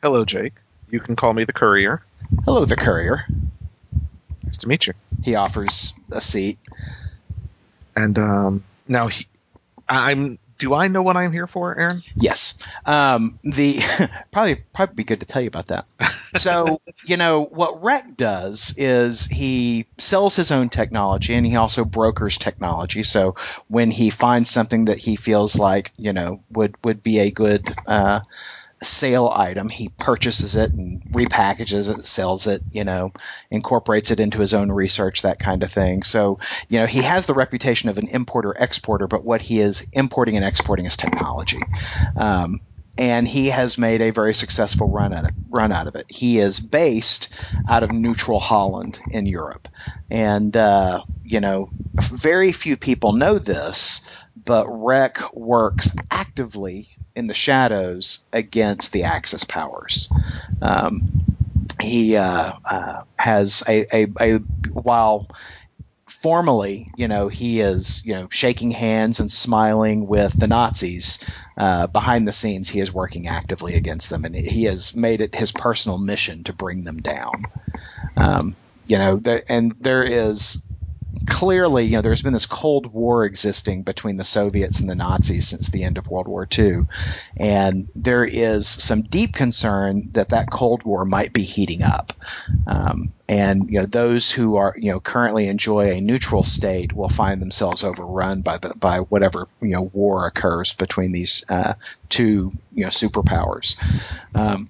Hello, 0.00 0.24
Jake. 0.24 0.52
You 0.88 1.00
can 1.00 1.16
call 1.16 1.32
me 1.32 1.42
the 1.42 1.52
courier. 1.52 2.00
Hello, 2.44 2.64
the 2.64 2.76
courier. 2.76 3.22
Nice 4.44 4.58
to 4.58 4.68
meet 4.68 4.86
you. 4.86 4.92
He 5.24 5.34
offers 5.34 5.94
a 6.12 6.20
seat. 6.20 6.58
And 7.96 8.16
um, 8.20 8.64
now, 8.88 9.08
he, 9.08 9.26
I'm. 9.88 10.38
Do 10.58 10.72
I 10.72 10.88
know 10.88 11.02
what 11.02 11.18
I'm 11.18 11.32
here 11.32 11.46
for, 11.46 11.78
Aaron? 11.78 11.98
Yes. 12.16 12.66
Um, 12.86 13.38
the 13.42 13.78
probably 14.30 14.56
probably 14.72 14.94
be 14.94 15.04
good 15.04 15.20
to 15.20 15.26
tell 15.26 15.42
you 15.42 15.48
about 15.48 15.66
that. 15.66 15.84
So 16.42 16.82
you 17.06 17.16
know 17.16 17.44
what 17.44 17.82
Reck 17.82 18.16
does 18.16 18.74
is 18.76 19.26
he 19.26 19.86
sells 19.96 20.36
his 20.36 20.50
own 20.50 20.68
technology 20.68 21.34
and 21.34 21.46
he 21.46 21.56
also 21.56 21.84
brokers 21.84 22.36
technology. 22.36 23.04
So 23.04 23.36
when 23.68 23.90
he 23.90 24.10
finds 24.10 24.50
something 24.50 24.86
that 24.86 24.98
he 24.98 25.16
feels 25.16 25.58
like 25.58 25.92
you 25.96 26.12
know 26.12 26.40
would 26.50 26.74
would 26.84 27.02
be 27.02 27.20
a 27.20 27.30
good 27.30 27.74
uh, 27.86 28.20
sale 28.82 29.32
item, 29.34 29.68
he 29.68 29.88
purchases 29.88 30.56
it 30.56 30.72
and 30.74 31.02
repackages 31.12 31.90
it, 31.90 32.04
sells 32.04 32.46
it, 32.46 32.62
you 32.70 32.84
know, 32.84 33.12
incorporates 33.50 34.10
it 34.10 34.20
into 34.20 34.40
his 34.40 34.54
own 34.54 34.70
research, 34.70 35.22
that 35.22 35.38
kind 35.38 35.62
of 35.62 35.70
thing. 35.70 36.02
So 36.02 36.38
you 36.68 36.80
know 36.80 36.86
he 36.86 37.02
has 37.02 37.26
the 37.26 37.34
reputation 37.34 37.88
of 37.88 37.98
an 37.98 38.08
importer 38.08 38.54
exporter, 38.58 39.06
but 39.06 39.24
what 39.24 39.40
he 39.40 39.60
is 39.60 39.88
importing 39.92 40.36
and 40.36 40.44
exporting 40.44 40.86
is 40.86 40.96
technology. 40.96 41.60
Um, 42.16 42.60
and 42.98 43.28
he 43.28 43.48
has 43.48 43.76
made 43.76 44.00
a 44.00 44.10
very 44.10 44.32
successful 44.32 44.88
run 44.88 45.12
at 45.12 45.26
it, 45.26 45.32
run 45.50 45.70
out 45.70 45.86
of 45.86 45.96
it. 45.96 46.06
He 46.08 46.38
is 46.38 46.60
based 46.60 47.34
out 47.68 47.82
of 47.82 47.92
neutral 47.92 48.40
Holland 48.40 48.98
in 49.10 49.26
Europe, 49.26 49.68
and 50.10 50.56
uh, 50.56 51.02
you 51.22 51.40
know, 51.40 51.70
very 51.98 52.52
few 52.52 52.76
people 52.76 53.12
know 53.12 53.38
this, 53.38 54.10
but 54.36 54.66
Reck 54.68 55.34
works 55.34 55.94
actively 56.10 56.95
in 57.16 57.26
the 57.26 57.34
shadows 57.34 58.24
against 58.32 58.92
the 58.92 59.04
Axis 59.04 59.44
powers. 59.44 60.12
Um, 60.60 61.00
he 61.80 62.16
uh, 62.16 62.52
uh, 62.64 63.02
has 63.18 63.62
a, 63.68 63.86
a, 63.92 64.06
a 64.20 64.38
while 64.70 65.28
formally, 66.06 66.90
you 66.96 67.08
know, 67.08 67.28
he 67.28 67.60
is, 67.60 68.04
you 68.04 68.14
know, 68.14 68.28
shaking 68.30 68.70
hands 68.70 69.20
and 69.20 69.30
smiling 69.30 70.06
with 70.06 70.38
the 70.38 70.46
Nazis. 70.46 71.18
Uh, 71.56 71.86
behind 71.86 72.26
the 72.26 72.32
scenes, 72.32 72.68
he 72.68 72.80
is 72.80 72.92
working 72.92 73.26
actively 73.26 73.74
against 73.74 74.10
them, 74.10 74.24
and 74.24 74.34
he 74.34 74.64
has 74.64 74.94
made 74.94 75.20
it 75.20 75.34
his 75.34 75.52
personal 75.52 75.98
mission 75.98 76.44
to 76.44 76.52
bring 76.52 76.84
them 76.84 76.98
down. 76.98 77.44
Um, 78.16 78.56
you 78.86 78.98
know, 78.98 79.20
and 79.48 79.74
there 79.80 80.04
is 80.04 80.64
clearly, 81.26 81.84
you 81.84 81.92
know, 81.92 82.02
there's 82.02 82.22
been 82.22 82.32
this 82.32 82.46
Cold 82.46 82.92
War 82.92 83.24
existing 83.24 83.82
between 83.82 84.16
the 84.16 84.24
Soviets 84.24 84.80
and 84.80 84.88
the 84.90 84.94
Nazis 84.94 85.48
since 85.48 85.68
the 85.68 85.84
end 85.84 85.98
of 85.98 86.08
World 86.08 86.28
War 86.28 86.46
II, 86.58 86.82
and 87.38 87.88
there 87.94 88.24
is 88.24 88.66
some 88.66 89.02
deep 89.02 89.32
concern 89.32 90.10
that 90.12 90.30
that 90.30 90.50
Cold 90.50 90.82
War 90.84 91.04
might 91.04 91.32
be 91.32 91.42
heating 91.42 91.82
up. 91.82 92.12
Um, 92.66 93.12
and 93.28 93.70
you 93.70 93.80
know, 93.80 93.86
those 93.86 94.30
who 94.30 94.56
are 94.56 94.74
you 94.76 94.92
know 94.92 95.00
currently 95.00 95.48
enjoy 95.48 95.92
a 95.92 96.00
neutral 96.00 96.42
state 96.42 96.92
will 96.92 97.08
find 97.08 97.40
themselves 97.40 97.84
overrun 97.84 98.42
by 98.42 98.58
the 98.58 98.74
by 98.74 98.98
whatever 98.98 99.46
you 99.60 99.70
know 99.70 99.82
war 99.82 100.26
occurs 100.26 100.72
between 100.72 101.12
these 101.12 101.44
uh, 101.48 101.74
two 102.08 102.52
you 102.72 102.84
know 102.84 102.90
superpowers. 102.90 103.76
Um, 104.34 104.68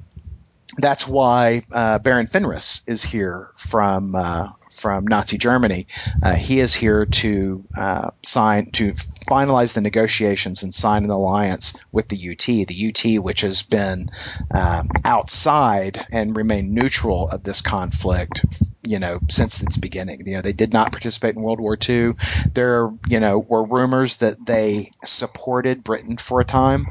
that's 0.77 1.07
why 1.07 1.63
uh, 1.73 1.99
Baron 2.01 2.27
Fenris 2.27 2.87
is 2.87 3.03
here 3.03 3.51
from 3.57 4.15
uh, 4.15 4.51
from 4.77 5.07
Nazi 5.07 5.39
Germany. 5.39 5.87
Uh, 6.23 6.35
he 6.35 6.61
is 6.61 6.75
here 6.75 7.07
to 7.07 7.65
uh, 7.77 8.11
sign 8.23 8.71
to 8.73 8.93
finalize 8.93 9.75
the 9.75 9.81
negotiations 9.81 10.63
and 10.63 10.73
sign 10.73 11.05
an 11.05 11.11
alliance 11.11 11.77
with 11.93 12.09
the 12.09 12.17
UT. 12.17 12.47
The 12.47 12.89
UT, 12.89 13.23
which 13.23 13.41
has 13.41 13.63
been 13.63 14.09
um, 14.55 14.89
outside 15.05 16.07
and 16.13 16.37
remained 16.37 16.73
neutral 16.73 17.29
of 17.29 17.43
this 17.43 17.63
conflict, 17.63 18.45
you 18.83 18.99
know, 18.99 19.19
since 19.29 19.63
its 19.63 19.79
beginning. 19.79 20.27
You 20.27 20.37
know, 20.37 20.43
they 20.43 20.53
did 20.53 20.73
not 20.73 20.93
participate 20.93 21.35
in 21.35 21.43
World 21.43 21.61
War 21.61 21.77
II. 21.89 22.13
There, 22.53 22.91
you 23.09 23.21
know, 23.21 23.39
were 23.39 23.65
rumors 23.65 24.19
that 24.19 24.45
they 24.45 24.91
supported 25.05 25.83
Britain 25.85 26.17
for 26.17 26.41
a 26.41 26.45
time, 26.45 26.87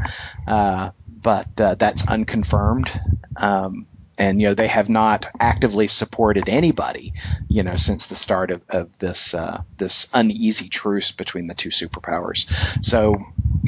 uh, 0.48 0.90
but 1.08 1.60
uh, 1.60 1.76
that's 1.76 2.08
unconfirmed. 2.08 2.92
Um, 3.40 3.88
and 4.18 4.42
you 4.42 4.48
know 4.48 4.54
they 4.54 4.68
have 4.68 4.90
not 4.90 5.28
actively 5.40 5.88
supported 5.88 6.50
anybody, 6.50 7.14
you 7.48 7.64
know, 7.64 7.76
since 7.76 8.08
the 8.08 8.16
start 8.16 8.52
of, 8.52 8.64
of 8.70 8.98
this 9.00 9.34
uh, 9.34 9.62
this 9.78 10.10
uneasy 10.14 10.70
truce 10.70 11.12
between 11.12 11.48
the 11.48 11.54
two 11.54 11.70
superpowers. 11.70 12.50
So, 12.84 13.20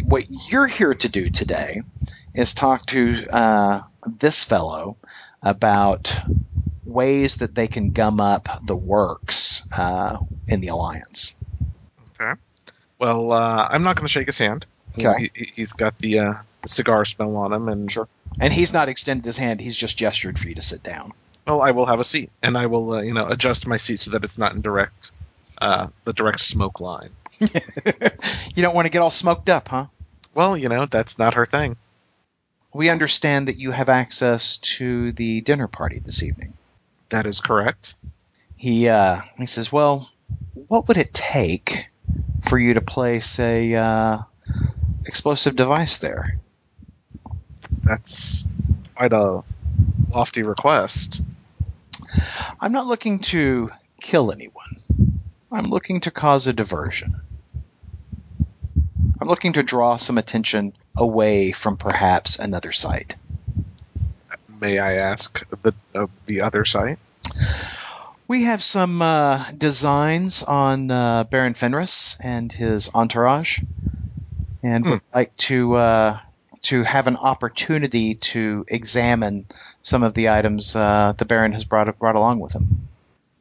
what 0.04 0.26
you're 0.52 0.68
here 0.68 0.93
to 0.93 1.10
do 1.10 1.30
today 1.30 1.82
is 2.34 2.54
talk 2.54 2.86
to 2.88 3.26
uh, 3.30 3.82
this 4.06 4.43
fellow 4.43 4.98
about 5.41 6.20
ways 6.86 7.38
that 7.38 7.54
they 7.54 7.68
can 7.68 7.91
gum 7.91 8.20
up 8.20 8.48
the 8.66 8.76
works 8.76 9.68
uh, 9.78 10.18
in 10.48 10.62
the 10.62 10.70
alliance. 10.70 11.38
Okay. 12.20 12.39
Well, 13.00 13.32
uh, 13.32 13.68
I'm 13.70 13.84
not 13.84 13.95
going 13.95 14.06
to 14.08 14.12
shake 14.12 14.28
his 14.28 14.38
hand. 14.38 14.66
Okay. 14.98 15.30
he, 15.36 15.52
he's 15.56 15.74
got 15.74 15.98
the 16.00 16.20
uh, 16.20 16.34
cigar 16.66 17.06
smell 17.06 17.36
on 17.36 17.54
him, 17.54 17.70
and 17.70 17.91
Sure. 17.91 18.08
And 18.40 18.54
he's 18.54 18.74
not 18.74 18.90
extended 18.90 19.26
his 19.26 19.38
hand; 19.38 19.60
he's 19.60 19.78
just 19.78 19.98
gestured 19.98 20.38
for 20.38 20.48
you 20.48 20.56
to 20.56 20.62
sit 20.62 20.84
down. 20.84 21.12
Oh, 21.48 21.60
I 21.60 21.72
will 21.72 21.86
have 21.86 22.00
a 22.00 22.04
seat, 22.04 22.32
and 22.44 22.58
I 22.58 22.68
will, 22.68 22.94
uh, 22.94 23.02
you 23.02 23.14
know, 23.14 23.26
adjust 23.26 23.68
my 23.68 23.78
seat 23.78 24.02
so 24.02 24.12
that 24.12 24.24
it's 24.24 24.38
not 24.38 24.54
in 24.54 24.62
direct, 24.62 25.12
uh, 25.62 25.88
the 26.04 26.14
direct 26.14 26.40
smoke 26.40 26.80
line. 26.80 27.12
you 27.40 27.50
don't 28.64 28.76
want 28.76 28.86
to 28.86 28.92
get 28.92 29.02
all 29.02 29.10
smoked 29.10 29.50
up, 29.50 29.70
huh? 29.70 29.86
Well, 30.34 30.58
you 30.58 30.70
know, 30.70 30.86
that's 30.86 31.18
not 31.18 31.36
her 31.36 31.46
thing. 31.46 31.78
We 32.74 32.90
understand 32.90 33.48
that 33.48 33.58
you 33.58 33.72
have 33.72 33.90
access 33.90 34.58
to 34.58 35.12
the 35.14 35.42
dinner 35.42 35.68
party 35.68 36.00
this 36.00 36.22
evening. 36.22 36.54
That 37.10 37.26
is 37.26 37.40
correct. 37.40 37.96
He 38.58 38.90
uh, 38.90 39.22
he 39.38 39.46
says, 39.46 39.72
"Well, 39.72 40.10
what 40.68 40.88
would 40.88 40.98
it 40.98 41.14
take 41.14 41.88
for 42.42 42.60
you 42.60 42.74
to 42.74 42.82
place 42.82 43.40
a 43.40 43.74
uh, 43.74 44.18
explosive 45.06 45.56
device 45.56 46.00
there?" 46.00 46.36
That's 47.88 48.48
quite 48.96 49.14
a 49.14 49.44
lofty 50.12 50.44
request. 50.44 51.28
I'm 52.60 52.72
not 52.72 52.88
looking 52.88 53.20
to 53.20 53.70
kill 54.02 54.32
anyone. 54.32 54.66
I'm 55.52 55.66
looking 55.66 56.02
to 56.02 56.12
cause 56.12 56.48
a 56.48 56.54
diversion. 56.54 57.14
I'm 59.20 59.28
looking 59.28 59.54
to 59.54 59.64
draw 59.64 59.96
some 59.96 60.18
attention 60.18 60.74
away 60.96 61.52
from 61.52 61.78
perhaps 61.78 62.40
another 62.40 62.72
site. 62.72 63.16
may 64.60 64.78
I 64.80 64.96
ask, 64.96 65.42
the 65.62 65.74
uh, 65.96 66.08
the 66.26 66.42
other 66.42 66.66
site? 66.66 67.00
We 68.28 68.44
have 68.44 68.62
some 68.62 69.02
uh, 69.02 69.46
designs 69.58 70.44
on 70.44 70.92
uh, 70.92 71.24
Baron 71.24 71.54
Fenris 71.54 72.18
and 72.22 72.52
his 72.52 72.90
entourage, 72.94 73.60
and 74.62 74.86
Hmm. 74.86 74.92
would 74.92 75.02
like 75.14 75.36
to 75.38 75.76
uh, 75.76 76.20
to 76.68 76.84
have 76.84 77.07
an 77.07 77.15
opportunity 77.15 78.15
to 78.15 78.65
examine 78.68 79.45
some 79.82 80.03
of 80.03 80.13
the 80.13 80.30
items 80.30 80.76
uh, 80.76 81.13
the 81.18 81.26
Baron 81.26 81.53
has 81.53 81.63
brought 81.63 81.97
brought 81.97 82.15
along 82.15 82.39
with 82.39 82.53
him. 82.53 82.88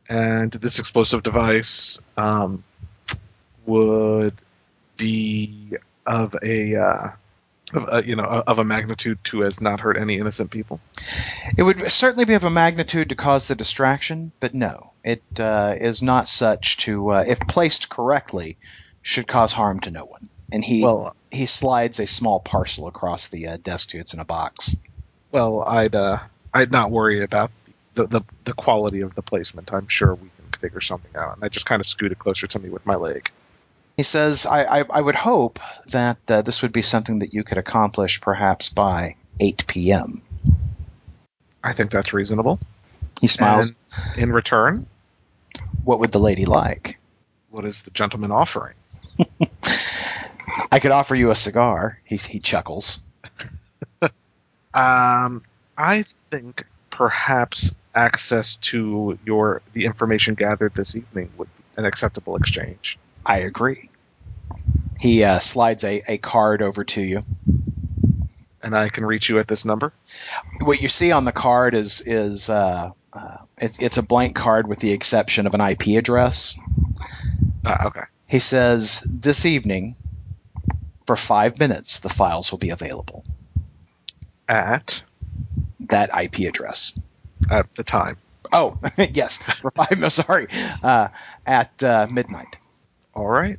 And 0.08 0.52
this 0.52 0.78
explosive 0.78 1.24
device 1.24 1.98
um, 2.16 2.62
would 3.66 4.34
be 4.96 5.76
of 6.06 6.36
a, 6.40 6.76
uh, 6.76 7.08
of 7.74 7.88
a 7.90 8.06
you 8.06 8.14
know 8.14 8.22
of 8.22 8.60
a 8.60 8.64
magnitude 8.64 9.18
to 9.24 9.42
as 9.42 9.60
not 9.60 9.80
hurt 9.80 9.98
any 9.98 10.18
innocent 10.18 10.52
people. 10.52 10.80
It 11.58 11.64
would 11.64 11.90
certainly 11.90 12.26
be 12.26 12.34
of 12.34 12.44
a 12.44 12.50
magnitude 12.50 13.08
to 13.08 13.16
cause 13.16 13.48
the 13.48 13.56
distraction, 13.56 14.30
but 14.38 14.54
no, 14.54 14.92
it 15.02 15.22
uh, 15.40 15.74
is 15.76 16.00
not 16.00 16.28
such 16.28 16.76
to, 16.78 17.10
uh, 17.10 17.24
if 17.26 17.40
placed 17.40 17.88
correctly, 17.88 18.56
should 19.02 19.26
cause 19.26 19.52
harm 19.52 19.80
to 19.80 19.90
no 19.90 20.04
one. 20.04 20.28
And 20.52 20.64
he 20.64 20.84
Well, 20.84 21.16
he 21.36 21.46
slides 21.46 22.00
a 22.00 22.06
small 22.06 22.40
parcel 22.40 22.88
across 22.88 23.28
the 23.28 23.48
uh, 23.48 23.56
desk 23.56 23.90
to 23.90 23.96
you. 23.96 24.00
It's 24.00 24.14
in 24.14 24.20
a 24.20 24.24
box. 24.24 24.76
well, 25.32 25.62
I'd 25.62 25.94
uh, 25.94 26.18
I'd 26.52 26.72
not 26.72 26.90
worry 26.90 27.22
about 27.22 27.50
the, 27.94 28.06
the 28.06 28.22
the 28.44 28.52
quality 28.52 29.02
of 29.02 29.14
the 29.14 29.22
placement. 29.22 29.72
I'm 29.72 29.88
sure 29.88 30.14
we 30.14 30.28
can 30.28 30.60
figure 30.60 30.80
something 30.80 31.14
out. 31.16 31.36
And 31.36 31.44
I 31.44 31.48
just 31.48 31.66
kind 31.66 31.80
of 31.80 31.86
scooted 31.86 32.18
closer 32.18 32.46
to 32.46 32.58
me 32.58 32.68
with 32.70 32.86
my 32.86 32.96
leg. 32.96 33.30
He 33.96 34.02
says, 34.02 34.44
I, 34.44 34.80
I, 34.80 34.84
I 34.90 35.00
would 35.00 35.14
hope 35.14 35.58
that 35.86 36.18
uh, 36.28 36.42
this 36.42 36.60
would 36.60 36.72
be 36.72 36.82
something 36.82 37.20
that 37.20 37.32
you 37.32 37.44
could 37.44 37.56
accomplish 37.56 38.20
perhaps 38.20 38.68
by 38.68 39.16
8 39.40 39.66
p.m. 39.66 40.20
I 41.64 41.72
think 41.72 41.92
that's 41.92 42.12
reasonable. 42.12 42.60
He 43.22 43.26
smiled. 43.26 43.74
And 44.16 44.22
in 44.22 44.32
return, 44.32 44.86
what 45.82 46.00
would 46.00 46.12
the 46.12 46.18
lady 46.18 46.44
like? 46.44 46.98
what 47.56 47.64
is 47.64 47.82
the 47.82 47.90
gentleman 47.90 48.30
offering? 48.30 48.74
I 50.70 50.78
could 50.78 50.92
offer 50.92 51.14
you 51.14 51.30
a 51.30 51.34
cigar. 51.34 52.00
He, 52.04 52.16
he 52.16 52.38
chuckles. 52.38 53.06
Um, 54.76 55.42
I 55.78 56.04
think 56.30 56.66
perhaps 56.90 57.74
access 57.94 58.56
to 58.56 59.18
your 59.24 59.62
the 59.72 59.86
information 59.86 60.34
gathered 60.34 60.74
this 60.74 60.94
evening 60.94 61.32
would 61.38 61.48
be 61.56 61.64
an 61.78 61.86
acceptable 61.86 62.36
exchange. 62.36 62.98
I 63.24 63.38
agree. 63.38 63.88
He 65.00 65.24
uh, 65.24 65.38
slides 65.38 65.82
a, 65.82 66.02
a 66.06 66.18
card 66.18 66.60
over 66.60 66.84
to 66.84 67.00
you. 67.00 67.22
And 68.62 68.76
I 68.76 68.90
can 68.90 69.06
reach 69.06 69.30
you 69.30 69.38
at 69.38 69.48
this 69.48 69.64
number. 69.64 69.94
What 70.60 70.82
you 70.82 70.88
see 70.88 71.10
on 71.12 71.24
the 71.24 71.32
card 71.32 71.74
is 71.74 72.02
is 72.02 72.50
uh, 72.50 72.90
uh, 73.14 73.36
it's, 73.56 73.78
it's 73.78 73.96
a 73.96 74.02
blank 74.02 74.36
card 74.36 74.66
with 74.66 74.78
the 74.78 74.92
exception 74.92 75.46
of 75.46 75.54
an 75.54 75.62
IP 75.62 75.96
address. 75.96 76.58
Uh, 77.64 77.84
okay. 77.86 78.02
He 78.26 78.40
says, 78.40 79.00
This 79.00 79.46
evening, 79.46 79.94
for 81.06 81.16
five 81.16 81.58
minutes, 81.58 82.00
the 82.00 82.08
files 82.08 82.50
will 82.50 82.58
be 82.58 82.70
available. 82.70 83.24
At 84.48 85.02
That 85.88 86.10
IP 86.22 86.48
address. 86.48 87.00
at 87.50 87.72
the 87.74 87.84
time. 87.84 88.16
Oh, 88.52 88.78
yes, 89.12 89.38
for 89.42 89.70
five 89.72 89.90
minutes, 89.92 90.14
sorry, 90.14 90.46
uh, 90.82 91.08
at 91.44 91.82
uh, 91.82 92.06
midnight. 92.10 92.56
All 93.14 93.26
right. 93.26 93.58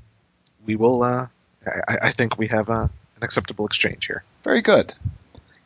We 0.65 0.75
will. 0.75 1.03
Uh, 1.03 1.27
I, 1.65 1.97
I 2.03 2.11
think 2.11 2.37
we 2.37 2.47
have 2.47 2.69
uh, 2.69 2.83
an 2.83 3.23
acceptable 3.23 3.65
exchange 3.65 4.05
here. 4.05 4.23
Very 4.43 4.61
good. 4.61 4.93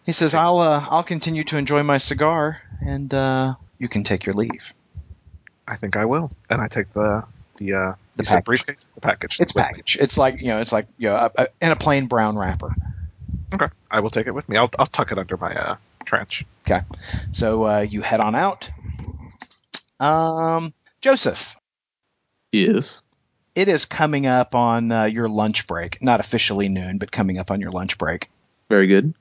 He 0.05 0.11
says, 0.13 0.34
I'll, 0.34 0.57
uh, 0.59 0.84
I'll 0.89 1.03
continue 1.03 1.43
to 1.45 1.57
enjoy 1.57 1.84
my 1.84 1.99
cigar, 1.99 2.59
and 2.84 3.13
uh, 3.13 3.53
you 3.77 3.88
can 3.88 4.03
take 4.03 4.25
your 4.25 4.34
leave. 4.34 4.73
I 5.67 5.75
think 5.75 5.95
I 5.95 6.05
will. 6.05 6.32
And 6.49 6.59
I 6.59 6.67
take 6.67 6.91
the 6.93 7.23
the 7.66 7.74
uh, 7.76 7.93
The 8.18 8.24
package. 8.24 8.45
briefcase, 8.45 8.88
the 8.95 9.01
package. 9.01 9.39
It's 9.39 9.39
with 9.39 9.47
me. 9.49 9.53
package. 9.64 9.97
It's 10.01 10.18
like, 10.18 10.41
you 10.41 10.47
know, 10.47 10.59
it's 10.62 10.72
like, 10.72 10.88
you 10.97 11.09
know, 11.09 11.16
a, 11.16 11.32
a, 11.43 11.47
in 11.62 11.72
a 11.72 11.76
plain 11.76 12.07
brown 12.07 12.38
wrapper. 12.38 12.74
Okay. 13.53 13.68
I 13.89 13.99
will 13.99 14.09
take 14.09 14.28
it 14.28 14.34
with 14.34 14.47
me. 14.49 14.57
I'll 14.57 14.70
I'll 14.80 14.86
tuck 14.86 15.12
it 15.12 15.18
under 15.18 15.38
my 15.38 15.53
uh, 15.53 15.76
trench. 16.05 16.45
Okay, 16.66 16.82
so 17.32 17.64
uh, 17.64 17.80
you 17.82 18.01
head 18.01 18.20
on 18.20 18.34
out. 18.36 18.70
Um, 19.99 20.74
Joseph, 21.01 21.57
Yes. 22.51 23.01
it 23.55 23.68
is 23.68 23.86
coming 23.86 24.26
up 24.26 24.55
on 24.55 24.91
uh, 24.91 25.03
your 25.05 25.28
lunch 25.30 25.68
break. 25.68 26.01
Not 26.01 26.20
officially 26.20 26.70
noon, 26.70 26.97
but 26.97 27.12
coming 27.12 27.38
up 27.38 27.51
on 27.51 27.62
your 27.62 27.72
lunch 27.72 27.97
break. 27.97 28.30
Very 28.70 28.88
good. 28.88 29.14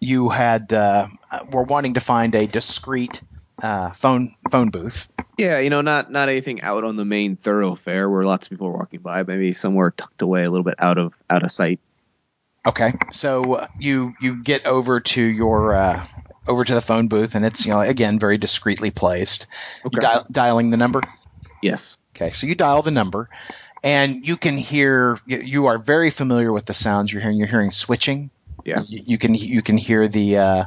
You 0.00 0.28
had 0.28 0.72
uh, 0.72 1.08
were 1.50 1.62
wanting 1.64 1.94
to 1.94 2.00
find 2.00 2.34
a 2.34 2.46
discreet 2.46 3.20
uh, 3.62 3.90
phone 3.90 4.34
phone 4.50 4.70
booth. 4.70 5.08
Yeah, 5.38 5.60
you 5.60 5.70
know, 5.70 5.82
not 5.82 6.10
not 6.10 6.28
anything 6.28 6.62
out 6.62 6.82
on 6.82 6.96
the 6.96 7.04
main 7.04 7.36
thoroughfare 7.36 8.10
where 8.10 8.24
lots 8.24 8.46
of 8.46 8.50
people 8.50 8.66
are 8.66 8.72
walking 8.72 9.00
by. 9.00 9.22
Maybe 9.22 9.52
somewhere 9.52 9.92
tucked 9.92 10.20
away, 10.20 10.42
a 10.42 10.50
little 10.50 10.64
bit 10.64 10.74
out 10.78 10.98
of 10.98 11.14
out 11.30 11.44
of 11.44 11.52
sight. 11.52 11.78
Okay, 12.66 12.92
so 13.12 13.66
you 13.78 14.14
you 14.20 14.42
get 14.42 14.66
over 14.66 14.98
to 14.98 15.22
your 15.22 15.74
uh, 15.74 16.04
over 16.48 16.64
to 16.64 16.74
the 16.74 16.80
phone 16.80 17.06
booth, 17.06 17.36
and 17.36 17.46
it's 17.46 17.64
you 17.64 17.72
know 17.72 17.78
again 17.78 18.18
very 18.18 18.36
discreetly 18.36 18.90
placed. 18.90 19.46
Okay. 19.86 20.00
dial, 20.00 20.26
dialing 20.30 20.70
the 20.70 20.76
number. 20.76 21.02
Yes. 21.62 21.96
Okay, 22.16 22.32
so 22.32 22.48
you 22.48 22.56
dial 22.56 22.82
the 22.82 22.90
number, 22.90 23.30
and 23.84 24.26
you 24.26 24.36
can 24.36 24.58
hear. 24.58 25.20
You, 25.24 25.38
you 25.38 25.66
are 25.66 25.78
very 25.78 26.10
familiar 26.10 26.52
with 26.52 26.66
the 26.66 26.74
sounds 26.74 27.12
you're 27.12 27.22
hearing. 27.22 27.38
You're 27.38 27.46
hearing 27.46 27.70
switching. 27.70 28.30
Yeah. 28.64 28.82
You, 28.88 29.02
you 29.06 29.18
can 29.18 29.34
you 29.34 29.62
can 29.62 29.76
hear 29.76 30.08
the 30.08 30.38
uh, 30.38 30.64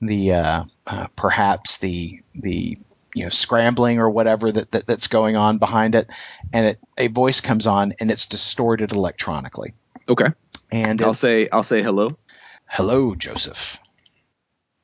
the 0.00 0.32
uh, 0.32 0.64
uh, 0.88 1.06
perhaps 1.14 1.78
the 1.78 2.20
the 2.34 2.78
you 3.18 3.24
know 3.24 3.30
scrambling 3.30 3.98
or 3.98 4.08
whatever 4.08 4.50
that, 4.50 4.70
that 4.70 4.86
that's 4.86 5.08
going 5.08 5.36
on 5.36 5.58
behind 5.58 5.94
it, 5.94 6.08
and 6.52 6.66
it, 6.66 6.78
a 6.96 7.08
voice 7.08 7.40
comes 7.40 7.66
on 7.66 7.94
and 8.00 8.10
it's 8.10 8.26
distorted 8.26 8.92
electronically. 8.92 9.74
Okay. 10.08 10.28
And 10.72 11.02
I'll 11.02 11.10
it's, 11.10 11.18
say 11.18 11.48
I'll 11.52 11.62
say 11.62 11.82
hello. 11.82 12.08
hello, 12.66 13.14
Joseph. 13.14 13.80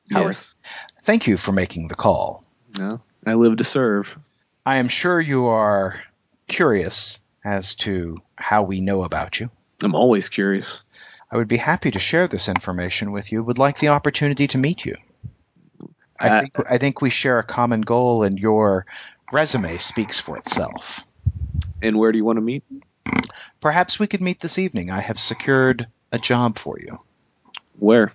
Yes. 0.09 0.53
Thank 1.01 1.27
you 1.27 1.37
for 1.37 1.51
making 1.51 1.87
the 1.87 1.95
call. 1.95 2.43
No. 2.77 3.01
I 3.25 3.33
live 3.33 3.57
to 3.57 3.63
serve. 3.63 4.17
I 4.65 4.77
am 4.77 4.87
sure 4.87 5.19
you 5.19 5.47
are 5.47 5.99
curious 6.47 7.19
as 7.43 7.75
to 7.75 8.17
how 8.35 8.63
we 8.63 8.81
know 8.81 9.03
about 9.03 9.39
you. 9.39 9.49
I'm 9.83 9.95
always 9.95 10.29
curious. 10.29 10.81
I 11.31 11.37
would 11.37 11.47
be 11.47 11.57
happy 11.57 11.91
to 11.91 11.99
share 11.99 12.27
this 12.27 12.49
information 12.49 13.11
with 13.11 13.31
you. 13.31 13.43
Would 13.43 13.57
like 13.57 13.79
the 13.79 13.89
opportunity 13.89 14.47
to 14.47 14.57
meet 14.57 14.85
you. 14.85 14.95
I 16.19 16.29
Uh, 16.29 16.41
think 16.41 16.71
I 16.71 16.77
think 16.77 17.01
we 17.01 17.09
share 17.09 17.39
a 17.39 17.43
common 17.43 17.81
goal, 17.81 18.23
and 18.23 18.39
your 18.39 18.85
resume 19.31 19.77
speaks 19.77 20.19
for 20.19 20.37
itself. 20.37 21.05
And 21.81 21.97
where 21.97 22.11
do 22.11 22.17
you 22.17 22.25
want 22.25 22.37
to 22.37 22.41
meet? 22.41 22.63
Perhaps 23.59 23.99
we 23.99 24.07
could 24.07 24.21
meet 24.21 24.39
this 24.39 24.57
evening. 24.59 24.91
I 24.91 25.01
have 25.01 25.19
secured 25.19 25.87
a 26.11 26.17
job 26.19 26.57
for 26.57 26.77
you 26.79 26.97
Where? 27.79 28.13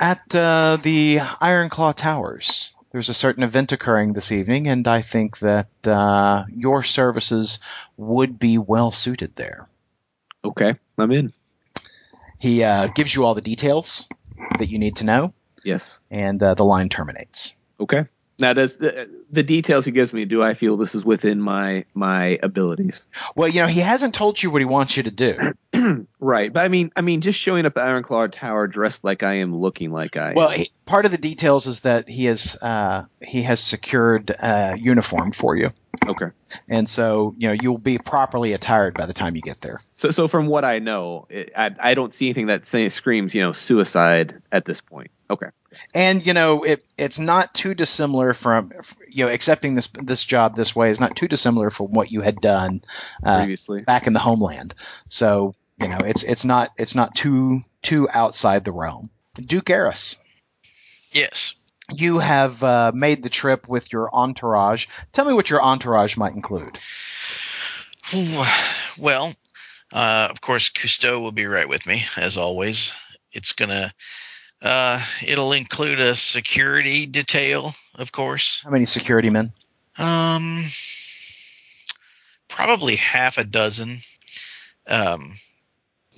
at 0.00 0.34
uh, 0.34 0.78
the 0.82 1.18
Ironclaw 1.18 1.94
Towers. 1.94 2.74
There's 2.90 3.10
a 3.10 3.14
certain 3.14 3.42
event 3.42 3.72
occurring 3.72 4.14
this 4.14 4.32
evening, 4.32 4.68
and 4.68 4.88
I 4.88 5.02
think 5.02 5.38
that 5.40 5.68
uh, 5.86 6.44
your 6.54 6.82
services 6.82 7.58
would 7.96 8.38
be 8.38 8.56
well 8.56 8.90
suited 8.90 9.36
there. 9.36 9.68
Okay. 10.42 10.74
I'm 10.96 11.12
in. 11.12 11.32
He 12.40 12.64
uh, 12.64 12.86
gives 12.86 13.14
you 13.14 13.24
all 13.26 13.34
the 13.34 13.42
details 13.42 14.08
that 14.58 14.68
you 14.70 14.78
need 14.78 14.96
to 14.96 15.04
know, 15.04 15.32
Yes. 15.64 16.00
and 16.10 16.42
uh, 16.42 16.54
the 16.54 16.64
line 16.64 16.88
terminates. 16.88 17.56
Okay. 17.80 18.06
Now, 18.40 18.52
does 18.52 18.76
the, 18.76 19.10
the 19.32 19.42
details 19.42 19.84
he 19.84 19.90
gives 19.90 20.12
me? 20.12 20.24
Do 20.24 20.42
I 20.42 20.54
feel 20.54 20.76
this 20.76 20.94
is 20.94 21.04
within 21.04 21.40
my 21.40 21.86
my 21.92 22.38
abilities? 22.40 23.02
Well, 23.34 23.48
you 23.48 23.60
know, 23.60 23.66
he 23.66 23.80
hasn't 23.80 24.14
told 24.14 24.40
you 24.40 24.52
what 24.52 24.60
he 24.60 24.64
wants 24.64 24.96
you 24.96 25.02
to 25.04 25.10
do. 25.10 25.36
Right, 26.20 26.52
but 26.52 26.64
I 26.64 26.68
mean, 26.68 26.90
I 26.96 27.00
mean, 27.00 27.20
just 27.20 27.38
showing 27.38 27.64
up 27.64 27.76
at 27.76 27.84
Ironclaw 27.84 28.32
Tower 28.32 28.66
dressed 28.66 29.04
like 29.04 29.22
I 29.22 29.36
am, 29.36 29.56
looking 29.56 29.92
like 29.92 30.16
I. 30.16 30.32
Well, 30.34 30.50
he, 30.50 30.68
part 30.84 31.04
of 31.04 31.12
the 31.12 31.18
details 31.18 31.66
is 31.66 31.82
that 31.82 32.08
he 32.08 32.24
has 32.24 32.58
uh, 32.60 33.04
he 33.22 33.42
has 33.44 33.60
secured 33.60 34.30
a 34.30 34.76
uniform 34.76 35.30
for 35.30 35.56
you, 35.56 35.70
okay. 36.06 36.26
and 36.68 36.88
so 36.88 37.34
you 37.36 37.48
know 37.48 37.56
you'll 37.62 37.78
be 37.78 37.98
properly 37.98 38.52
attired 38.52 38.94
by 38.94 39.06
the 39.06 39.12
time 39.12 39.36
you 39.36 39.42
get 39.42 39.60
there. 39.60 39.80
So, 39.96 40.10
so 40.10 40.26
from 40.26 40.48
what 40.48 40.64
I 40.64 40.80
know, 40.80 41.26
it, 41.30 41.52
I, 41.56 41.70
I 41.78 41.94
don't 41.94 42.12
see 42.12 42.26
anything 42.26 42.46
that 42.46 42.66
say, 42.66 42.88
screams, 42.88 43.34
you 43.34 43.42
know, 43.42 43.52
suicide 43.52 44.42
at 44.50 44.64
this 44.64 44.80
point. 44.80 45.12
Okay. 45.30 45.48
And 45.94 46.24
you 46.24 46.32
know 46.32 46.64
it 46.64 46.84
it's 46.96 47.18
not 47.18 47.52
too 47.52 47.74
dissimilar 47.74 48.32
from 48.32 48.72
you 49.08 49.26
know 49.26 49.30
accepting 49.32 49.74
this 49.74 49.88
this 49.88 50.24
job 50.24 50.54
this 50.54 50.74
way 50.74 50.90
is 50.90 51.00
not 51.00 51.16
too 51.16 51.28
dissimilar 51.28 51.70
from 51.70 51.92
what 51.92 52.10
you 52.10 52.22
had 52.22 52.36
done 52.36 52.80
uh, 53.22 53.40
Previously. 53.40 53.82
back 53.82 54.06
in 54.06 54.14
the 54.14 54.18
homeland. 54.20 54.74
So 55.08 55.52
you 55.78 55.88
know 55.88 55.98
it's 55.98 56.22
it's 56.22 56.44
not 56.46 56.72
it's 56.78 56.94
not 56.94 57.14
too 57.14 57.60
too 57.82 58.08
outside 58.10 58.64
the 58.64 58.72
realm. 58.72 59.10
Duke 59.34 59.68
Eris. 59.70 60.16
Yes. 61.12 61.54
you 61.94 62.18
have 62.18 62.62
uh, 62.62 62.92
made 62.94 63.22
the 63.22 63.28
trip 63.30 63.68
with 63.68 63.92
your 63.92 64.10
entourage. 64.14 64.86
Tell 65.12 65.24
me 65.24 65.32
what 65.32 65.48
your 65.50 65.62
entourage 65.62 66.16
might 66.16 66.34
include. 66.34 66.78
Well, 68.98 69.32
uh, 69.92 70.28
of 70.30 70.40
course, 70.40 70.70
Cousteau 70.70 71.20
will 71.20 71.32
be 71.32 71.46
right 71.46 71.68
with 71.68 71.86
me 71.86 72.04
as 72.16 72.36
always. 72.36 72.94
It's 73.32 73.52
gonna 73.52 73.92
Uh, 74.60 75.00
it'll 75.24 75.52
include 75.52 76.00
a 76.00 76.14
security 76.14 77.06
detail, 77.06 77.74
of 77.94 78.10
course. 78.10 78.60
How 78.64 78.70
many 78.70 78.86
security 78.86 79.30
men? 79.30 79.52
Um, 79.96 80.64
probably 82.48 82.96
half 82.96 83.38
a 83.38 83.44
dozen. 83.44 83.98
Um, 84.86 85.34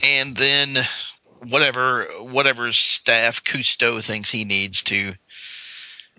and 0.03 0.35
then 0.35 0.77
whatever 1.49 2.05
whatever 2.21 2.73
staff 2.73 3.43
Cousteau 3.45 4.03
thinks 4.03 4.31
he 4.31 4.45
needs 4.45 4.83
to 4.85 5.13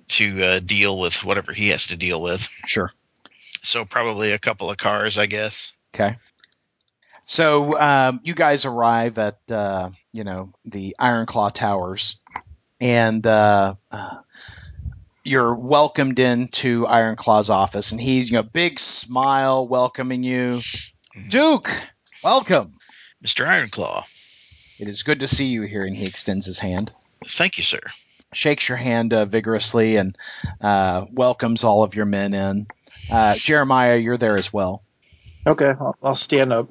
to 0.08 0.44
uh, 0.44 0.60
deal 0.60 0.98
with 0.98 1.24
whatever 1.24 1.54
he 1.54 1.70
has 1.70 1.88
to 1.88 1.96
deal 1.96 2.22
with. 2.22 2.48
Sure. 2.68 2.92
So 3.62 3.86
probably 3.86 4.32
a 4.32 4.40
couple 4.40 4.70
of 4.70 4.78
cars, 4.78 5.18
I 5.18 5.28
guess. 5.28 5.74
Okay. 5.96 6.16
So 7.32 7.80
um, 7.80 8.20
you 8.26 8.36
guys 8.36 8.66
arrive 8.66 9.18
at 9.18 9.40
uh, 9.50 9.92
you 10.12 10.26
know 10.26 10.52
the 10.66 10.98
Ironclaw 11.00 11.54
Towers, 11.54 12.20
and 12.82 13.26
uh, 13.26 13.76
uh, 13.90 14.18
you're 15.24 15.56
welcomed 15.56 16.20
into 16.20 16.86
Ironclaw's 16.86 17.50
office, 17.50 17.94
and 17.94 18.02
he, 18.02 18.16
you 18.24 18.34
know, 18.34 18.44
big 18.44 18.82
smile 18.82 19.66
welcoming 19.66 20.24
you. 20.24 20.60
Duke, 21.30 21.72
welcome. 22.22 22.74
Mr. 23.24 23.46
Ironclaw. 23.46 24.04
It 24.82 24.90
is 24.90 25.04
good 25.04 25.22
to 25.22 25.28
see 25.30 25.46
you 25.46 25.62
here, 25.62 25.86
and 25.86 25.96
he 25.96 26.08
extends 26.08 26.46
his 26.46 26.60
hand, 26.60 26.92
Thank 27.24 27.58
you, 27.58 27.64
sir. 27.64 27.80
shakes 28.34 28.68
your 28.68 28.78
hand 28.78 29.14
uh, 29.14 29.24
vigorously, 29.24 29.96
and 29.96 30.18
uh, 30.60 31.06
welcomes 31.10 31.64
all 31.64 31.84
of 31.84 31.96
your 31.96 32.08
men 32.08 32.34
in. 32.34 32.68
Uh, 33.10 33.36
Jeremiah, 33.36 33.96
you're 33.96 34.18
there 34.18 34.38
as 34.38 34.52
well. 34.52 34.84
Okay, 35.48 35.70
I'll, 35.80 35.96
I'll 36.04 36.16
stand 36.16 36.52
up. 36.52 36.68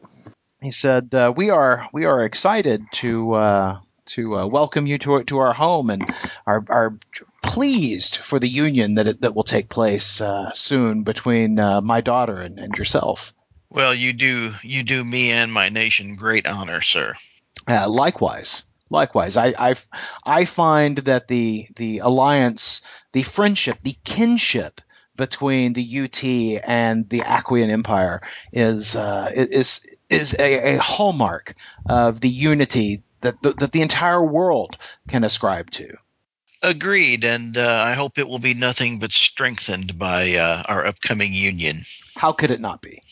He 0.63 0.75
said, 0.83 1.15
uh, 1.15 1.33
"We 1.35 1.51
are 1.51 1.89
we 1.93 2.05
are 2.05 2.23
excited 2.23 2.85
to 2.93 3.33
uh, 3.33 3.81
to 4.07 4.41
uh, 4.41 4.47
welcome 4.47 4.87
you 4.87 4.99
to 4.99 5.25
to 5.25 5.39
our 5.39 5.55
home, 5.55 5.89
and 5.89 6.03
are 6.47 6.63
are 6.69 6.99
pleased 7.43 8.19
for 8.19 8.39
the 8.39 8.49
union 8.49 8.97
that 8.97 9.07
it, 9.07 9.21
that 9.23 9.35
will 9.35 9.43
take 9.43 9.71
place 9.71 10.21
uh, 10.21 10.53
soon 10.53 11.03
between 11.03 11.59
uh, 11.59 11.81
my 11.81 12.03
daughter 12.03 12.37
and, 12.37 12.59
and 12.59 12.77
yourself. 12.77 13.33
Well, 13.71 13.95
you 13.95 14.13
do 14.13 14.53
you 14.63 14.83
do 14.83 15.03
me 15.03 15.31
and 15.31 15.51
my 15.51 15.71
nation 15.71 16.15
great 16.15 16.47
honor, 16.47 16.83
sir. 16.83 17.15
Uh, 17.67 17.89
likewise, 17.89 18.71
likewise, 18.91 19.39
I, 19.39 19.55
I 19.59 19.75
I 20.27 20.45
find 20.45 20.99
that 20.99 21.27
the 21.27 21.67
the 21.77 21.99
alliance, 21.99 22.83
the 23.13 23.23
friendship, 23.23 23.79
the 23.79 23.97
kinship." 24.05 24.81
Between 25.21 25.75
the 25.75 25.83
UT 26.05 26.25
and 26.67 27.07
the 27.07 27.21
Aquian 27.21 27.69
Empire 27.71 28.23
is 28.55 28.97
uh, 28.97 29.31
is 29.35 29.87
is 30.09 30.35
a, 30.39 30.77
a 30.77 30.79
hallmark 30.79 31.55
of 31.87 32.21
the 32.23 32.29
unity 32.31 33.03
that 33.21 33.43
the, 33.43 33.53
that 33.53 33.71
the 33.71 33.83
entire 33.83 34.25
world 34.25 34.79
can 35.11 35.23
ascribe 35.23 35.71
to. 35.73 35.99
Agreed, 36.63 37.25
and 37.25 37.59
uh, 37.59 37.85
I 37.87 37.93
hope 37.93 38.17
it 38.17 38.29
will 38.29 38.39
be 38.39 38.55
nothing 38.55 38.99
but 38.99 39.13
strengthened 39.13 39.99
by 39.99 40.37
uh, 40.37 40.63
our 40.67 40.87
upcoming 40.87 41.35
union, 41.35 41.83
How 42.17 42.33
could 42.33 42.51
it 42.51 42.61
not 42.61 42.81
be? 42.81 43.03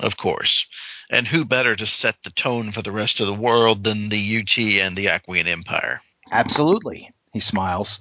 of 0.00 0.16
course. 0.16 0.66
And 1.08 1.26
who 1.28 1.44
better 1.44 1.76
to 1.76 1.86
set 1.86 2.20
the 2.24 2.30
tone 2.30 2.72
for 2.72 2.82
the 2.82 2.90
rest 2.92 3.20
of 3.20 3.28
the 3.28 3.34
world 3.34 3.84
than 3.84 4.08
the 4.08 4.38
UT 4.40 4.58
and 4.84 4.96
the 4.96 5.06
Aquian 5.06 5.46
Empire? 5.46 6.00
Absolutely. 6.32 7.10
He 7.32 7.38
smiles. 7.38 8.00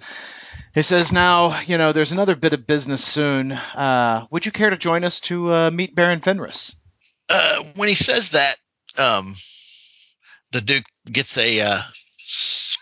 He 0.74 0.82
says, 0.82 1.14
"Now, 1.14 1.62
you 1.62 1.78
know, 1.78 1.94
there's 1.94 2.14
another 2.14 2.36
bit 2.36 2.54
of 2.54 2.66
business 2.66 3.04
soon. 3.04 3.52
Uh, 3.52 4.26
would 4.32 4.46
you 4.46 4.52
care 4.52 4.72
to 4.72 4.78
join 4.78 5.04
us 5.04 5.20
to 5.22 5.54
uh, 5.54 5.72
meet 5.72 5.94
Baron 5.94 6.22
Fenris?" 6.22 6.76
Uh, 7.30 7.58
when 7.76 7.90
he 7.90 7.96
says 7.96 8.32
that, 8.32 8.56
um, 8.98 9.36
the 10.52 10.62
Duke 10.62 10.86
gets 11.06 11.38
a 11.38 11.62
uh, 11.62 11.82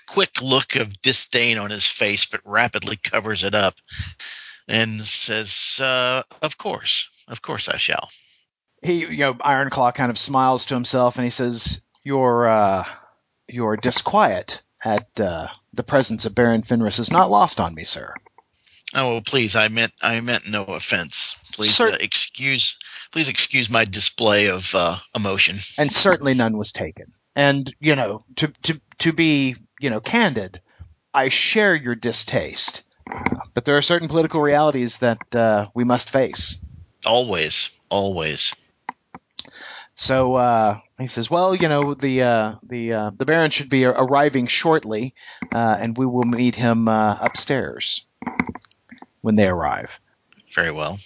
quick 0.08 0.42
look 0.42 0.78
of 0.78 1.02
disdain 1.02 1.58
on 1.58 1.70
his 1.70 1.86
face, 1.86 2.26
but 2.26 2.42
rapidly 2.46 2.96
covers 2.96 3.44
it 3.44 3.56
up 3.56 3.76
and 4.70 5.02
says, 5.02 5.82
uh, 5.82 6.24
"Of 6.42 6.58
course, 6.58 7.10
of 7.28 7.42
course, 7.42 7.68
I 7.68 7.76
shall." 7.76 8.10
He, 8.82 9.02
you 9.02 9.18
know, 9.18 9.34
Ironclaw 9.34 9.94
kind 9.94 10.10
of 10.10 10.18
smiles 10.18 10.68
to 10.68 10.76
himself 10.76 11.18
and 11.18 11.26
he 11.26 11.32
says, 11.32 11.82
"Your 12.06 12.48
uh, 12.48 12.86
your 13.50 13.76
disquiet 13.76 14.62
at 14.84 15.20
uh, 15.20 15.48
the 15.74 15.84
presence 15.84 16.26
of 16.26 16.36
Baron 16.36 16.64
Fenris 16.64 17.00
is 17.00 17.12
not 17.12 17.30
lost 17.30 17.60
on 17.60 17.74
me, 17.74 17.84
sir." 17.84 18.14
Oh, 18.94 19.22
please, 19.22 19.56
I 19.56 19.70
meant 19.70 19.94
I 20.02 20.20
meant 20.22 20.48
no 20.48 20.64
offense. 20.64 21.36
Please 21.54 21.76
Sir- 21.76 21.92
uh, 21.92 21.98
excuse 22.00 22.78
please 23.12 23.30
excuse 23.30 23.70
my 23.70 23.86
display 23.86 24.48
of 24.48 24.74
uh, 24.76 24.98
emotion. 25.16 25.58
and 25.78 25.92
certainly 25.92 26.34
none 26.34 26.58
was 26.58 26.72
taken. 26.78 27.14
And 27.36 27.74
you 27.80 27.96
know, 27.96 28.26
to 28.38 28.48
to 28.64 28.82
to 29.00 29.14
be 29.14 29.56
you 29.80 29.90
know 29.90 30.02
candid, 30.02 30.62
I 31.14 31.30
share 31.30 31.76
your 31.76 31.96
distaste, 31.96 32.84
but 33.54 33.64
there 33.64 33.78
are 33.78 33.82
certain 33.82 34.10
political 34.10 34.42
realities 34.42 35.00
that 35.00 35.34
uh, 35.34 35.68
we 35.74 35.84
must 35.84 36.10
face. 36.10 36.66
Always, 37.06 37.72
always. 37.90 38.54
So 40.02 40.34
uh, 40.34 40.80
he 40.98 41.10
says, 41.14 41.30
"Well, 41.30 41.54
you 41.54 41.70
know, 41.70 41.94
the 41.94 42.24
uh, 42.24 42.56
the 42.64 42.94
uh, 42.94 43.12
the 43.16 43.24
Baron 43.24 43.52
should 43.52 43.70
be 43.70 43.86
arriving 43.86 44.48
shortly, 44.48 45.14
uh, 45.54 45.78
and 45.80 45.96
we 45.96 46.08
will 46.08 46.26
meet 46.26 46.56
him 46.56 46.88
uh, 46.88 47.18
upstairs 47.22 48.04
when 49.22 49.36
they 49.36 49.48
arrive." 49.48 49.90
Very 50.56 50.72
well. 50.72 50.98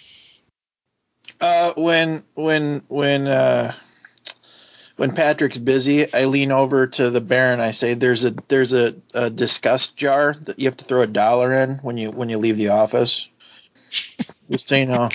Uh, 1.42 1.74
when 1.76 2.24
when 2.36 2.80
when 2.88 3.26
uh, 3.26 3.74
when 4.96 5.12
Patrick's 5.12 5.58
busy, 5.58 6.10
I 6.14 6.24
lean 6.24 6.50
over 6.50 6.86
to 6.86 7.10
the 7.10 7.20
Baron. 7.20 7.60
I 7.60 7.72
say, 7.72 7.92
"There's 7.92 8.24
a 8.24 8.30
there's 8.48 8.72
a, 8.72 8.94
a 9.12 9.28
disgust 9.28 9.94
jar 9.94 10.32
that 10.32 10.58
you 10.58 10.64
have 10.68 10.78
to 10.78 10.86
throw 10.86 11.02
a 11.02 11.06
dollar 11.06 11.52
in 11.52 11.74
when 11.82 11.98
you 11.98 12.12
when 12.12 12.30
you 12.30 12.38
leave 12.38 12.56
the 12.56 12.70
office." 12.70 13.28
Just 14.50 14.68
so 14.68 14.76
you 14.76 14.86
know, 14.86 15.10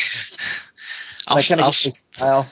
I'll, 1.28 1.38
I 1.38 1.42
kind 1.42 1.62
I'll 1.62 1.70
of 1.70 1.74
s- 1.74 2.06
smile. 2.16 2.48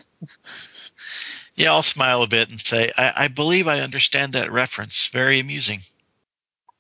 Yeah, 1.60 1.72
I'll 1.74 1.84
smile 1.84 2.24
a 2.24 2.28
bit 2.28 2.50
and 2.50 2.60
say, 2.60 2.92
I, 2.98 3.14
I 3.26 3.28
believe 3.28 3.68
I 3.68 3.82
understand 3.82 4.34
that 4.34 4.52
reference. 4.52 5.08
Very 5.08 5.40
amusing. 5.40 5.82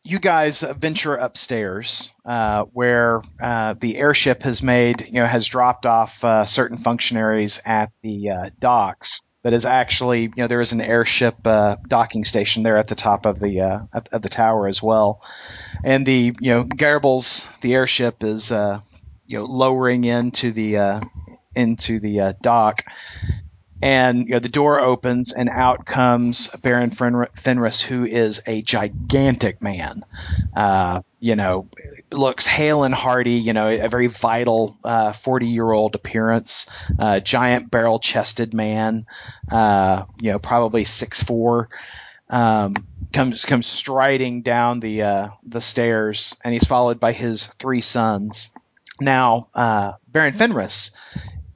you 0.03 0.19
guys 0.19 0.61
venture 0.61 1.15
upstairs 1.15 2.09
uh, 2.25 2.63
where 2.73 3.21
uh, 3.43 3.75
the 3.79 3.97
airship 3.97 4.41
has 4.43 4.61
made 4.63 5.05
you 5.11 5.19
know 5.19 5.25
has 5.25 5.45
dropped 5.47 5.85
off 5.85 6.23
uh, 6.23 6.45
certain 6.45 6.77
functionaries 6.77 7.61
at 7.65 7.91
the 8.01 8.29
uh, 8.31 8.49
docks 8.59 9.07
but 9.43 9.53
is 9.53 9.65
actually 9.65 10.21
you 10.23 10.31
know 10.37 10.47
there 10.47 10.61
is 10.61 10.71
an 10.71 10.81
airship 10.81 11.35
uh, 11.45 11.75
docking 11.87 12.23
station 12.25 12.63
there 12.63 12.77
at 12.77 12.87
the 12.87 12.95
top 12.95 13.25
of 13.25 13.39
the 13.39 13.61
uh, 13.61 13.79
of, 13.93 14.03
of 14.13 14.21
the 14.21 14.29
tower 14.29 14.67
as 14.67 14.81
well 14.81 15.21
and 15.83 16.05
the 16.05 16.33
you 16.39 16.51
know 16.51 16.63
Garibal's 16.63 17.45
the 17.59 17.75
airship 17.75 18.23
is 18.23 18.51
uh, 18.51 18.79
you 19.27 19.39
know 19.39 19.45
lowering 19.45 20.05
into 20.05 20.51
the 20.51 20.77
uh, 20.77 21.01
into 21.55 21.99
the 21.99 22.19
uh, 22.21 22.33
dock 22.41 22.83
and 23.81 24.27
you 24.27 24.33
know 24.33 24.39
the 24.39 24.49
door 24.49 24.81
opens 24.81 25.31
and 25.35 25.49
out 25.49 25.85
comes 25.85 26.49
Baron 26.63 26.89
Fenris, 26.89 27.81
who 27.81 28.05
is 28.05 28.41
a 28.45 28.61
gigantic 28.61 29.61
man. 29.61 30.03
Uh, 30.55 31.01
you 31.19 31.35
know, 31.35 31.67
looks 32.11 32.45
hale 32.47 32.83
and 32.83 32.93
hearty. 32.93 33.31
You 33.31 33.53
know, 33.53 33.69
a 33.69 33.87
very 33.87 34.07
vital 34.07 34.75
forty-year-old 35.13 35.95
appearance. 35.95 36.69
Uh, 36.97 37.19
giant 37.19 37.71
barrel-chested 37.71 38.53
man. 38.53 39.05
Uh, 39.51 40.03
you 40.21 40.31
know, 40.31 40.39
probably 40.39 40.83
six 40.83 41.23
four. 41.23 41.69
Um, 42.29 42.75
comes 43.11 43.45
comes 43.45 43.65
striding 43.65 44.41
down 44.41 44.79
the 44.79 45.01
uh, 45.03 45.29
the 45.43 45.61
stairs, 45.61 46.37
and 46.43 46.53
he's 46.53 46.67
followed 46.67 46.99
by 46.99 47.11
his 47.11 47.47
three 47.47 47.81
sons. 47.81 48.51
Now, 49.01 49.47
uh, 49.55 49.93
Baron 50.07 50.33
Fenris 50.33 50.91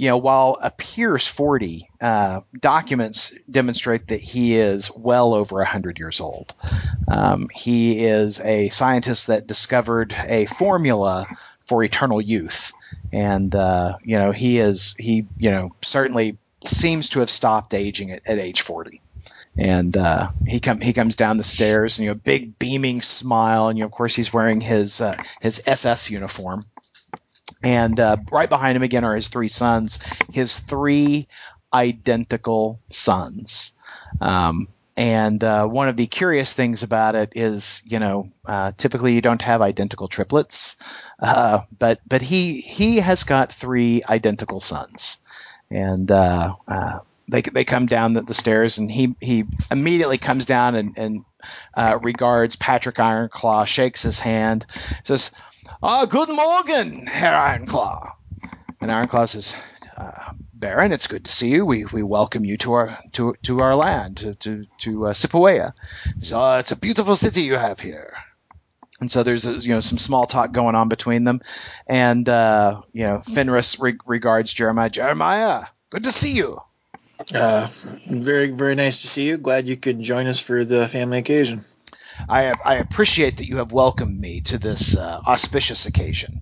you 0.03 0.09
know, 0.09 0.17
while 0.17 0.57
appears 0.61 1.29
40, 1.29 1.87
uh, 2.01 2.41
documents 2.59 3.33
demonstrate 3.49 4.07
that 4.07 4.19
he 4.19 4.57
is 4.57 4.91
well 4.93 5.33
over 5.33 5.55
100 5.55 5.97
years 5.97 6.19
old. 6.19 6.53
Um, 7.09 7.47
he 7.53 8.03
is 8.03 8.41
a 8.41 8.67
scientist 8.67 9.27
that 9.27 9.47
discovered 9.47 10.13
a 10.13 10.45
formula 10.45 11.25
for 11.61 11.85
eternal 11.85 12.19
youth. 12.19 12.73
And, 13.13 13.55
uh, 13.55 13.95
you 14.03 14.19
know, 14.19 14.31
he 14.31 14.59
is, 14.59 14.93
he, 14.99 15.25
you 15.37 15.51
know, 15.51 15.73
certainly 15.81 16.37
seems 16.65 17.07
to 17.09 17.21
have 17.21 17.29
stopped 17.29 17.73
aging 17.73 18.11
at, 18.11 18.27
at 18.27 18.39
age 18.39 18.59
40. 18.59 18.99
And 19.57 19.95
uh, 19.95 20.27
he 20.45 20.59
come 20.59 20.81
he 20.81 20.91
comes 20.91 21.15
down 21.15 21.37
the 21.37 21.43
stairs, 21.43 21.99
and 21.99 22.05
you 22.05 22.11
know, 22.11 22.15
big 22.15 22.57
beaming 22.57 23.03
smile, 23.03 23.67
and 23.67 23.77
you 23.77 23.83
know, 23.83 23.85
of 23.85 23.91
course, 23.91 24.15
he's 24.15 24.33
wearing 24.33 24.61
his 24.61 24.99
uh, 24.99 25.15
his 25.41 25.61
SS 25.67 26.09
uniform 26.09 26.65
and 27.63 27.99
uh, 27.99 28.17
right 28.31 28.49
behind 28.49 28.75
him 28.75 28.83
again 28.83 29.03
are 29.03 29.15
his 29.15 29.29
three 29.29 29.47
sons, 29.47 29.99
his 30.31 30.59
three 30.59 31.27
identical 31.73 32.79
sons. 32.89 33.71
Um, 34.21 34.67
and 34.95 35.43
uh, 35.43 35.65
one 35.65 35.89
of 35.89 35.97
the 35.97 36.05
curious 36.05 36.53
things 36.53 36.83
about 36.83 37.15
it 37.15 37.33
is, 37.35 37.81
you 37.85 37.97
know, 37.97 38.29
uh, 38.45 38.73
typically 38.77 39.13
you 39.13 39.21
don't 39.21 39.41
have 39.41 39.61
identical 39.61 40.07
triplets, 40.07 40.75
uh, 41.19 41.61
but 41.79 41.99
but 42.07 42.21
he 42.21 42.61
he 42.61 42.97
has 42.97 43.23
got 43.23 43.51
three 43.51 44.03
identical 44.07 44.59
sons, 44.59 45.17
and 45.71 46.11
uh, 46.11 46.53
uh, 46.67 46.99
they 47.27 47.41
they 47.41 47.63
come 47.65 47.87
down 47.87 48.13
the, 48.13 48.21
the 48.21 48.35
stairs, 48.35 48.77
and 48.77 48.91
he 48.91 49.15
he 49.19 49.45
immediately 49.71 50.19
comes 50.19 50.45
down 50.45 50.75
and 50.75 50.97
and 50.97 51.25
uh, 51.73 51.97
regards 51.99 52.55
Patrick 52.55 52.97
Ironclaw, 52.97 53.65
shakes 53.65 54.03
his 54.03 54.19
hand, 54.19 54.67
says, 55.03 55.31
"Ah, 55.85 56.05
good 56.05 56.29
morning, 56.29 57.05
Herr 57.07 57.33
Ironclaw." 57.33 58.11
And 58.79 58.89
Ironclaw 58.89 59.29
says, 59.29 59.61
uh, 59.97 60.31
Baron, 60.53 60.93
it's 60.93 61.07
good 61.07 61.25
to 61.25 61.31
see 61.31 61.49
you. 61.49 61.65
We, 61.65 61.83
we 61.83 62.01
welcome 62.03 62.45
you 62.45 62.55
to 62.59 62.71
our 62.71 62.99
to, 63.11 63.35
to 63.43 63.59
our 63.59 63.75
land, 63.75 64.17
to 64.19 64.33
to, 64.35 64.65
to 64.77 65.07
uh, 65.07 65.13
Sipawea. 65.13 65.73
So, 66.21 66.55
it's 66.55 66.71
a 66.71 66.77
beautiful 66.77 67.17
city 67.17 67.41
you 67.41 67.57
have 67.57 67.81
here. 67.81 68.13
And 69.01 69.11
so 69.11 69.23
there's 69.23 69.45
a, 69.45 69.51
you 69.55 69.73
know 69.73 69.81
some 69.81 69.97
small 69.97 70.25
talk 70.25 70.53
going 70.53 70.75
on 70.75 70.87
between 70.87 71.25
them, 71.25 71.41
and 71.85 72.29
uh, 72.29 72.83
you 72.93 73.03
know 73.03 73.19
Fenris 73.19 73.77
re- 73.77 73.97
regards 74.05 74.53
Jeremiah. 74.53 74.89
Jeremiah, 74.89 75.65
good 75.89 76.05
to 76.05 76.13
see 76.13 76.31
you. 76.31 76.61
Uh, 77.35 77.67
very, 78.07 78.47
very 78.51 78.75
nice 78.75 79.01
to 79.01 79.07
see 79.07 79.27
you. 79.27 79.37
Glad 79.37 79.67
you 79.67 79.75
could 79.75 79.99
join 79.99 80.27
us 80.27 80.39
for 80.39 80.63
the 80.63 80.87
family 80.87 81.17
occasion. 81.17 81.65
I 82.29 82.53
I 82.65 82.75
appreciate 82.75 83.37
that 83.37 83.47
you 83.47 83.57
have 83.57 83.71
welcomed 83.71 84.19
me 84.19 84.41
to 84.41 84.57
this 84.57 84.97
uh, 84.97 85.19
auspicious 85.25 85.85
occasion. 85.85 86.41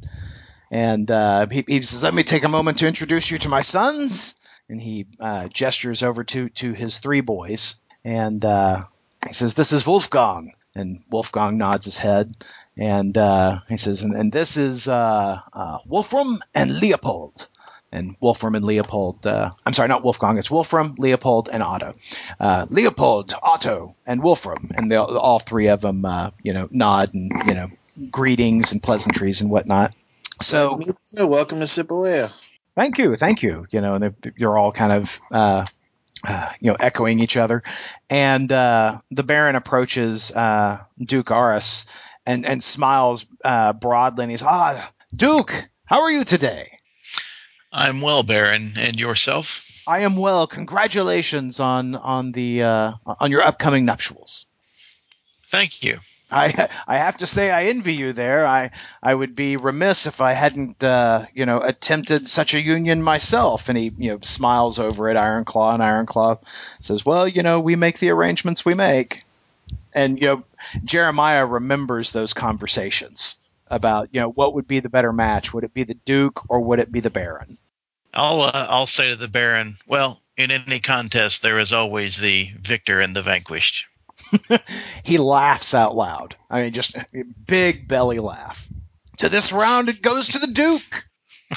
And 0.72 1.10
uh, 1.12 1.48
he, 1.52 1.64
he 1.68 1.82
says, 1.82 2.04
"Let 2.04 2.14
me 2.14 2.24
take 2.24 2.44
a 2.44 2.50
moment 2.50 2.80
to 2.80 2.88
introduce 2.88 3.30
you 3.32 3.38
to 3.40 3.50
my 3.50 3.62
sons." 3.62 4.36
And 4.70 4.82
he 4.82 5.06
uh, 5.20 5.48
gestures 5.50 6.04
over 6.04 6.24
to 6.24 6.50
to 6.50 6.74
his 6.74 7.00
three 7.00 7.22
boys, 7.22 7.76
and 8.06 8.44
uh, 8.46 8.84
he 9.28 9.34
says, 9.34 9.54
"This 9.54 9.74
is 9.74 9.86
Wolfgang." 9.86 10.54
And 10.74 11.02
Wolfgang 11.12 11.58
nods 11.58 11.84
his 11.84 11.98
head, 11.98 12.34
and 12.78 13.18
uh, 13.18 13.60
he 13.68 13.76
says, 13.76 14.04
"And, 14.04 14.16
and 14.16 14.32
this 14.32 14.56
is 14.56 14.88
uh, 14.88 15.42
Wolfram 15.86 16.40
and 16.56 16.80
Leopold." 16.80 17.50
And 17.94 18.16
Wolfram 18.22 18.56
and 18.56 18.64
Leopold, 18.64 19.28
uh, 19.28 19.50
I'm 19.66 19.74
sorry, 19.74 19.90
not 19.90 20.02
Wolfgang, 20.04 20.38
it's 20.38 20.50
Wolfram, 20.50 20.96
Leopold, 20.98 21.50
and 21.52 21.62
Otto. 21.62 21.96
Uh, 22.40 22.66
Leopold, 22.70 23.34
Otto, 23.44 23.96
and 24.06 24.24
Wolfram, 24.24 24.72
and 24.74 24.90
they, 24.90 24.96
all 24.96 25.40
three 25.40 25.68
of 25.68 25.82
them, 25.82 26.06
uh, 26.06 26.32
you 26.42 26.54
know, 26.54 26.70
nod 26.72 27.14
and 27.14 27.30
you 27.48 27.54
know, 27.54 27.68
greetings 28.10 28.72
and 28.72 28.82
pleasantries 28.82 29.42
and 29.42 29.50
whatnot. 29.52 29.94
So 30.42 30.68
Glad 30.68 30.86
to 30.86 30.88
meet 30.88 30.98
you. 31.20 31.28
welcome 31.28 31.60
to 31.60 31.66
Sipawea. 31.66 32.32
thank 32.76 32.98
you, 32.98 33.18
thank 33.18 33.44
you. 33.44 33.66
You 33.72 33.82
know, 33.82 33.96
and 33.96 34.16
you're 34.38 34.58
all 34.58 34.72
kind 34.72 34.92
of, 35.04 35.20
uh, 35.30 35.66
uh, 36.26 36.50
you 36.62 36.72
know, 36.72 36.78
echoing 36.80 37.20
each 37.20 37.36
other. 37.36 37.62
And 38.10 38.50
uh, 38.52 39.00
the 39.10 39.24
Baron 39.24 39.56
approaches 39.56 40.32
uh, 40.32 40.80
Duke 40.98 41.32
Aris 41.32 41.86
and 42.26 42.46
and 42.46 42.64
smiles 42.64 43.26
uh, 43.44 43.74
broadly, 43.74 44.24
and 44.24 44.32
he's, 44.32 44.44
ah, 44.44 44.90
Duke, 45.14 45.52
how 45.86 46.04
are 46.04 46.12
you 46.12 46.24
today? 46.24 46.78
I'm 47.72 48.02
well, 48.02 48.24
Baron, 48.24 48.74
and 48.78 49.00
yourself? 49.00 49.84
I 49.88 50.00
am 50.00 50.16
well. 50.16 50.46
Congratulations 50.46 51.60
on 51.60 51.96
on 51.96 52.32
the 52.32 52.64
uh, 52.64 52.92
on 53.06 53.32
your 53.32 53.42
upcoming 53.42 53.86
nuptials. 53.86 54.48
Thank 55.48 55.84
you. 55.84 56.00
I 56.30 56.70
I 56.88 56.98
have 56.98 57.18
to 57.18 57.26
say 57.26 57.50
I 57.50 57.66
envy 57.66 57.94
you 57.94 58.14
there. 58.14 58.46
I 58.46 58.72
I 59.02 59.14
would 59.14 59.36
be 59.36 59.58
remiss 59.58 60.06
if 60.06 60.22
I 60.22 60.34
hadn't 60.34 60.84
uh, 60.84 61.26
you 61.34 61.46
know 61.46 61.60
attempted 61.60 62.28
such 62.28 62.54
a 62.54 62.62
union 62.62 63.02
myself. 63.02 63.70
And 63.70 63.78
he 63.78 63.92
you 63.98 64.12
know 64.12 64.20
smiles 64.22 64.80
over 64.80 65.10
at 65.10 65.18
Ironclaw, 65.18 65.74
and 65.74 65.84
Ironclaw 65.84 66.40
says, 66.82 67.06
"Well, 67.06 67.28
you 67.28 67.44
know, 67.44 67.60
we 67.60 67.76
make 67.76 68.00
the 68.00 68.12
arrangements 68.12 68.66
we 68.66 68.74
make." 68.76 69.24
And 69.96 70.20
you 70.20 70.28
know, 70.28 70.44
Jeremiah 70.84 71.46
remembers 71.46 72.12
those 72.12 72.34
conversations 72.34 73.41
about 73.72 74.10
you 74.12 74.22
know 74.22 74.30
what 74.30 74.54
would 74.54 74.68
be 74.68 74.80
the 74.80 74.90
better 74.90 75.14
match. 75.14 75.54
Would 75.54 75.64
it 75.64 75.74
be 75.74 75.84
the 75.84 75.98
Duke 76.06 76.42
or 76.50 76.60
would 76.62 76.80
it 76.80 76.92
be 76.92 77.00
the 77.00 77.10
Baron? 77.10 77.58
I'll 78.14 78.42
uh, 78.42 78.68
I'll 78.70 78.88
say 78.88 79.12
to 79.12 79.16
the 79.16 79.28
Baron, 79.28 79.76
well, 79.88 80.20
in 80.38 80.52
any 80.52 80.80
contest, 80.80 81.42
there 81.42 81.60
is 81.60 81.74
always 81.74 82.18
the 82.18 82.50
victor 82.60 83.00
and 83.00 83.16
the 83.16 83.22
vanquished. 83.22 83.88
he 85.04 85.18
laughs 85.18 85.74
out 85.74 85.96
loud. 85.96 86.36
I 86.50 86.64
mean, 86.64 86.74
just 86.74 86.96
a 86.96 87.06
big 87.46 87.88
belly 87.88 88.20
laugh. 88.20 88.70
To 89.20 89.30
this 89.30 89.54
round, 89.54 89.90
it 89.90 90.02
goes 90.02 90.32
to 90.32 90.40
the 90.40 90.48
Duke. 90.48 90.84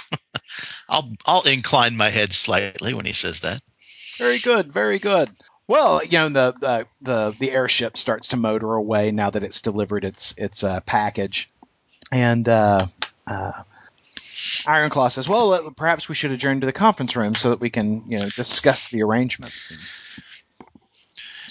I'll 0.89 1.13
I'll 1.25 1.43
incline 1.43 1.97
my 1.97 2.11
head 2.11 2.33
slightly 2.33 2.95
when 2.95 3.07
he 3.07 3.13
says 3.13 3.41
that. 3.41 3.63
Very 4.19 4.39
good, 4.39 4.73
very 4.73 4.99
good. 4.99 5.29
Well, 5.67 6.05
you 6.05 6.19
know 6.19 6.29
the 6.29 6.53
the 6.61 6.87
the, 7.01 7.37
the 7.39 7.53
airship 7.53 7.97
starts 7.97 8.29
to 8.29 8.37
motor 8.37 8.75
away 8.75 9.11
now 9.11 9.31
that 9.31 9.43
it's 9.43 9.63
delivered 9.63 10.05
its 10.05 10.35
its 10.37 10.63
uh, 10.63 10.81
package, 10.81 11.49
and 12.13 12.49
uh, 12.49 12.87
uh, 13.27 13.53
Ironclaw 14.67 15.11
says, 15.13 15.29
"Well, 15.29 15.53
uh, 15.53 15.71
perhaps 15.71 16.09
we 16.09 16.15
should 16.15 16.33
adjourn 16.33 16.61
to 16.61 16.67
the 16.67 16.73
conference 16.73 17.17
room 17.17 17.35
so 17.35 17.51
that 17.51 17.61
we 17.61 17.71
can 17.71 18.11
you 18.11 18.19
know 18.21 18.29
discuss 18.29 18.91
the 18.91 19.03
arrangement." 19.03 19.53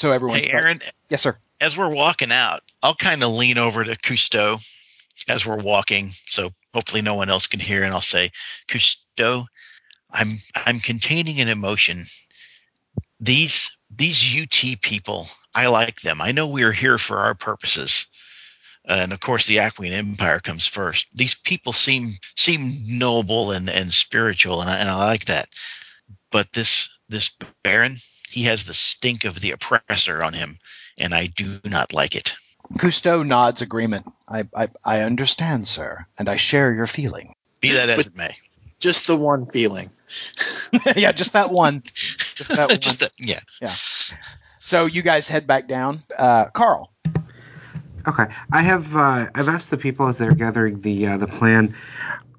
So 0.01 0.11
everyone, 0.11 0.39
Hey, 0.39 0.49
Aaron, 0.51 0.79
yes, 1.09 1.21
sir. 1.21 1.37
as 1.61 1.77
we're 1.77 1.89
walking 1.89 2.31
out, 2.31 2.61
I'll 2.81 2.95
kind 2.95 3.23
of 3.23 3.31
lean 3.31 3.57
over 3.57 3.83
to 3.83 3.95
Cousteau 3.95 4.59
as 5.29 5.45
we're 5.45 5.57
walking, 5.57 6.11
so 6.25 6.51
hopefully 6.73 7.01
no 7.01 7.15
one 7.15 7.29
else 7.29 7.47
can 7.47 7.59
hear, 7.61 7.83
and 7.83 7.93
I'll 7.93 8.01
say, 8.01 8.31
Cousteau, 8.67 9.45
I'm 10.11 10.39
I'm 10.55 10.79
containing 10.79 11.39
an 11.39 11.47
emotion. 11.47 12.05
These 13.19 13.71
these 13.95 14.35
UT 14.41 14.81
people, 14.81 15.27
I 15.55 15.67
like 15.67 16.01
them. 16.01 16.21
I 16.21 16.31
know 16.31 16.47
we 16.47 16.63
are 16.63 16.71
here 16.71 16.97
for 16.97 17.17
our 17.17 17.35
purposes. 17.35 18.07
And 18.85 19.13
of 19.13 19.19
course 19.19 19.45
the 19.45 19.57
Aquian 19.57 19.93
Empire 19.93 20.39
comes 20.39 20.67
first. 20.67 21.07
These 21.13 21.35
people 21.35 21.73
seem 21.73 22.17
seem 22.35 22.97
noble 22.97 23.51
and, 23.51 23.69
and 23.69 23.91
spiritual 23.91 24.61
and 24.61 24.69
I, 24.69 24.77
and 24.77 24.89
I 24.89 24.95
like 24.95 25.25
that. 25.25 25.49
But 26.31 26.51
this 26.51 26.89
this 27.09 27.31
Baron, 27.63 27.97
he 28.29 28.43
has 28.43 28.65
the 28.65 28.73
stink 28.73 29.25
of 29.25 29.39
the 29.39 29.51
oppressor 29.51 30.23
on 30.23 30.33
him, 30.33 30.57
and 30.97 31.13
I 31.13 31.27
do 31.27 31.59
not 31.63 31.93
like 31.93 32.15
it. 32.15 32.35
Cousteau 32.77 33.25
nods 33.25 33.61
agreement. 33.61 34.11
I, 34.27 34.47
I 34.55 34.67
I 34.83 35.01
understand, 35.01 35.67
sir, 35.67 36.05
and 36.17 36.27
I 36.27 36.37
share 36.37 36.73
your 36.73 36.87
feeling. 36.87 37.35
Be 37.61 37.71
that 37.73 37.89
as 37.89 38.07
it 38.07 38.17
may. 38.17 38.29
Just 38.79 39.07
the 39.07 39.15
one 39.15 39.45
feeling. 39.45 39.89
yeah, 40.95 41.11
just 41.11 41.33
that 41.33 41.51
one. 41.51 41.83
Just 41.83 42.49
that 42.49 42.69
one. 42.69 42.79
Just 42.79 43.01
that, 43.01 43.11
yeah. 43.17 43.39
So 44.61 44.85
you 44.85 45.01
guys 45.01 45.27
head 45.27 45.45
back 45.45 45.67
down. 45.67 46.01
Uh, 46.17 46.45
Carl. 46.45 46.92
Okay, 48.05 48.25
I 48.51 48.61
have 48.61 48.95
uh, 48.95 49.27
I've 49.33 49.47
asked 49.47 49.71
the 49.71 49.77
people 49.77 50.07
as 50.07 50.17
they're 50.17 50.35
gathering 50.35 50.79
the 50.81 51.07
uh, 51.07 51.17
the 51.17 51.27
plan. 51.27 51.75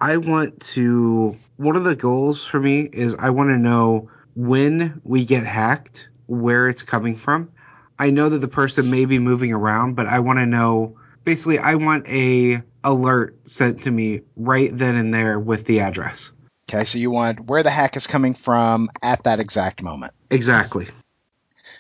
I 0.00 0.18
want 0.18 0.60
to. 0.74 1.36
One 1.56 1.76
of 1.76 1.84
the 1.84 1.96
goals 1.96 2.44
for 2.44 2.60
me 2.60 2.80
is 2.80 3.14
I 3.14 3.30
want 3.30 3.50
to 3.50 3.58
know 3.58 4.10
when 4.34 5.00
we 5.04 5.24
get 5.24 5.44
hacked, 5.44 6.10
where 6.26 6.68
it's 6.68 6.82
coming 6.82 7.16
from. 7.16 7.50
I 7.98 8.10
know 8.10 8.28
that 8.28 8.38
the 8.38 8.48
person 8.48 8.90
may 8.90 9.04
be 9.04 9.18
moving 9.18 9.52
around, 9.52 9.94
but 9.94 10.06
I 10.06 10.20
want 10.20 10.38
to 10.38 10.46
know. 10.46 10.98
Basically, 11.22 11.58
I 11.58 11.76
want 11.76 12.06
a 12.08 12.60
alert 12.82 13.48
sent 13.48 13.84
to 13.84 13.90
me 13.90 14.20
right 14.36 14.70
then 14.72 14.96
and 14.96 15.14
there 15.14 15.38
with 15.38 15.64
the 15.64 15.80
address. 15.80 16.32
Okay, 16.68 16.84
so 16.84 16.98
you 16.98 17.10
want 17.10 17.40
where 17.40 17.62
the 17.62 17.70
hack 17.70 17.96
is 17.96 18.06
coming 18.06 18.34
from 18.34 18.90
at 19.02 19.24
that 19.24 19.40
exact 19.40 19.82
moment. 19.82 20.12
Exactly. 20.30 20.88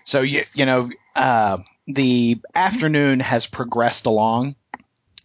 So 0.04 0.22
you 0.22 0.44
you 0.54 0.64
know 0.64 0.88
uh, 1.14 1.58
the 1.86 2.40
afternoon 2.54 3.20
has 3.20 3.46
progressed 3.46 4.06
along, 4.06 4.56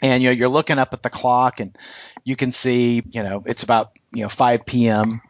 and 0.01 0.21
you 0.21 0.29
know 0.29 0.33
you're 0.33 0.49
looking 0.49 0.79
up 0.79 0.93
at 0.93 1.03
the 1.03 1.09
clock, 1.09 1.59
and 1.59 1.75
you 2.23 2.35
can 2.35 2.51
see 2.51 3.01
you 3.11 3.23
know 3.23 3.43
it's 3.45 3.63
about 3.63 3.97
you 4.11 4.23
know 4.23 4.29
5 4.29 4.65
p.m. 4.65 5.21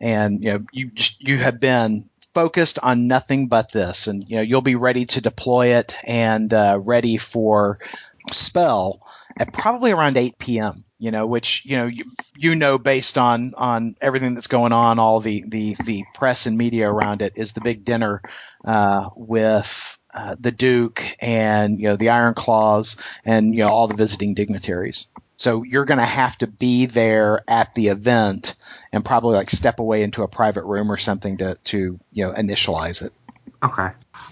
and 0.00 0.42
you 0.42 0.52
know 0.52 0.64
you 0.72 0.90
just 0.90 1.20
you 1.20 1.38
have 1.38 1.60
been 1.60 2.08
focused 2.34 2.78
on 2.82 3.08
nothing 3.08 3.48
but 3.48 3.72
this, 3.72 4.06
and 4.06 4.28
you 4.28 4.36
know 4.36 4.42
you'll 4.42 4.62
be 4.62 4.76
ready 4.76 5.06
to 5.06 5.20
deploy 5.20 5.76
it 5.78 5.96
and 6.04 6.52
uh, 6.52 6.78
ready 6.82 7.16
for 7.16 7.78
spell 8.32 9.06
at 9.36 9.52
probably 9.52 9.92
around 9.92 10.16
8 10.16 10.38
p.m. 10.38 10.84
You 11.02 11.10
know, 11.10 11.26
which 11.26 11.64
you 11.66 11.78
know 11.78 11.86
you, 11.86 12.04
you 12.36 12.54
know 12.54 12.78
based 12.78 13.18
on 13.18 13.54
on 13.56 13.96
everything 14.00 14.34
that's 14.34 14.46
going 14.46 14.70
on, 14.70 15.00
all 15.00 15.18
the 15.18 15.44
the 15.48 15.74
the 15.84 16.04
press 16.14 16.46
and 16.46 16.56
media 16.56 16.88
around 16.88 17.22
it 17.22 17.32
is 17.34 17.54
the 17.54 17.60
big 17.60 17.84
dinner 17.84 18.22
uh, 18.64 19.10
with 19.16 19.98
uh, 20.14 20.36
the 20.38 20.52
Duke 20.52 21.02
and 21.20 21.80
you 21.80 21.88
know 21.88 21.96
the 21.96 22.10
Ironclaws 22.10 23.02
and 23.24 23.52
you 23.52 23.64
know 23.64 23.70
all 23.70 23.88
the 23.88 23.96
visiting 23.96 24.34
dignitaries. 24.34 25.08
So 25.34 25.64
you're 25.64 25.86
going 25.86 25.98
to 25.98 26.04
have 26.04 26.38
to 26.38 26.46
be 26.46 26.86
there 26.86 27.42
at 27.48 27.74
the 27.74 27.88
event 27.88 28.54
and 28.92 29.04
probably 29.04 29.34
like 29.34 29.50
step 29.50 29.80
away 29.80 30.04
into 30.04 30.22
a 30.22 30.28
private 30.28 30.62
room 30.62 30.92
or 30.92 30.98
something 30.98 31.38
to 31.38 31.56
to 31.64 31.98
you 32.12 32.26
know 32.28 32.32
initialize 32.32 33.04
it. 33.04 33.12
Okay. 33.60 33.88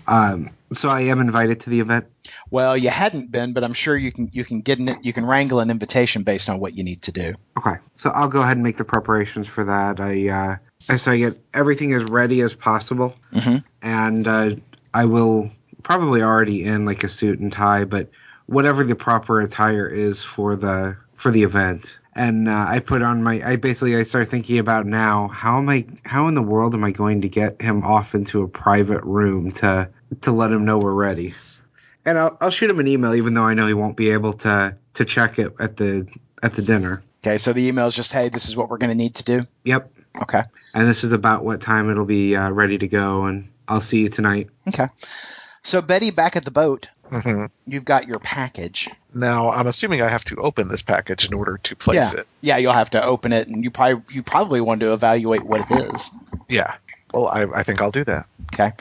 Um, 0.07 0.51
so 0.73 0.89
I 0.89 1.03
am 1.03 1.21
invited 1.21 1.61
to 1.61 1.71
the 1.71 1.81
event. 1.81 2.07
Well, 2.51 2.77
you 2.77 2.91
hadn't 2.91 3.31
been, 3.33 3.53
but 3.53 3.65
I'm 3.65 3.73
sure 3.73 3.97
you 3.97 4.13
can 4.13 4.29
you 4.33 4.45
can 4.45 4.61
get 4.61 4.79
an, 4.79 4.99
you 5.03 5.13
can 5.13 5.25
wrangle 5.27 5.61
an 5.61 5.71
invitation 5.71 6.23
based 6.23 6.49
on 6.51 6.61
what 6.61 6.75
you 6.75 6.85
need 6.85 7.03
to 7.03 7.13
do. 7.13 7.35
Okay. 7.59 7.77
So 7.97 8.11
I'll 8.11 8.29
go 8.29 8.41
ahead 8.43 8.57
and 8.57 8.63
make 8.65 8.77
the 8.77 8.85
preparations 8.85 9.49
for 9.49 9.65
that. 9.65 10.01
I 10.01 10.29
uh, 10.29 10.57
I 10.89 10.97
so 10.97 11.11
I 11.11 11.19
get 11.19 11.39
everything 11.55 11.93
as 11.93 12.05
ready 12.05 12.41
as 12.41 12.55
possible, 12.55 13.15
Mhm. 13.33 13.65
and 13.83 14.29
uh, 14.29 14.51
I 14.95 15.05
will 15.07 15.51
probably 15.83 16.23
already 16.23 16.65
in 16.65 16.85
like 16.85 17.05
a 17.05 17.09
suit 17.09 17.39
and 17.41 17.53
tie, 17.53 17.85
but 17.85 18.11
whatever 18.47 18.85
the 18.85 18.95
proper 18.95 19.41
attire 19.41 19.87
is 19.87 20.23
for 20.23 20.57
the 20.57 20.97
for 21.15 21.31
the 21.31 21.43
event. 21.43 21.99
and 22.17 22.49
uh, 22.49 22.67
I 22.69 22.81
put 22.81 23.03
on 23.03 23.23
my. 23.23 23.41
I 23.45 23.57
basically 23.57 23.97
I 23.97 24.03
start 24.03 24.27
thinking 24.29 24.59
about 24.59 24.85
now 24.87 25.29
how 25.29 25.59
am 25.59 25.69
I 25.69 25.87
how 26.05 26.27
in 26.29 26.35
the 26.35 26.43
world 26.43 26.75
am 26.75 26.83
I 26.85 26.91
going 26.91 27.21
to 27.23 27.29
get 27.29 27.63
him 27.63 27.85
off 27.85 28.15
into 28.15 28.43
a 28.43 28.49
private 28.49 29.05
room 29.05 29.53
to 29.53 29.89
to 30.23 30.33
let 30.33 30.51
him 30.53 30.65
know 30.65 30.79
we're 30.79 30.93
ready, 30.93 31.35
and 32.05 32.19
I'll 32.19 32.37
I'll 32.41 32.51
shoot 32.51 32.71
him 32.71 32.81
an 32.81 32.89
email 32.89 33.15
even 33.15 33.35
though 33.35 33.45
I 33.45 33.55
know 33.55 33.67
he 33.67 33.75
won't 33.75 33.97
be 33.97 34.11
able 34.11 34.33
to 34.35 34.77
to 34.95 35.05
check 35.05 35.39
it 35.39 35.55
at 35.61 35.77
the 35.77 36.07
at 36.43 36.53
the 36.53 36.63
dinner. 36.63 37.03
Okay, 37.25 37.37
so 37.39 37.53
the 37.53 37.67
email 37.69 37.87
is 37.87 37.95
just, 37.95 38.13
hey, 38.15 38.31
this 38.31 38.49
is 38.49 38.57
what 38.57 38.71
we're 38.71 38.79
going 38.79 38.91
to 38.91 38.97
need 38.97 39.17
to 39.17 39.25
do. 39.25 39.43
Yep, 39.65 39.93
Okay. 40.23 40.43
and 40.75 40.89
this 40.89 41.05
is 41.05 41.13
about 41.13 41.45
what 41.45 41.61
time 41.61 41.91
it'll 41.91 42.07
be 42.07 42.35
uh, 42.35 42.51
ready 42.51 42.79
to 42.79 42.89
go, 42.89 43.27
and 43.27 43.51
I'll 43.69 43.83
see 43.83 44.01
you 44.01 44.09
tonight. 44.09 44.49
Okay. 44.69 44.87
So 45.63 45.83
Betty, 45.83 46.11
back 46.11 46.37
at 46.37 46.47
the 46.47 46.51
boat, 46.51 46.89
hmm 47.11 47.47
you've 47.67 47.85
got 47.85 48.07
your 48.07 48.21
package. 48.21 48.89
Now, 49.13 49.51
I'm 49.51 49.67
assuming 49.67 50.01
I 50.01 50.09
have 50.09 50.25
to 50.27 50.37
open 50.37 50.69
this 50.69 50.81
package 50.81 51.27
in 51.27 51.35
order 51.35 51.59
to 51.59 51.77
place 51.77 52.15
it. 52.15 52.27
Yeah, 52.41 52.57
you'll 52.57 52.73
have 52.73 52.91
to 52.91 53.05
open 53.05 53.33
it, 53.35 53.49
and 53.49 53.63
you 53.63 53.71
probably 53.71 54.03
you 54.15 54.23
probably 54.23 54.63
want 54.63 54.81
to 54.81 54.95
evaluate 54.95 55.43
what 55.45 55.71
it 55.71 55.93
is. 55.93 56.11
Yeah. 56.49 56.75
Well, 57.13 57.27
I, 57.27 57.45
I 57.45 57.63
think 57.63 57.83
I'll 57.83 57.91
do 57.91 58.05
that. 58.05 58.27
Okay, 58.55 58.73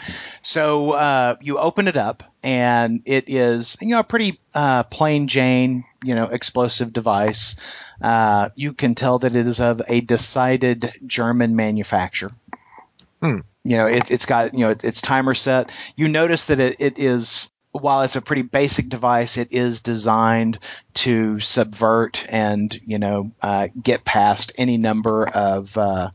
so 0.41 0.91
uh, 0.91 1.35
you 1.41 1.57
open 1.57 1.87
it 1.87 1.97
up, 1.97 2.23
and 2.43 3.01
it 3.05 3.25
is 3.27 3.77
you 3.81 3.89
know 3.89 3.99
a 3.99 4.03
pretty 4.03 4.39
uh, 4.53 4.83
plain 4.83 5.27
Jane 5.27 5.83
you 6.03 6.15
know 6.15 6.25
explosive 6.25 6.93
device. 6.93 7.55
Uh, 8.01 8.49
you 8.55 8.73
can 8.73 8.95
tell 8.95 9.19
that 9.19 9.35
it 9.35 9.47
is 9.47 9.59
of 9.59 9.81
a 9.87 10.01
decided 10.01 10.93
German 11.05 11.55
manufacture. 11.55 12.31
Hmm. 13.21 13.39
You 13.63 13.77
know, 13.77 13.87
it, 13.87 14.09
it's 14.11 14.25
got 14.25 14.53
you 14.53 14.59
know 14.59 14.69
it, 14.71 14.83
it's 14.83 15.01
timer 15.01 15.33
set. 15.33 15.71
You 15.95 16.07
notice 16.07 16.47
that 16.47 16.59
it, 16.59 16.77
it 16.79 16.99
is 16.99 17.49
while 17.71 18.01
it's 18.01 18.15
a 18.15 18.21
pretty 18.21 18.41
basic 18.41 18.89
device, 18.89 19.37
it 19.37 19.53
is 19.53 19.81
designed 19.81 20.57
to 20.95 21.39
subvert 21.39 22.25
and 22.29 22.77
you 22.85 22.99
know 22.99 23.31
uh, 23.41 23.67
get 23.81 24.05
past 24.05 24.53
any 24.57 24.77
number 24.77 25.27
of 25.27 25.77
uh, 25.77 26.09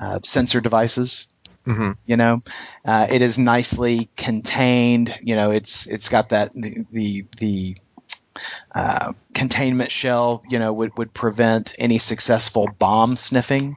uh, 0.00 0.20
sensor 0.22 0.60
devices 0.60 1.32
hmm 1.68 1.92
you 2.06 2.16
know 2.16 2.40
uh, 2.86 3.06
it 3.10 3.20
is 3.20 3.38
nicely 3.38 4.08
contained 4.16 5.14
you 5.22 5.36
know 5.36 5.50
it's 5.50 5.86
it's 5.86 6.08
got 6.08 6.30
that 6.30 6.52
the 6.54 6.86
the, 6.90 7.26
the 7.38 7.76
uh, 8.74 9.12
containment 9.34 9.90
shell 9.90 10.42
you 10.48 10.58
know 10.58 10.72
would, 10.72 10.96
would 10.96 11.12
prevent 11.12 11.74
any 11.78 11.98
successful 11.98 12.68
bomb 12.78 13.16
sniffing 13.16 13.76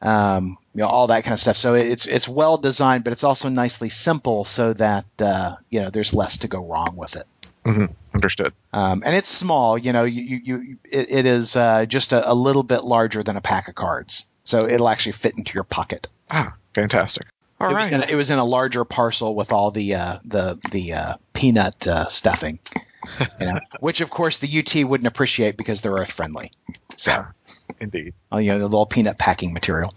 um, 0.00 0.58
you 0.74 0.80
know 0.82 0.88
all 0.88 1.06
that 1.08 1.22
kind 1.24 1.32
of 1.32 1.38
stuff. 1.40 1.56
So 1.56 1.74
it's 1.74 2.06
it's 2.06 2.28
well 2.28 2.56
designed 2.56 3.04
but 3.04 3.12
it's 3.12 3.24
also 3.24 3.48
nicely 3.48 3.88
simple 3.88 4.44
so 4.44 4.72
that 4.74 5.06
uh, 5.20 5.56
you 5.70 5.80
know 5.80 5.90
there's 5.90 6.14
less 6.14 6.38
to 6.38 6.48
go 6.48 6.64
wrong 6.66 6.96
with 6.96 7.16
it. 7.16 7.26
Mm-hmm. 7.64 7.86
Understood. 8.12 8.52
um, 8.72 9.02
and 9.06 9.14
it's 9.14 9.28
small 9.28 9.78
you 9.78 9.92
know 9.92 10.02
you, 10.04 10.22
you, 10.22 10.40
you 10.44 10.78
it, 10.84 11.10
it 11.10 11.26
is 11.26 11.54
uh, 11.56 11.86
just 11.86 12.12
a, 12.12 12.30
a 12.30 12.34
little 12.34 12.64
bit 12.64 12.82
larger 12.82 13.22
than 13.22 13.36
a 13.36 13.40
pack 13.40 13.68
of 13.68 13.74
cards. 13.76 14.30
So 14.42 14.66
it'll 14.66 14.88
actually 14.88 15.12
fit 15.12 15.38
into 15.38 15.54
your 15.54 15.62
pocket. 15.64 16.08
Ah, 16.28 16.54
fantastic. 16.74 17.26
All 17.60 17.70
it, 17.70 17.74
right. 17.74 17.92
was 17.92 17.92
in, 17.92 18.02
it 18.02 18.14
was 18.14 18.30
in 18.30 18.38
a 18.38 18.44
larger 18.44 18.84
parcel 18.84 19.34
with 19.34 19.52
all 19.52 19.70
the 19.70 19.94
uh, 19.94 20.18
the 20.24 20.58
the 20.70 20.94
uh, 20.94 21.14
peanut 21.32 21.86
uh, 21.86 22.08
stuffing, 22.08 22.58
you 23.40 23.46
know, 23.46 23.58
which 23.80 24.00
of 24.00 24.10
course 24.10 24.40
the 24.40 24.58
UT 24.58 24.88
wouldn't 24.88 25.06
appreciate 25.06 25.56
because 25.56 25.80
they're 25.80 25.92
earth 25.92 26.10
friendly. 26.10 26.50
So 26.96 27.24
Indeed. 27.80 28.14
oh, 28.32 28.38
you 28.38 28.50
know 28.50 28.58
the 28.58 28.64
little 28.64 28.86
peanut 28.86 29.18
packing 29.18 29.52
material. 29.52 29.94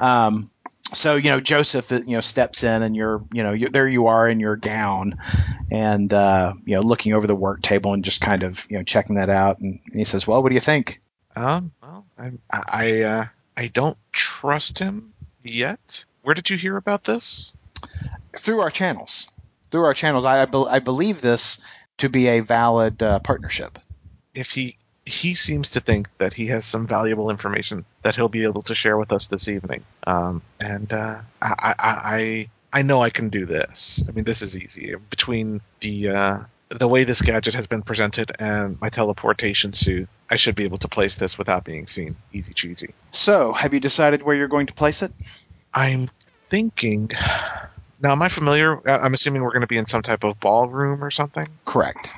Um, 0.00 0.48
so 0.92 1.16
you 1.16 1.30
know 1.30 1.40
Joseph 1.40 1.90
you 1.90 2.14
know 2.14 2.20
steps 2.20 2.64
in 2.64 2.82
and 2.82 2.96
you're 2.96 3.22
you 3.32 3.42
know 3.42 3.52
you're, 3.52 3.70
there 3.70 3.86
you 3.86 4.06
are 4.06 4.28
in 4.28 4.40
your 4.40 4.56
gown 4.56 5.18
and 5.70 6.12
uh, 6.12 6.54
you 6.64 6.76
know 6.76 6.82
looking 6.82 7.12
over 7.14 7.26
the 7.26 7.34
work 7.34 7.62
table 7.62 7.92
and 7.92 8.04
just 8.04 8.20
kind 8.20 8.42
of 8.42 8.66
you 8.70 8.78
know 8.78 8.84
checking 8.84 9.16
that 9.16 9.28
out 9.28 9.58
and, 9.58 9.80
he 9.92 10.04
says 10.04 10.26
well 10.26 10.42
what 10.42 10.48
do 10.48 10.54
you 10.54 10.60
think 10.60 11.00
Um. 11.36 11.72
Well, 11.82 12.06
I 12.18 12.32
I 12.50 13.02
uh, 13.02 13.24
I 13.56 13.68
don't 13.68 13.98
trust 14.12 14.78
him 14.78 15.12
yet. 15.42 16.04
Where 16.28 16.34
did 16.34 16.50
you 16.50 16.58
hear 16.58 16.76
about 16.76 17.04
this? 17.04 17.54
through 18.36 18.60
our 18.60 18.68
channels 18.70 19.32
through 19.70 19.84
our 19.84 19.94
channels 19.94 20.26
I 20.26 20.42
I, 20.42 20.44
bel 20.44 20.68
I 20.68 20.80
believe 20.80 21.22
this 21.22 21.64
to 21.98 22.10
be 22.10 22.28
a 22.28 22.40
valid 22.40 23.02
uh, 23.02 23.18
partnership. 23.20 23.78
If 24.34 24.50
he 24.50 24.76
he 25.06 25.34
seems 25.34 25.70
to 25.70 25.80
think 25.80 26.10
that 26.18 26.34
he 26.34 26.48
has 26.48 26.66
some 26.66 26.86
valuable 26.86 27.30
information 27.30 27.86
that 28.02 28.14
he'll 28.14 28.28
be 28.28 28.44
able 28.44 28.60
to 28.62 28.74
share 28.74 28.98
with 28.98 29.10
us 29.10 29.28
this 29.28 29.48
evening. 29.48 29.84
Um. 30.06 30.42
And 30.60 30.92
uh, 30.92 31.20
I 31.40 31.54
I 31.60 31.74
I 31.78 32.46
I 32.74 32.82
know 32.82 33.00
I 33.00 33.08
can 33.08 33.30
do 33.30 33.46
this. 33.46 34.04
I 34.06 34.12
mean, 34.12 34.24
this 34.24 34.42
is 34.42 34.54
easy. 34.54 34.94
Between 35.08 35.62
the 35.80 36.08
uh, 36.10 36.38
the 36.68 36.88
way 36.88 37.04
this 37.04 37.22
gadget 37.22 37.54
has 37.54 37.66
been 37.66 37.82
presented 37.82 38.32
and 38.38 38.78
my 38.80 38.90
teleportation 38.90 39.72
suit, 39.72 40.08
I 40.30 40.36
should 40.36 40.54
be 40.54 40.64
able 40.64 40.78
to 40.78 40.88
place 40.88 41.14
this 41.14 41.38
without 41.38 41.64
being 41.64 41.86
seen. 41.86 42.16
Easy 42.32 42.52
cheesy. 42.52 42.94
So, 43.10 43.54
have 43.54 43.72
you 43.72 43.80
decided 43.80 44.22
where 44.22 44.36
you're 44.36 44.48
going 44.48 44.66
to 44.66 44.74
place 44.74 45.02
it? 45.02 45.12
I'm 45.74 46.08
thinking. 46.50 47.10
Now, 48.00 48.12
am 48.12 48.22
I 48.22 48.28
familiar? 48.28 48.80
I- 48.88 48.98
I'm 49.04 49.14
assuming 49.14 49.42
we're 49.42 49.50
going 49.50 49.62
to 49.62 49.66
be 49.66 49.78
in 49.78 49.86
some 49.86 50.02
type 50.02 50.24
of 50.24 50.38
ballroom 50.40 51.02
or 51.04 51.10
something. 51.10 51.46
Correct. 51.64 52.10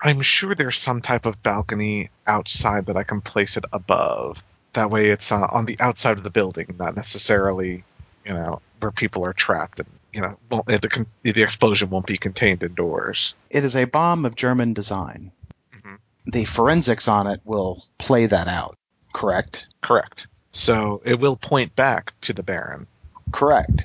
I'm 0.00 0.20
sure 0.20 0.54
there's 0.54 0.76
some 0.76 1.00
type 1.00 1.26
of 1.26 1.42
balcony 1.42 2.10
outside 2.26 2.86
that 2.86 2.96
I 2.96 3.02
can 3.02 3.20
place 3.20 3.56
it 3.56 3.64
above. 3.72 4.42
That 4.74 4.90
way, 4.90 5.10
it's 5.10 5.32
uh, 5.32 5.46
on 5.50 5.66
the 5.66 5.76
outside 5.80 6.18
of 6.18 6.24
the 6.24 6.30
building, 6.30 6.76
not 6.78 6.94
necessarily, 6.94 7.84
you 8.24 8.34
know, 8.34 8.60
where 8.80 8.92
people 8.92 9.24
are 9.24 9.32
trapped 9.32 9.80
and 9.80 9.88
you 10.12 10.22
know, 10.22 10.38
won't, 10.50 10.66
the 10.66 10.88
con- 10.88 11.06
the 11.22 11.42
explosion 11.42 11.90
won't 11.90 12.06
be 12.06 12.16
contained 12.16 12.62
indoors. 12.62 13.34
It 13.50 13.62
is 13.64 13.76
a 13.76 13.84
bomb 13.84 14.24
of 14.24 14.34
German 14.34 14.72
design. 14.72 15.32
Mhm. 15.74 15.98
The 16.26 16.44
forensics 16.44 17.08
on 17.08 17.26
it 17.26 17.40
will 17.44 17.84
play 17.98 18.26
that 18.26 18.48
out. 18.48 18.74
Correct. 19.12 19.66
Correct. 19.82 20.26
So 20.52 21.02
it 21.04 21.20
will 21.20 21.36
point 21.36 21.76
back 21.76 22.12
to 22.22 22.32
the 22.32 22.42
Baron. 22.42 22.86
Correct. 23.30 23.84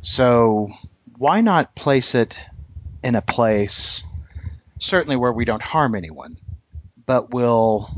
So, 0.00 0.68
why 1.18 1.40
not 1.40 1.74
place 1.74 2.14
it 2.14 2.42
in 3.02 3.14
a 3.14 3.22
place, 3.22 4.04
certainly 4.78 5.16
where 5.16 5.32
we 5.32 5.44
don't 5.44 5.62
harm 5.62 5.94
anyone, 5.94 6.36
but 7.06 7.30
will 7.30 7.90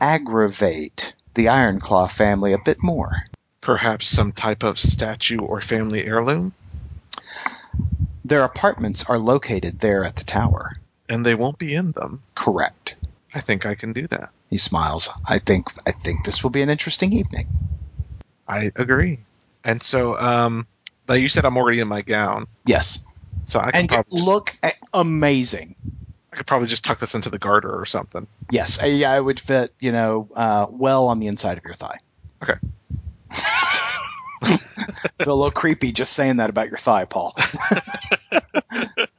aggravate 0.00 1.14
the 1.34 1.46
Ironclaw 1.46 2.10
family 2.10 2.52
a 2.52 2.58
bit 2.58 2.78
more? 2.82 3.22
Perhaps 3.60 4.08
some 4.08 4.32
type 4.32 4.64
of 4.64 4.78
statue 4.78 5.38
or 5.38 5.60
family 5.60 6.04
heirloom, 6.04 6.52
Their 8.24 8.42
apartments 8.44 9.04
are 9.08 9.18
located 9.18 9.78
there 9.78 10.04
at 10.04 10.16
the 10.16 10.24
tower. 10.24 10.72
and 11.08 11.26
they 11.26 11.34
won't 11.34 11.58
be 11.58 11.74
in 11.74 11.92
them. 11.92 12.22
Correct. 12.34 12.96
I 13.34 13.40
think 13.40 13.66
I 13.66 13.74
can 13.74 13.92
do 13.92 14.06
that. 14.08 14.30
He 14.52 14.58
smiles. 14.58 15.08
I 15.26 15.38
think 15.38 15.68
I 15.86 15.92
think 15.92 16.26
this 16.26 16.42
will 16.44 16.50
be 16.50 16.60
an 16.60 16.68
interesting 16.68 17.14
evening. 17.14 17.46
I 18.46 18.70
agree. 18.76 19.20
And 19.64 19.80
so, 19.80 20.14
um, 20.14 20.66
now 21.08 21.14
you 21.14 21.28
said 21.28 21.46
I'm 21.46 21.56
already 21.56 21.80
in 21.80 21.88
my 21.88 22.02
gown, 22.02 22.46
Yes. 22.66 23.06
so 23.46 23.58
I 23.58 23.70
can 23.70 23.80
And 23.80 23.88
probably 23.88 24.18
just, 24.18 24.28
look 24.28 24.54
amazing. 24.92 25.74
I 26.30 26.36
could 26.36 26.46
probably 26.46 26.68
just 26.68 26.84
tuck 26.84 26.98
this 26.98 27.14
into 27.14 27.30
the 27.30 27.38
garter 27.38 27.74
or 27.74 27.86
something. 27.86 28.26
Yes, 28.50 28.78
yeah, 28.84 29.16
it 29.16 29.24
would 29.24 29.40
fit, 29.40 29.72
you 29.80 29.90
know, 29.90 30.28
uh, 30.34 30.66
well 30.68 31.06
on 31.06 31.18
the 31.18 31.28
inside 31.28 31.56
of 31.56 31.64
your 31.64 31.72
thigh. 31.72 31.96
Okay. 32.42 32.58
A 35.20 35.26
little 35.26 35.50
creepy 35.50 35.92
just 35.92 36.12
saying 36.12 36.36
that 36.36 36.50
about 36.50 36.68
your 36.68 36.78
thigh, 36.78 37.04
Paul. 37.04 37.34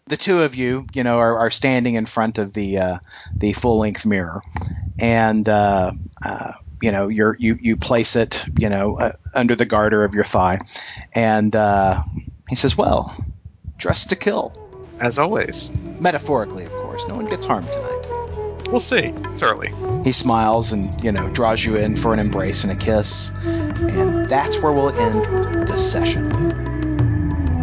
the 0.07 0.17
two 0.17 0.41
of 0.41 0.55
you, 0.55 0.88
you 0.93 1.03
know, 1.03 1.17
are, 1.19 1.39
are 1.39 1.51
standing 1.51 1.95
in 1.95 2.05
front 2.05 2.38
of 2.38 2.53
the 2.53 2.78
uh, 2.80 2.97
the 3.39 3.53
full 3.53 3.80
length 3.80 4.05
mirror, 4.05 4.41
and 4.99 5.47
uh, 5.47 5.91
uh, 6.26 6.53
you 6.82 6.91
know, 6.91 7.07
you're, 7.07 7.36
you 7.39 7.57
you 7.61 7.78
place 7.78 8.15
it, 8.15 8.45
you 8.57 8.69
know, 8.69 8.97
uh, 8.97 9.11
under 9.34 9.55
the 9.55 9.65
garter 9.65 10.03
of 10.03 10.13
your 10.13 10.26
thigh, 10.26 10.59
and 11.15 11.55
uh, 11.55 12.01
he 12.49 12.55
says, 12.55 12.78
"Well, 12.78 13.15
dressed 13.78 14.09
to 14.09 14.15
kill." 14.15 14.53
As 14.99 15.19
always, 15.19 15.71
Metaphorically, 15.99 16.65
of 16.65 16.71
course. 16.71 17.07
No 17.07 17.15
one 17.15 17.26
gets 17.26 17.45
harmed 17.45 17.71
tonight. 17.71 18.03
We'll 18.74 18.80
see. 18.80 19.13
It's 19.32 19.43
early. 19.43 19.71
He 20.03 20.11
smiles 20.11 20.74
and, 20.74 21.01
you 21.03 21.11
know, 21.11 21.30
draws 21.30 21.63
you 21.63 21.78
in 21.78 21.95
for 21.95 22.11
an 22.11 22.17
embrace 22.19 22.63
and 22.63 22.74
a 22.74 22.76
kiss. 22.76 23.32
And 23.45 24.28
that's 24.28 24.59
where 24.63 24.74
we'll 24.74 24.89
end 24.89 25.67
this 25.67 25.91
session. 25.91 26.49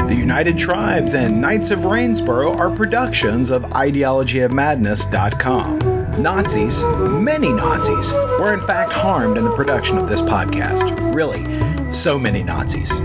The 0.06 0.14
United 0.14 0.56
Tribes 0.56 1.14
and 1.14 1.40
Knights 1.40 1.72
of 1.72 1.80
Rainsborough 1.80 2.56
are 2.56 2.70
productions 2.70 3.50
of 3.50 3.64
ideologyofmadness.com. 3.64 6.22
Nazis, 6.22 6.84
many 6.84 7.52
Nazis, 7.52 8.12
were 8.12 8.54
in 8.54 8.60
fact 8.60 8.92
harmed 8.92 9.36
in 9.36 9.44
the 9.44 9.52
production 9.52 9.98
of 9.98 10.08
this 10.08 10.22
podcast. 10.22 11.12
Really, 11.12 11.44
so 11.92 12.20
many 12.20 12.44
Nazis. 12.44 13.02